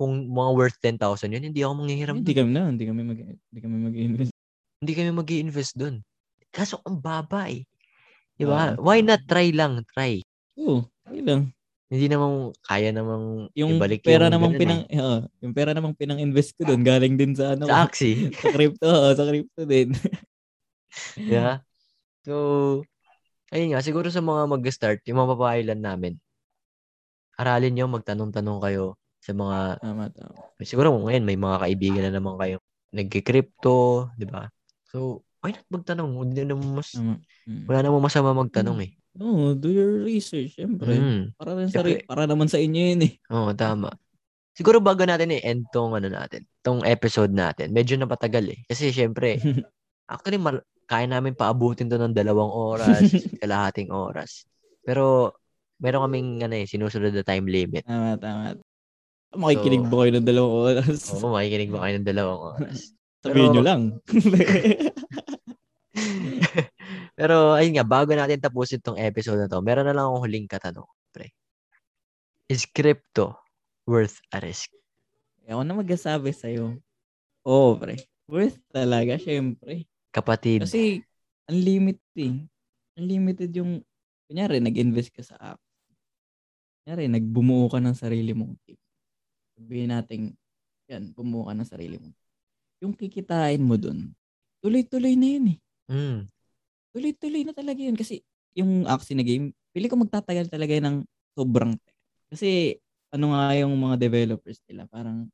kung 0.00 0.32
mga 0.32 0.50
worth 0.56 0.78
10,000 0.80 1.34
yun, 1.36 1.44
hindi 1.44 1.60
ako 1.60 1.72
manghihiram 1.84 2.16
hindi 2.24 2.32
kami 2.32 2.50
na, 2.56 2.62
hindi 2.72 2.84
kami 2.88 3.00
mag 3.04 3.20
hindi 3.20 3.60
kami 3.60 3.76
mag-invest. 3.84 4.32
Hindi 4.80 4.92
kami 4.96 5.10
mag 5.12 5.28
invest 5.28 5.72
doon. 5.76 5.96
Kaso 6.48 6.80
ang 6.88 6.98
baba 6.98 7.52
eh. 7.52 7.68
Di 8.40 8.48
ba? 8.48 8.74
Oo. 8.74 8.88
Why 8.88 9.04
not 9.04 9.28
try 9.28 9.52
lang? 9.52 9.84
Try. 9.92 10.24
Oo, 10.56 10.88
okay 11.04 11.20
lang. 11.20 11.52
Hindi 11.90 12.06
namang 12.06 12.54
kaya 12.62 12.94
namang 12.94 13.50
Yung 13.58 13.76
ibalik 13.76 14.06
pera 14.06 14.30
yung 14.30 14.34
namang 14.38 14.54
pinang 14.54 14.86
oo, 14.86 15.26
yung 15.42 15.52
pera 15.52 15.74
namang 15.74 15.98
pinang-invest 15.98 16.54
ko 16.54 16.62
doon 16.62 16.86
galing 16.86 17.18
din 17.18 17.34
sa 17.34 17.58
ano, 17.58 17.66
eh. 17.66 17.70
Sa 17.70 17.76
Axie. 17.82 18.30
sa 18.40 18.48
crypto, 18.54 18.86
oo, 18.86 19.10
sa 19.12 19.24
crypto 19.26 19.62
din. 19.66 19.90
Di 21.18 21.34
ba? 21.34 21.58
So, 22.24 22.34
ayun 23.50 23.74
nga, 23.74 23.82
siguro 23.82 24.06
sa 24.08 24.22
mga 24.22 24.48
mag-start, 24.48 25.02
yung 25.10 25.18
mga 25.18 25.30
papailan 25.34 25.80
namin, 25.82 26.14
aralin 27.40 27.72
nyo, 27.72 27.86
magtanong-tanong 27.88 28.58
kayo 28.60 28.94
sa 29.20 29.32
mga, 29.32 29.80
Tama, 29.80 30.04
tama. 30.12 30.36
siguro 30.64 30.92
ngayon 30.96 31.24
may 31.24 31.36
mga 31.36 31.56
kaibigan 31.64 32.02
na 32.08 32.12
naman 32.20 32.36
kayo 32.36 32.56
nagki-crypto, 32.92 34.10
di 34.16 34.26
ba? 34.26 34.48
So, 34.90 35.22
why 35.40 35.54
not 35.54 35.66
magtanong? 35.70 36.10
Hindi 36.20 36.42
naman 36.44 36.76
mas, 36.76 36.92
Tama. 36.94 37.16
Mm. 37.48 37.64
wala 37.66 37.78
namang 37.82 38.04
masama 38.04 38.30
magtanong 38.36 38.78
eh. 38.84 38.90
Oo, 39.18 39.58
do 39.58 39.74
your 39.74 40.06
research, 40.06 40.54
syempre. 40.54 40.94
Mm. 40.94 41.34
Para 41.34 41.58
rin 41.58 41.66
sa 41.66 41.82
Syempre. 41.82 42.06
para 42.06 42.24
naman 42.30 42.46
sa 42.46 42.62
inyo 42.62 42.82
yun 42.94 43.02
eh. 43.10 43.12
Oo, 43.34 43.50
tama. 43.58 43.90
Siguro 44.54 44.78
bago 44.78 45.02
natin 45.02 45.34
i-end 45.34 45.66
tong 45.74 45.96
ano 45.96 46.06
natin, 46.06 46.46
tong 46.62 46.84
episode 46.86 47.32
natin, 47.34 47.74
medyo 47.74 47.98
napatagal 47.98 48.54
eh. 48.54 48.60
Kasi 48.68 48.92
syempre, 48.94 49.40
actually, 50.12 50.38
mal- 50.38 50.62
kaya 50.86 51.06
namin 51.06 51.38
paabutin 51.38 51.86
to 51.86 51.98
ng 51.98 52.14
dalawang 52.14 52.50
oras, 52.50 53.02
kalahating 53.42 53.90
oras. 53.94 54.46
Pero, 54.82 55.34
meron 55.80 56.04
kaming 56.06 56.44
ano 56.44 56.54
eh, 56.54 56.68
sinusunod 56.68 57.10
na 57.10 57.24
time 57.24 57.48
limit. 57.48 57.82
Tama, 57.88 58.20
tama. 58.20 58.54
Makikinig 59.30 59.86
So, 59.86 59.90
ba 59.90 59.96
kayo 60.02 60.12
ng 60.18 60.26
dalawang 60.26 60.54
oras? 60.74 61.00
Oo, 61.14 61.30
makikinig 61.30 61.70
ba 61.70 61.78
kayo 61.86 61.94
ng 61.98 62.08
dalawang 62.08 62.40
oras? 62.56 62.78
Sabihin 63.24 63.50
pero- 63.50 63.54
nyo 63.54 63.62
lang. 63.64 63.82
Pero, 67.20 67.52
ayun 67.52 67.76
nga, 67.76 67.84
bago 67.84 68.16
natin 68.16 68.40
tapusin 68.40 68.80
tong 68.80 68.96
episode 68.96 69.36
na 69.36 69.44
to, 69.44 69.60
meron 69.60 69.84
na 69.84 69.92
lang 69.92 70.08
akong 70.08 70.24
huling 70.24 70.48
katanong, 70.48 70.88
pre. 71.12 71.28
Is 72.48 72.64
crypto 72.64 73.36
worth 73.84 74.24
a 74.32 74.40
risk? 74.40 74.72
Ako 75.44 75.60
na 75.60 75.76
magsasabi 75.76 76.32
sa'yo. 76.32 76.80
Oo, 77.44 77.76
pre. 77.76 78.00
Worth 78.24 78.56
talaga, 78.72 79.20
syempre. 79.20 79.84
Kapatid, 80.16 80.64
Kasi, 80.64 81.04
unlimited 81.44 82.16
eh. 82.16 82.40
Unlimited 82.96 83.52
yung, 83.52 83.84
kunyari, 84.24 84.56
nag-invest 84.64 85.12
ka 85.12 85.20
sa 85.20 85.36
app. 85.36 85.60
Kunyari, 86.90 87.06
nagbumuo 87.06 87.70
ka 87.70 87.78
ng 87.78 87.94
sarili 87.94 88.34
mong 88.34 88.58
team. 88.66 88.74
Sabihin 89.54 89.94
natin, 89.94 90.34
yan, 90.90 91.14
bumuo 91.14 91.46
ka 91.46 91.54
ng 91.54 91.62
sarili 91.62 92.02
mong 92.02 92.10
Yung 92.82 92.98
kikitain 92.98 93.62
mo 93.62 93.78
dun, 93.78 94.10
tuloy-tuloy 94.58 95.14
na 95.14 95.38
yun 95.38 95.46
eh. 95.54 95.58
mm, 95.86 96.26
Tuloy-tuloy 96.90 97.46
na 97.46 97.54
talaga 97.54 97.78
yun. 97.78 97.94
Kasi, 97.94 98.26
yung 98.58 98.90
Axie 98.90 99.14
na 99.14 99.22
game, 99.22 99.54
pili 99.70 99.86
ko 99.86 99.94
magtatagal 100.02 100.50
talaga 100.50 100.74
ng 100.82 101.06
sobrang 101.38 101.78
Kasi, 102.26 102.74
ano 103.14 103.38
nga 103.38 103.54
yung 103.54 103.70
mga 103.78 103.94
developers 103.94 104.58
nila, 104.66 104.90
parang 104.90 105.30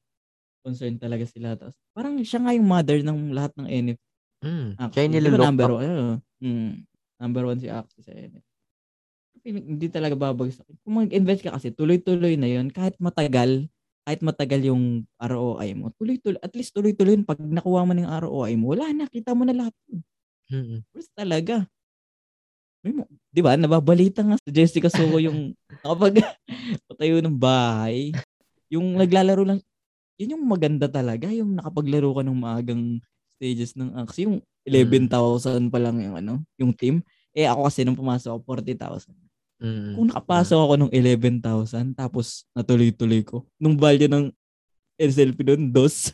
concerned 0.61 1.01
talaga 1.01 1.25
sila. 1.25 1.57
Tapos, 1.57 1.81
parang 1.97 2.21
siya 2.21 2.45
nga 2.45 2.53
yung 2.53 2.69
mother 2.69 3.01
ng 3.01 3.33
lahat 3.33 3.57
ng 3.57 3.65
NFT. 3.65 4.03
mm. 4.45 4.69
Kaya 4.93 5.09
Di 5.09 5.09
ba 5.09 5.17
nilolook 5.25 5.49
number 5.49 5.69
up. 5.73 5.77
one? 5.81 5.89
Oo. 5.89 6.13
Mm, 6.45 6.73
number 7.17 7.43
one 7.49 7.57
si 7.57 7.73
Axie 7.73 8.05
sa 8.05 8.13
NFT. 8.13 8.45
Feeling- 9.47 9.79
Hindi 9.79 9.87
talaga 9.87 10.19
babagsak. 10.19 10.67
Kung 10.83 11.07
mag-invest 11.07 11.47
ka 11.47 11.55
kasi, 11.55 11.71
tuloy-tuloy 11.71 12.35
na 12.35 12.51
yun. 12.51 12.67
Kahit 12.75 12.99
matagal, 12.99 13.71
kahit 14.03 14.19
matagal 14.27 14.59
yung 14.67 15.07
ROI 15.23 15.71
mo, 15.79 15.95
tuloy-tuloy, 15.95 16.43
at 16.43 16.51
least 16.59 16.75
tuloy-tuloy 16.75 17.15
yun. 17.15 17.23
Pag 17.23 17.39
nakuha 17.39 17.87
mo 17.87 17.95
ng 17.95 18.11
ROI 18.27 18.59
mo, 18.59 18.75
wala 18.75 18.91
na, 18.91 19.07
kita 19.07 19.39
mo 19.39 19.47
na 19.47 19.55
lahat. 19.55 19.75
Mm, 20.51 20.83
First 20.91 21.15
talaga. 21.15 21.71
Di 23.31 23.43
ba? 23.43 23.59
Nababalita 23.59 24.23
nga 24.23 24.37
sa 24.39 24.51
Jessica 24.51 24.91
Soho 24.91 25.19
yung 25.19 25.55
kapag 25.87 26.23
patayo 26.91 27.19
ng 27.23 27.35
bahay, 27.39 28.15
yung 28.71 28.99
naglalaro 28.99 29.43
lang, 29.47 29.59
yun 30.19 30.39
yung 30.39 30.45
maganda 30.47 30.87
talaga, 30.91 31.31
yung 31.31 31.59
nakapaglaro 31.59 32.15
ka 32.15 32.23
ng 32.27 32.39
maagang 32.39 32.85
stages 33.39 33.75
ng 33.79 33.95
Axie, 33.99 34.27
yung 34.27 34.39
11,000 34.67 35.71
pa 35.71 35.79
lang 35.79 36.03
yung 36.03 36.17
ano, 36.19 36.35
yung 36.59 36.73
team. 36.75 37.03
Eh 37.37 37.45
ako 37.47 37.69
kasi 37.69 37.85
nung 37.85 37.99
pumasok 37.99 38.39
ako, 38.39 38.41
40,000. 38.47 39.26
Mm. 39.57 39.97
Kung 39.97 40.07
nakapasok 40.13 40.59
ako 40.61 40.73
nung 40.77 40.93
11,000 40.93 41.97
tapos 41.97 42.45
natuloy-tuloy 42.53 43.25
ko. 43.25 43.45
Nung 43.57 43.77
value 43.77 44.09
ng 44.09 44.29
SLP 45.01 45.39
doon, 45.45 45.73
dos. 45.73 46.13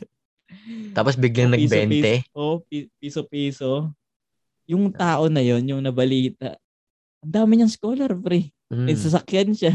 Tapos 0.95 1.15
biglang 1.19 1.51
So, 1.51 1.59
piso, 1.59 1.75
nag-20. 1.75 2.07
Oh, 2.35 2.55
pi- 2.63 2.91
piso-piso. 2.99 3.91
Yung 4.69 4.91
tao 4.95 5.27
na 5.27 5.43
yon 5.43 5.63
yung 5.67 5.83
nabalita, 5.83 6.55
ang 7.23 7.31
dami 7.31 7.59
niyang 7.59 7.71
scholar, 7.71 8.11
pre. 8.15 8.51
Mm. 8.71 8.85
May 8.87 8.95
sasakyan 8.95 9.51
siya. 9.55 9.73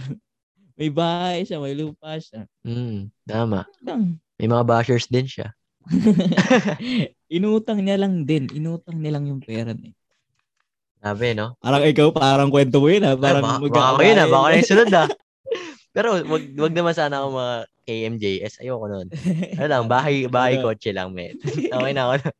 may 0.78 0.88
bahay 0.88 1.44
siya, 1.44 1.60
may 1.60 1.76
lupa 1.76 2.16
siya. 2.20 2.48
Mm. 2.64 3.12
Tama. 3.24 3.68
Lang. 3.84 4.16
May 4.36 4.48
mga 4.48 4.64
bashers 4.64 5.08
din 5.08 5.28
siya. 5.28 5.52
Inutang 7.36 7.84
niya 7.84 8.00
lang 8.00 8.24
din. 8.24 8.48
Inutang 8.52 9.00
niya 9.00 9.16
lang 9.16 9.28
yung 9.28 9.40
pera 9.44 9.72
niya. 9.76 9.92
Sabi, 11.04 11.36
no? 11.36 11.52
Parang 11.60 11.84
ikaw, 11.84 12.08
parang 12.16 12.48
kwento 12.48 12.80
mo 12.80 12.88
yun 12.88 13.04
ha. 13.04 13.12
Parang 13.12 13.44
Ay, 13.44 13.68
baka, 13.68 13.92
baka 13.92 14.00
yun, 14.08 14.16
ah. 14.24 14.28
Baka 14.32 14.46
na 14.48 14.56
yung 14.56 14.70
sunod, 14.72 14.88
ah. 14.96 15.08
Pero 15.94 16.08
wag, 16.24 16.44
wag 16.56 16.72
naman 16.72 16.94
sana 16.96 17.20
ako 17.20 17.28
mga 17.36 17.54
KMJS. 17.84 18.54
Ayoko 18.64 18.86
nun. 18.88 19.08
Ano 19.60 19.66
lang, 19.68 19.84
bahay, 19.84 20.24
bahay 20.32 20.64
kotse 20.64 20.96
lang, 20.96 21.12
men. 21.12 21.36
Okay 21.76 21.92
na 21.92 22.02
ako. 22.08 22.32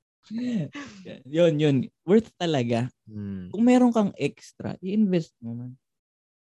yun, 1.29 1.53
yun. 1.61 1.77
Worth 2.09 2.33
talaga. 2.41 2.89
Hmm. 3.05 3.53
Kung 3.53 3.69
meron 3.69 3.93
kang 3.93 4.17
extra, 4.17 4.81
i-invest 4.81 5.37
mo 5.45 5.53
man. 5.61 5.77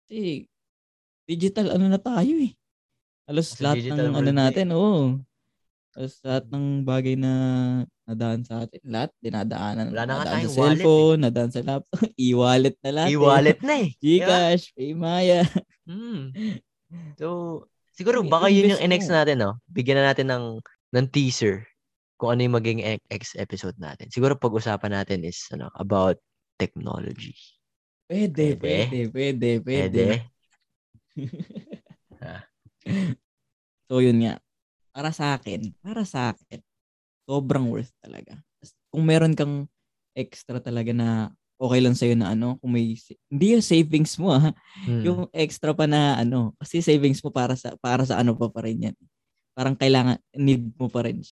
Kasi, 0.07 0.47
digital 1.27 1.75
ano 1.75 1.91
na 1.91 1.99
tayo 1.99 2.39
eh. 2.39 2.55
Halos 3.27 3.59
Sa 3.59 3.75
lahat 3.75 3.83
ng 3.99 4.15
ano 4.15 4.31
na 4.31 4.47
natin, 4.47 4.71
oo. 4.71 5.19
Halos 5.93 6.17
lahat 6.25 6.45
ng 6.49 6.89
bagay 6.89 7.21
na 7.21 7.33
nadaan 8.09 8.41
sa 8.49 8.65
atin. 8.65 8.81
Lahat, 8.89 9.13
dinadaanan. 9.21 9.93
Wala 9.93 10.05
na 10.09 10.13
nga 10.17 10.27
tayong 10.41 10.49
sa 10.49 10.57
cellphone, 10.73 11.21
nadaan 11.21 11.51
sa 11.53 11.61
laptop. 11.61 12.01
e-wallet 12.29 12.77
na 12.81 12.91
lahat. 12.97 13.09
eh. 13.09 13.13
E-wallet 13.13 13.61
na 13.61 13.75
eh. 13.85 13.89
Gcash, 14.01 14.65
Paymaya. 14.73 15.41
Hmm. 15.83 16.31
So, 17.19 17.27
siguro 17.91 18.23
baka 18.23 18.47
yun 18.47 18.71
yung 18.71 18.87
next 18.87 19.11
natin, 19.11 19.43
no? 19.43 19.59
Bigyan 19.67 19.99
na 19.99 20.15
natin 20.15 20.31
ng, 20.31 20.45
ng 20.95 21.07
teaser 21.11 21.67
kung 22.15 22.31
ano 22.31 22.47
yung 22.47 22.55
maging 22.55 22.79
e- 22.87 23.03
next 23.11 23.35
episode 23.35 23.75
natin. 23.83 24.07
Siguro 24.07 24.39
pag-usapan 24.39 24.95
natin 24.95 25.27
is 25.27 25.43
ano 25.51 25.75
about 25.75 26.23
technology. 26.55 27.35
Pwede, 28.07 28.55
Pwede. 28.55 28.63
pwede, 28.63 28.99
pwede, 29.11 29.49
pwede. 29.59 30.05
Pwede? 30.07 30.07
So, 33.91 33.99
yun 34.01 34.23
nga. 34.23 34.39
Para 34.95 35.09
sa 35.09 35.33
akin, 35.41 35.73
para 35.81 36.05
sa 36.05 36.37
akin, 36.37 36.61
sobrang 37.25 37.73
worth 37.73 37.89
talaga. 38.05 38.37
Kung 38.93 39.09
meron 39.09 39.33
kang 39.33 39.65
extra 40.13 40.61
talaga 40.61 40.93
na 40.93 41.33
okay 41.57 41.81
lang 41.81 41.97
sa'yo 41.97 42.13
na 42.13 42.37
ano, 42.37 42.61
kung 42.61 42.77
may, 42.77 42.93
hindi 43.33 43.47
yung 43.57 43.65
savings 43.65 44.21
mo 44.21 44.37
ah, 44.37 44.53
Hmm. 44.85 45.01
yung 45.05 45.21
extra 45.33 45.73
pa 45.73 45.89
na 45.89 46.21
ano, 46.21 46.53
kasi 46.61 46.85
savings 46.85 47.25
mo 47.25 47.33
para 47.33 47.57
sa, 47.57 47.73
para 47.81 48.05
sa 48.05 48.21
ano 48.21 48.37
pa 48.37 48.53
pa 48.53 48.61
rin 48.69 48.93
yan. 48.93 48.97
Parang 49.57 49.73
kailangan, 49.77 50.21
need 50.37 50.77
mo 50.77 50.93
pa 50.93 51.09
rin. 51.09 51.25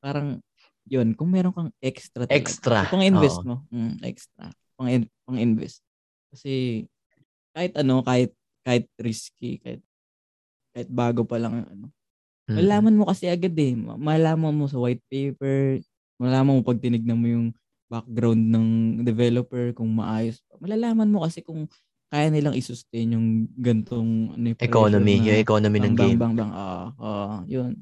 Parang, 0.00 0.40
yun, 0.88 1.12
kung 1.12 1.28
meron 1.28 1.52
kang 1.52 1.72
extra 1.84 2.24
talaga. 2.24 2.40
Extra. 2.40 2.78
Pang 2.88 3.04
invest 3.04 3.44
Oo. 3.44 3.48
mo. 3.48 3.56
Mm, 3.68 4.00
extra. 4.08 4.48
Pang, 4.80 4.88
pang 5.28 5.38
invest. 5.40 5.84
Kasi, 6.32 6.84
kahit 7.52 7.76
ano, 7.76 8.00
kahit, 8.00 8.32
kahit 8.64 8.88
risky, 8.96 9.60
kahit, 9.60 9.84
kahit 10.72 10.88
bago 10.88 11.24
pa 11.28 11.36
lang, 11.36 11.68
ano, 11.68 11.92
Hmm. 12.48 12.56
Malalaman 12.56 12.96
mo 12.96 13.04
kasi 13.04 13.28
agad 13.28 13.52
eh. 13.54 13.76
Ma- 13.76 14.00
Malalaman 14.00 14.56
mo 14.56 14.64
sa 14.64 14.80
white 14.80 15.04
paper. 15.06 15.84
Malalaman 16.16 16.58
mo 16.58 16.62
pag 16.64 16.80
tinignan 16.80 17.20
mo 17.20 17.28
yung 17.28 17.46
background 17.86 18.40
ng 18.42 18.66
developer 19.02 19.72
kung 19.72 19.92
maayos. 19.92 20.40
pa. 20.42 20.56
Malalaman 20.58 21.08
mo 21.08 21.22
kasi 21.22 21.40
kung 21.40 21.68
kaya 22.08 22.32
nilang 22.32 22.56
i-sustain 22.56 23.12
yung 23.12 23.26
gantong 23.54 24.32
ano, 24.32 24.44
yung 24.48 24.58
Economy. 24.58 25.12
pressure 25.14 25.28
Yung 25.28 25.36
na 25.36 25.44
economy 25.44 25.78
ng 25.78 25.84
bang, 25.84 25.92
bang, 25.94 26.08
game. 26.08 26.18
bang, 26.18 26.34
bang. 26.34 26.50
Ah, 26.50 26.88
ah, 26.96 27.38
yun. 27.44 27.72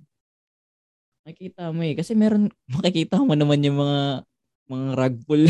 Makikita 1.22 1.70
mo 1.70 1.80
eh. 1.82 1.94
Kasi 1.94 2.12
meron, 2.14 2.50
makikita 2.74 3.18
mo 3.18 3.34
naman 3.34 3.62
yung 3.62 3.78
mga 3.78 4.00
mga 4.66 4.86
rug 4.94 5.14
pull. 5.24 5.44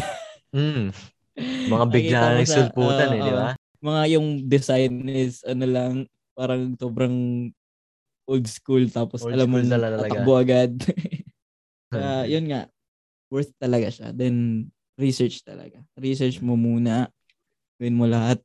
Hmm. 0.53 0.93
Mga 1.69 1.85
bigla 1.93 2.17
Nakikita 2.17 2.27
mo 2.27 2.33
ng 2.35 2.49
sa- 2.49 2.57
sulputan 2.65 3.09
eh, 3.13 3.21
di 3.21 3.29
oo. 3.29 3.37
ba? 3.37 3.51
mga 3.77 4.03
yung 4.09 4.27
design 4.43 4.93
is 5.07 5.45
ano 5.45 5.65
lang, 5.69 5.93
parang 6.33 6.73
sobrang 6.75 7.13
old 8.27 8.47
school 8.51 8.85
tapos 8.91 9.23
Old 9.23 9.33
alam 9.33 9.49
mo 9.49 9.59
talaga. 9.63 10.03
tatakbo 10.03 10.33
agad. 10.37 10.73
Hmm. 11.87 12.27
yun 12.27 12.51
nga, 12.51 12.67
worth 13.31 13.55
talaga 13.57 13.89
siya. 13.89 14.11
Then, 14.11 14.69
research 14.99 15.47
talaga. 15.47 15.81
Research 15.95 16.43
mo 16.43 16.59
muna. 16.59 17.09
Gawin 17.79 17.97
mo 17.97 18.05
lahat. 18.11 18.43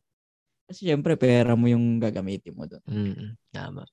Kasi 0.69 0.87
syempre, 0.87 1.17
pera 1.17 1.57
mo 1.57 1.65
yung 1.67 1.97
gagamitin 1.99 2.53
mo 2.55 2.69
doon. 2.69 2.85
Mm, 2.85 3.35
tama. 3.51 3.83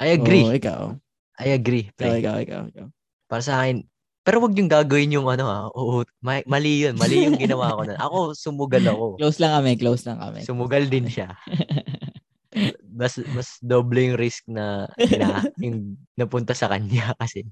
I 0.00 0.16
agree. 0.18 0.42
Oo, 0.42 0.56
ikaw. 0.56 0.96
I 1.38 1.54
agree. 1.54 1.92
Ikaw, 1.94 1.94
Pre. 1.94 2.18
ikaw, 2.18 2.36
ikaw, 2.42 2.62
ikaw. 2.74 2.86
Para 3.28 3.42
sa 3.44 3.60
akin, 3.62 3.86
pero 4.22 4.38
wag 4.42 4.54
yung 4.54 4.70
gagawin 4.70 5.14
yung 5.14 5.26
ano 5.26 5.44
ha. 5.46 5.60
Oo, 5.74 6.02
ma- 6.22 6.46
mali 6.46 6.86
yun. 6.86 6.94
Mali 6.98 7.26
yung 7.26 7.38
ginawa 7.44 7.74
ko 7.74 7.82
na. 7.86 7.94
Ako, 7.98 8.18
sumugal 8.34 8.82
ako. 8.88 9.18
Close 9.18 9.38
lang 9.38 9.52
kami, 9.62 9.70
close 9.78 10.02
lang 10.06 10.18
kami. 10.18 10.42
Sumugal 10.42 10.86
din 10.90 11.06
siya. 11.06 11.34
Mas 12.92 13.16
mas 13.32 13.56
doble 13.64 14.12
yung 14.12 14.18
risk 14.20 14.44
na, 14.46 14.86
na 15.20 15.42
yung 15.58 15.96
napunta 16.14 16.52
sa 16.52 16.68
kanya 16.68 17.12
kasi. 17.20 17.48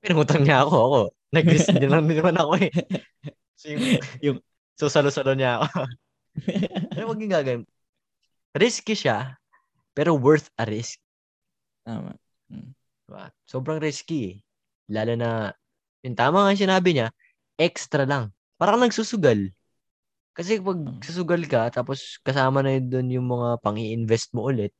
Pinangutang 0.00 0.42
niya 0.42 0.64
ako. 0.64 0.76
Ako, 0.76 0.98
nag-risk 1.32 1.70
din 1.76 1.90
lang 1.92 2.08
naman 2.08 2.36
ako 2.36 2.52
eh. 2.60 2.72
So, 3.56 3.72
yung, 3.72 3.82
Yung- 4.22 4.42
so 4.76 4.88
salo-salo 4.92 5.32
niya 5.32 5.64
ako. 5.64 5.88
Pero 6.92 7.04
wag 7.08 7.20
yung 7.20 7.32
gagawin. 7.32 7.62
Risky 8.56 8.96
siya, 8.96 9.36
pero 9.96 10.16
worth 10.16 10.48
a 10.56 10.64
risk. 10.64 10.96
Tama. 11.84 12.16
Diba? 12.48 13.28
Sobrang 13.48 13.80
risky 13.80 14.18
eh. 14.32 14.36
Lalo 14.92 15.12
na, 15.16 15.52
yung 16.04 16.16
tama 16.16 16.44
nga 16.44 16.56
sinabi 16.56 16.96
niya, 16.96 17.08
extra 17.56 18.04
lang. 18.04 18.32
Parang 18.56 18.80
nagsusugal. 18.80 19.52
Kasi 20.36 20.60
pag 20.60 20.76
Hmm. 20.76 21.00
susugal 21.00 21.42
ka, 21.48 21.72
tapos 21.72 22.20
kasama 22.20 22.60
na 22.60 22.76
yun 22.76 22.92
doon 22.92 23.08
yung 23.08 23.28
mga 23.32 23.48
pang 23.64 23.80
invest 23.80 24.36
mo 24.36 24.52
ulit, 24.52 24.76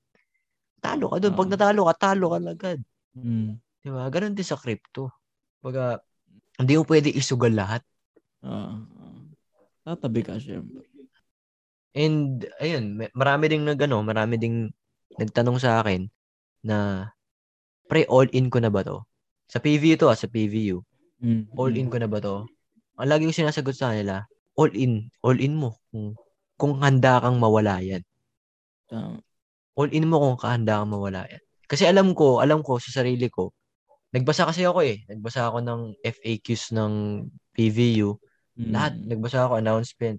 talo 0.85 1.09
ka 1.09 1.17
doon. 1.17 1.33
Pag 1.33 1.51
natalo 1.57 1.89
ka, 1.89 2.13
talo 2.13 2.37
ka 2.37 2.39
agad. 2.45 2.79
Mm. 3.17 3.57
Di 3.81 3.89
ba? 3.89 4.13
Ganon 4.13 4.37
din 4.37 4.45
sa 4.45 4.61
crypto. 4.61 5.09
Baga, 5.65 5.97
hindi 6.61 6.77
mo 6.77 6.85
pwede 6.85 7.09
isugal 7.09 7.57
lahat. 7.57 7.81
Oo. 8.45 8.85
Tatabi 9.83 10.21
ka, 10.21 10.37
syempre. 10.37 10.85
And, 11.97 12.45
ayun, 12.61 13.09
marami 13.17 13.49
ding 13.49 13.65
nag, 13.65 13.81
ano, 13.81 14.05
marami 14.05 14.37
ding 14.37 14.69
nagtanong 15.17 15.57
sa 15.57 15.81
akin 15.81 16.13
na, 16.61 17.09
pre, 17.89 18.05
all-in 18.13 18.53
ko 18.53 18.61
na 18.61 18.69
ba 18.69 18.85
to? 18.85 19.01
Sa 19.49 19.57
PVU 19.57 19.97
to 19.97 20.13
ah, 20.13 20.19
sa 20.19 20.29
PVU. 20.29 20.85
Mm. 21.25 21.49
all-in 21.57 21.89
ko 21.89 21.97
na 21.97 22.11
ba 22.13 22.21
to? 22.21 22.45
Ang 23.01 23.09
lagi 23.09 23.25
ko 23.25 23.33
sinasagot 23.33 23.73
sa 23.73 23.97
kanila, 24.57 24.65
all-in. 24.65 24.93
All-in 25.21 25.55
mo. 25.55 25.77
Kung, 25.93 26.17
kung 26.57 26.81
handa 26.81 27.21
kang 27.21 27.37
mawala 27.37 27.85
yan. 27.85 28.01
Tama. 28.89 29.21
All-in 29.77 30.09
mo 30.09 30.17
kung 30.19 30.41
kahanda 30.41 30.81
kang 30.81 30.93
mawala 30.97 31.29
yan. 31.29 31.43
Kasi 31.69 31.85
alam 31.85 32.17
ko, 32.17 32.41
alam 32.41 32.65
ko 32.65 32.81
sa 32.81 33.03
sarili 33.03 33.29
ko, 33.29 33.53
nagbasa 34.15 34.49
kasi 34.49 34.65
ako 34.65 34.81
eh. 34.87 35.05
Nagbasa 35.11 35.51
ako 35.51 35.61
ng 35.61 35.81
FAQs 36.01 36.73
ng 36.73 36.93
PVU. 37.53 38.17
Mm. 38.57 38.71
Lahat. 38.73 38.93
Nagbasa 38.97 39.45
ako, 39.45 39.61
announcement. 39.61 40.17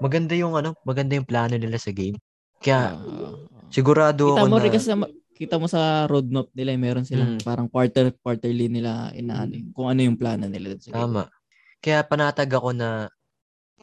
Maganda 0.00 0.32
yung 0.32 0.56
ano, 0.56 0.72
maganda 0.88 1.18
yung 1.18 1.28
plano 1.28 1.60
nila 1.60 1.76
sa 1.76 1.92
game. 1.92 2.16
Kaya, 2.64 2.96
Oo. 2.96 3.44
sigurado 3.68 4.32
Kita 4.32 4.46
ako 4.46 4.48
mo 4.48 4.56
na... 4.56 4.62
rin 4.64 4.72
kasi 4.72 4.86
sa, 4.88 4.96
kita 5.34 5.54
mo 5.58 5.66
sa 5.68 6.06
roadmap 6.08 6.48
nila, 6.54 6.70
eh, 6.72 6.80
meron 6.80 7.04
silang 7.04 7.36
Mm. 7.36 7.44
parang 7.44 7.68
quarter 7.68 8.14
quarterly 8.22 8.70
nila 8.70 9.10
inaano 9.12 9.52
eh, 9.58 9.66
kung 9.74 9.90
ano 9.90 10.00
yung 10.00 10.16
plano 10.16 10.46
nila. 10.48 10.78
Sa 10.80 10.94
game. 10.94 10.96
Tama. 10.96 11.22
Kaya 11.84 12.00
panatag 12.06 12.48
ako 12.48 12.72
na 12.72 13.12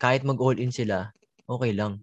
kahit 0.01 0.25
mag-all-in 0.25 0.73
sila, 0.73 1.13
okay 1.45 1.77
lang. 1.77 2.01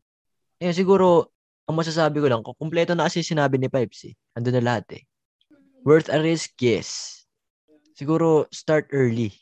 Eh, 0.63 0.71
siguro, 0.71 1.35
ang 1.67 1.75
masasabi 1.75 2.23
ko 2.23 2.31
lang, 2.31 2.47
kung 2.47 2.55
kumpleto 2.55 2.95
na 2.95 3.11
kasi 3.11 3.27
sinabi 3.27 3.59
ni 3.59 3.67
Pipes 3.67 4.07
eh. 4.07 4.15
Ando 4.39 4.55
na 4.55 4.63
lahat 4.63 4.87
eh. 4.95 5.03
Worth 5.83 6.07
a 6.07 6.23
risk, 6.23 6.55
yes. 6.63 7.21
Siguro, 7.99 8.47
start 8.55 8.87
early. 8.95 9.35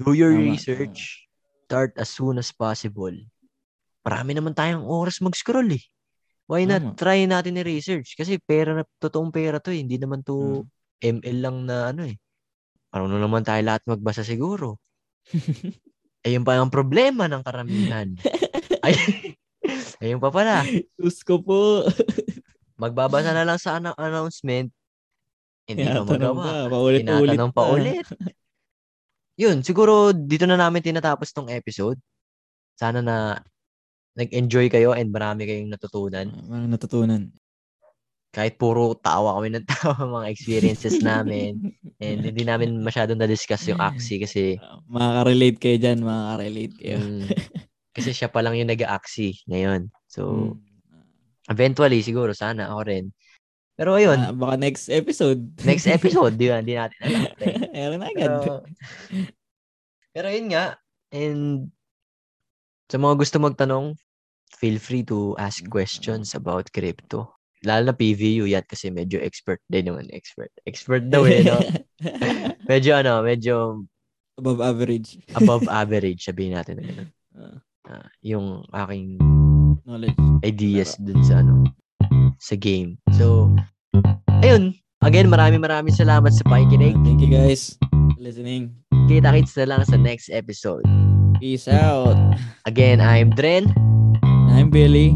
Do 0.00 0.16
your 0.16 0.32
Tama, 0.32 0.48
research. 0.56 1.28
Start 1.68 1.92
as 2.00 2.08
soon 2.08 2.40
as 2.40 2.48
possible. 2.56 3.12
Marami 4.00 4.32
naman 4.32 4.56
tayong 4.56 4.88
oras 4.88 5.20
mag-scroll 5.20 5.68
eh. 5.76 5.84
Why 6.48 6.64
not 6.64 6.96
Tama. 6.96 6.96
try 6.96 7.24
natin 7.28 7.60
i-research? 7.60 8.16
Kasi 8.16 8.40
pera 8.40 8.72
na, 8.76 8.84
totoong 9.00 9.28
pera 9.28 9.60
to 9.60 9.72
eh. 9.72 9.84
Hindi 9.84 10.00
naman 10.00 10.24
to 10.24 10.64
Hmm. 10.64 11.20
ML 11.20 11.38
lang 11.44 11.56
na 11.68 11.92
ano 11.92 12.08
eh. 12.08 12.16
Marunong 12.88 13.20
naman 13.20 13.44
tayo 13.44 13.60
lahat 13.60 13.84
magbasa 13.84 14.24
siguro. 14.24 14.80
Ayun 16.24 16.42
pa 16.42 16.56
ang 16.56 16.72
problema 16.72 17.28
ng 17.28 17.44
karamihan. 17.44 18.08
Ay, 18.84 18.96
ayun 20.00 20.20
pa 20.20 20.32
pala. 20.32 20.64
Diyos 20.96 21.20
ko 21.20 21.40
po. 21.40 21.84
Magbabasa 22.80 23.36
na 23.36 23.44
lang 23.44 23.60
sa 23.60 23.76
ana- 23.76 23.96
announcement. 23.96 24.72
Hindi 25.68 25.84
pa 25.84 26.00
Tinatanong 26.00 26.36
magawa. 26.36 26.44
pa, 26.44 26.72
paulit-ulit 26.72 27.36
Tinatanong 27.36 27.52
pa 27.52 27.62
ulit. 27.70 28.04
Yun, 29.34 29.60
siguro 29.60 30.12
dito 30.12 30.44
na 30.44 30.56
namin 30.56 30.80
tinatapos 30.80 31.32
tong 31.32 31.48
episode. 31.52 31.96
Sana 32.76 33.00
na 33.00 33.38
nag-enjoy 34.14 34.70
kayo 34.70 34.94
and 34.94 35.10
marami 35.10 35.44
kayong 35.44 35.70
natutunan. 35.72 36.28
Mga 36.30 36.66
natutunan. 36.70 37.22
Kahit 38.34 38.58
puro 38.58 38.98
tawa 38.98 39.38
kami 39.38 39.54
ng 39.54 39.66
tawa 39.72 39.94
mga 40.20 40.26
experiences 40.34 40.98
namin. 40.98 41.70
And 42.02 42.18
hindi 42.26 42.42
namin 42.42 42.82
masyadong 42.88 43.22
na-discuss 43.22 43.70
yung 43.70 43.78
Axie 43.78 44.18
kasi 44.18 44.58
Uh, 44.58 44.82
makaka-relate 44.90 45.58
kayo 45.62 45.76
dyan, 45.78 45.98
makaka-relate 46.02 46.74
kayo. 46.74 46.96
mm, 46.98 47.22
kasi 47.96 48.10
siya 48.10 48.26
pa 48.26 48.42
lang 48.42 48.58
yung 48.58 48.68
nag-Axie 48.68 49.46
ngayon. 49.46 49.86
So, 50.10 50.52
Mm. 50.54 50.58
eventually, 51.46 52.02
siguro, 52.02 52.34
sana 52.34 52.74
ako 52.74 52.80
rin. 52.90 53.04
Pero 53.74 53.94
ayun, 53.94 54.18
Ah, 54.18 54.30
baka 54.30 54.54
next 54.54 54.86
episode. 54.86 55.50
next 55.62 55.86
episode, 55.86 56.38
di 56.38 56.46
ba? 56.46 56.62
Hindi 56.62 56.74
natin 56.78 56.98
alam. 57.02 57.22
Meron 57.74 57.98
na 58.02 58.08
agad. 58.10 58.30
Pero, 58.30 58.42
pero 60.14 60.26
yun 60.30 60.46
nga, 60.50 60.78
and 61.10 61.70
sa 62.86 63.02
mga 63.02 63.18
gusto 63.18 63.42
magtanong, 63.42 63.98
feel 64.54 64.78
free 64.78 65.02
to 65.02 65.34
ask 65.42 65.66
questions 65.66 66.38
about 66.38 66.70
crypto. 66.70 67.33
Lalo 67.64 67.90
na 67.90 67.96
PVU 67.96 68.44
yan 68.44 68.64
kasi 68.68 68.92
medyo 68.92 69.18
expert 69.24 69.60
din 69.72 69.88
naman. 69.88 70.06
Expert. 70.12 70.52
Expert 70.68 71.08
daw 71.08 71.24
eh, 71.24 71.40
no? 71.42 71.58
medyo 72.70 73.00
ano, 73.00 73.24
medyo 73.24 73.84
Above 74.34 74.66
average 74.66 75.22
above 75.38 75.66
average, 75.82 76.26
sabihin 76.26 76.58
natin. 76.58 76.82
Ah. 77.38 77.62
Ah, 77.84 78.08
yung 78.24 78.64
aking 78.72 79.20
knowledge. 79.84 80.16
ideas 80.40 80.96
dun 80.96 81.20
sa 81.22 81.44
ano, 81.44 81.68
sa 82.40 82.56
game. 82.56 82.96
So, 83.20 83.52
ayun. 84.42 84.74
Again, 85.04 85.28
maraming 85.28 85.60
maraming 85.60 85.92
salamat 85.92 86.32
sa 86.32 86.42
pakikinig. 86.48 86.96
Thank 87.04 87.20
you 87.20 87.28
guys 87.28 87.76
for 87.92 88.24
listening. 88.24 88.72
Kita-kits 89.04 89.52
na 89.60 89.76
lang 89.76 89.82
sa 89.84 90.00
next 90.00 90.32
episode. 90.32 90.80
Peace 91.36 91.68
out. 91.68 92.16
Again, 92.64 93.04
I'm 93.04 93.36
Dren. 93.36 93.68
I'm 94.48 94.72
Billy. 94.72 95.12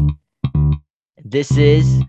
This 1.25 1.57
is 1.57 2.05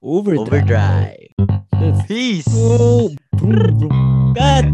Overdrive. 0.00 0.46
Overdrive. 0.46 2.06
Peace! 2.06 2.44
Oh, 2.54 3.10
vroom, 3.36 3.78
vroom. 3.78 4.34
Cut! 4.36 4.64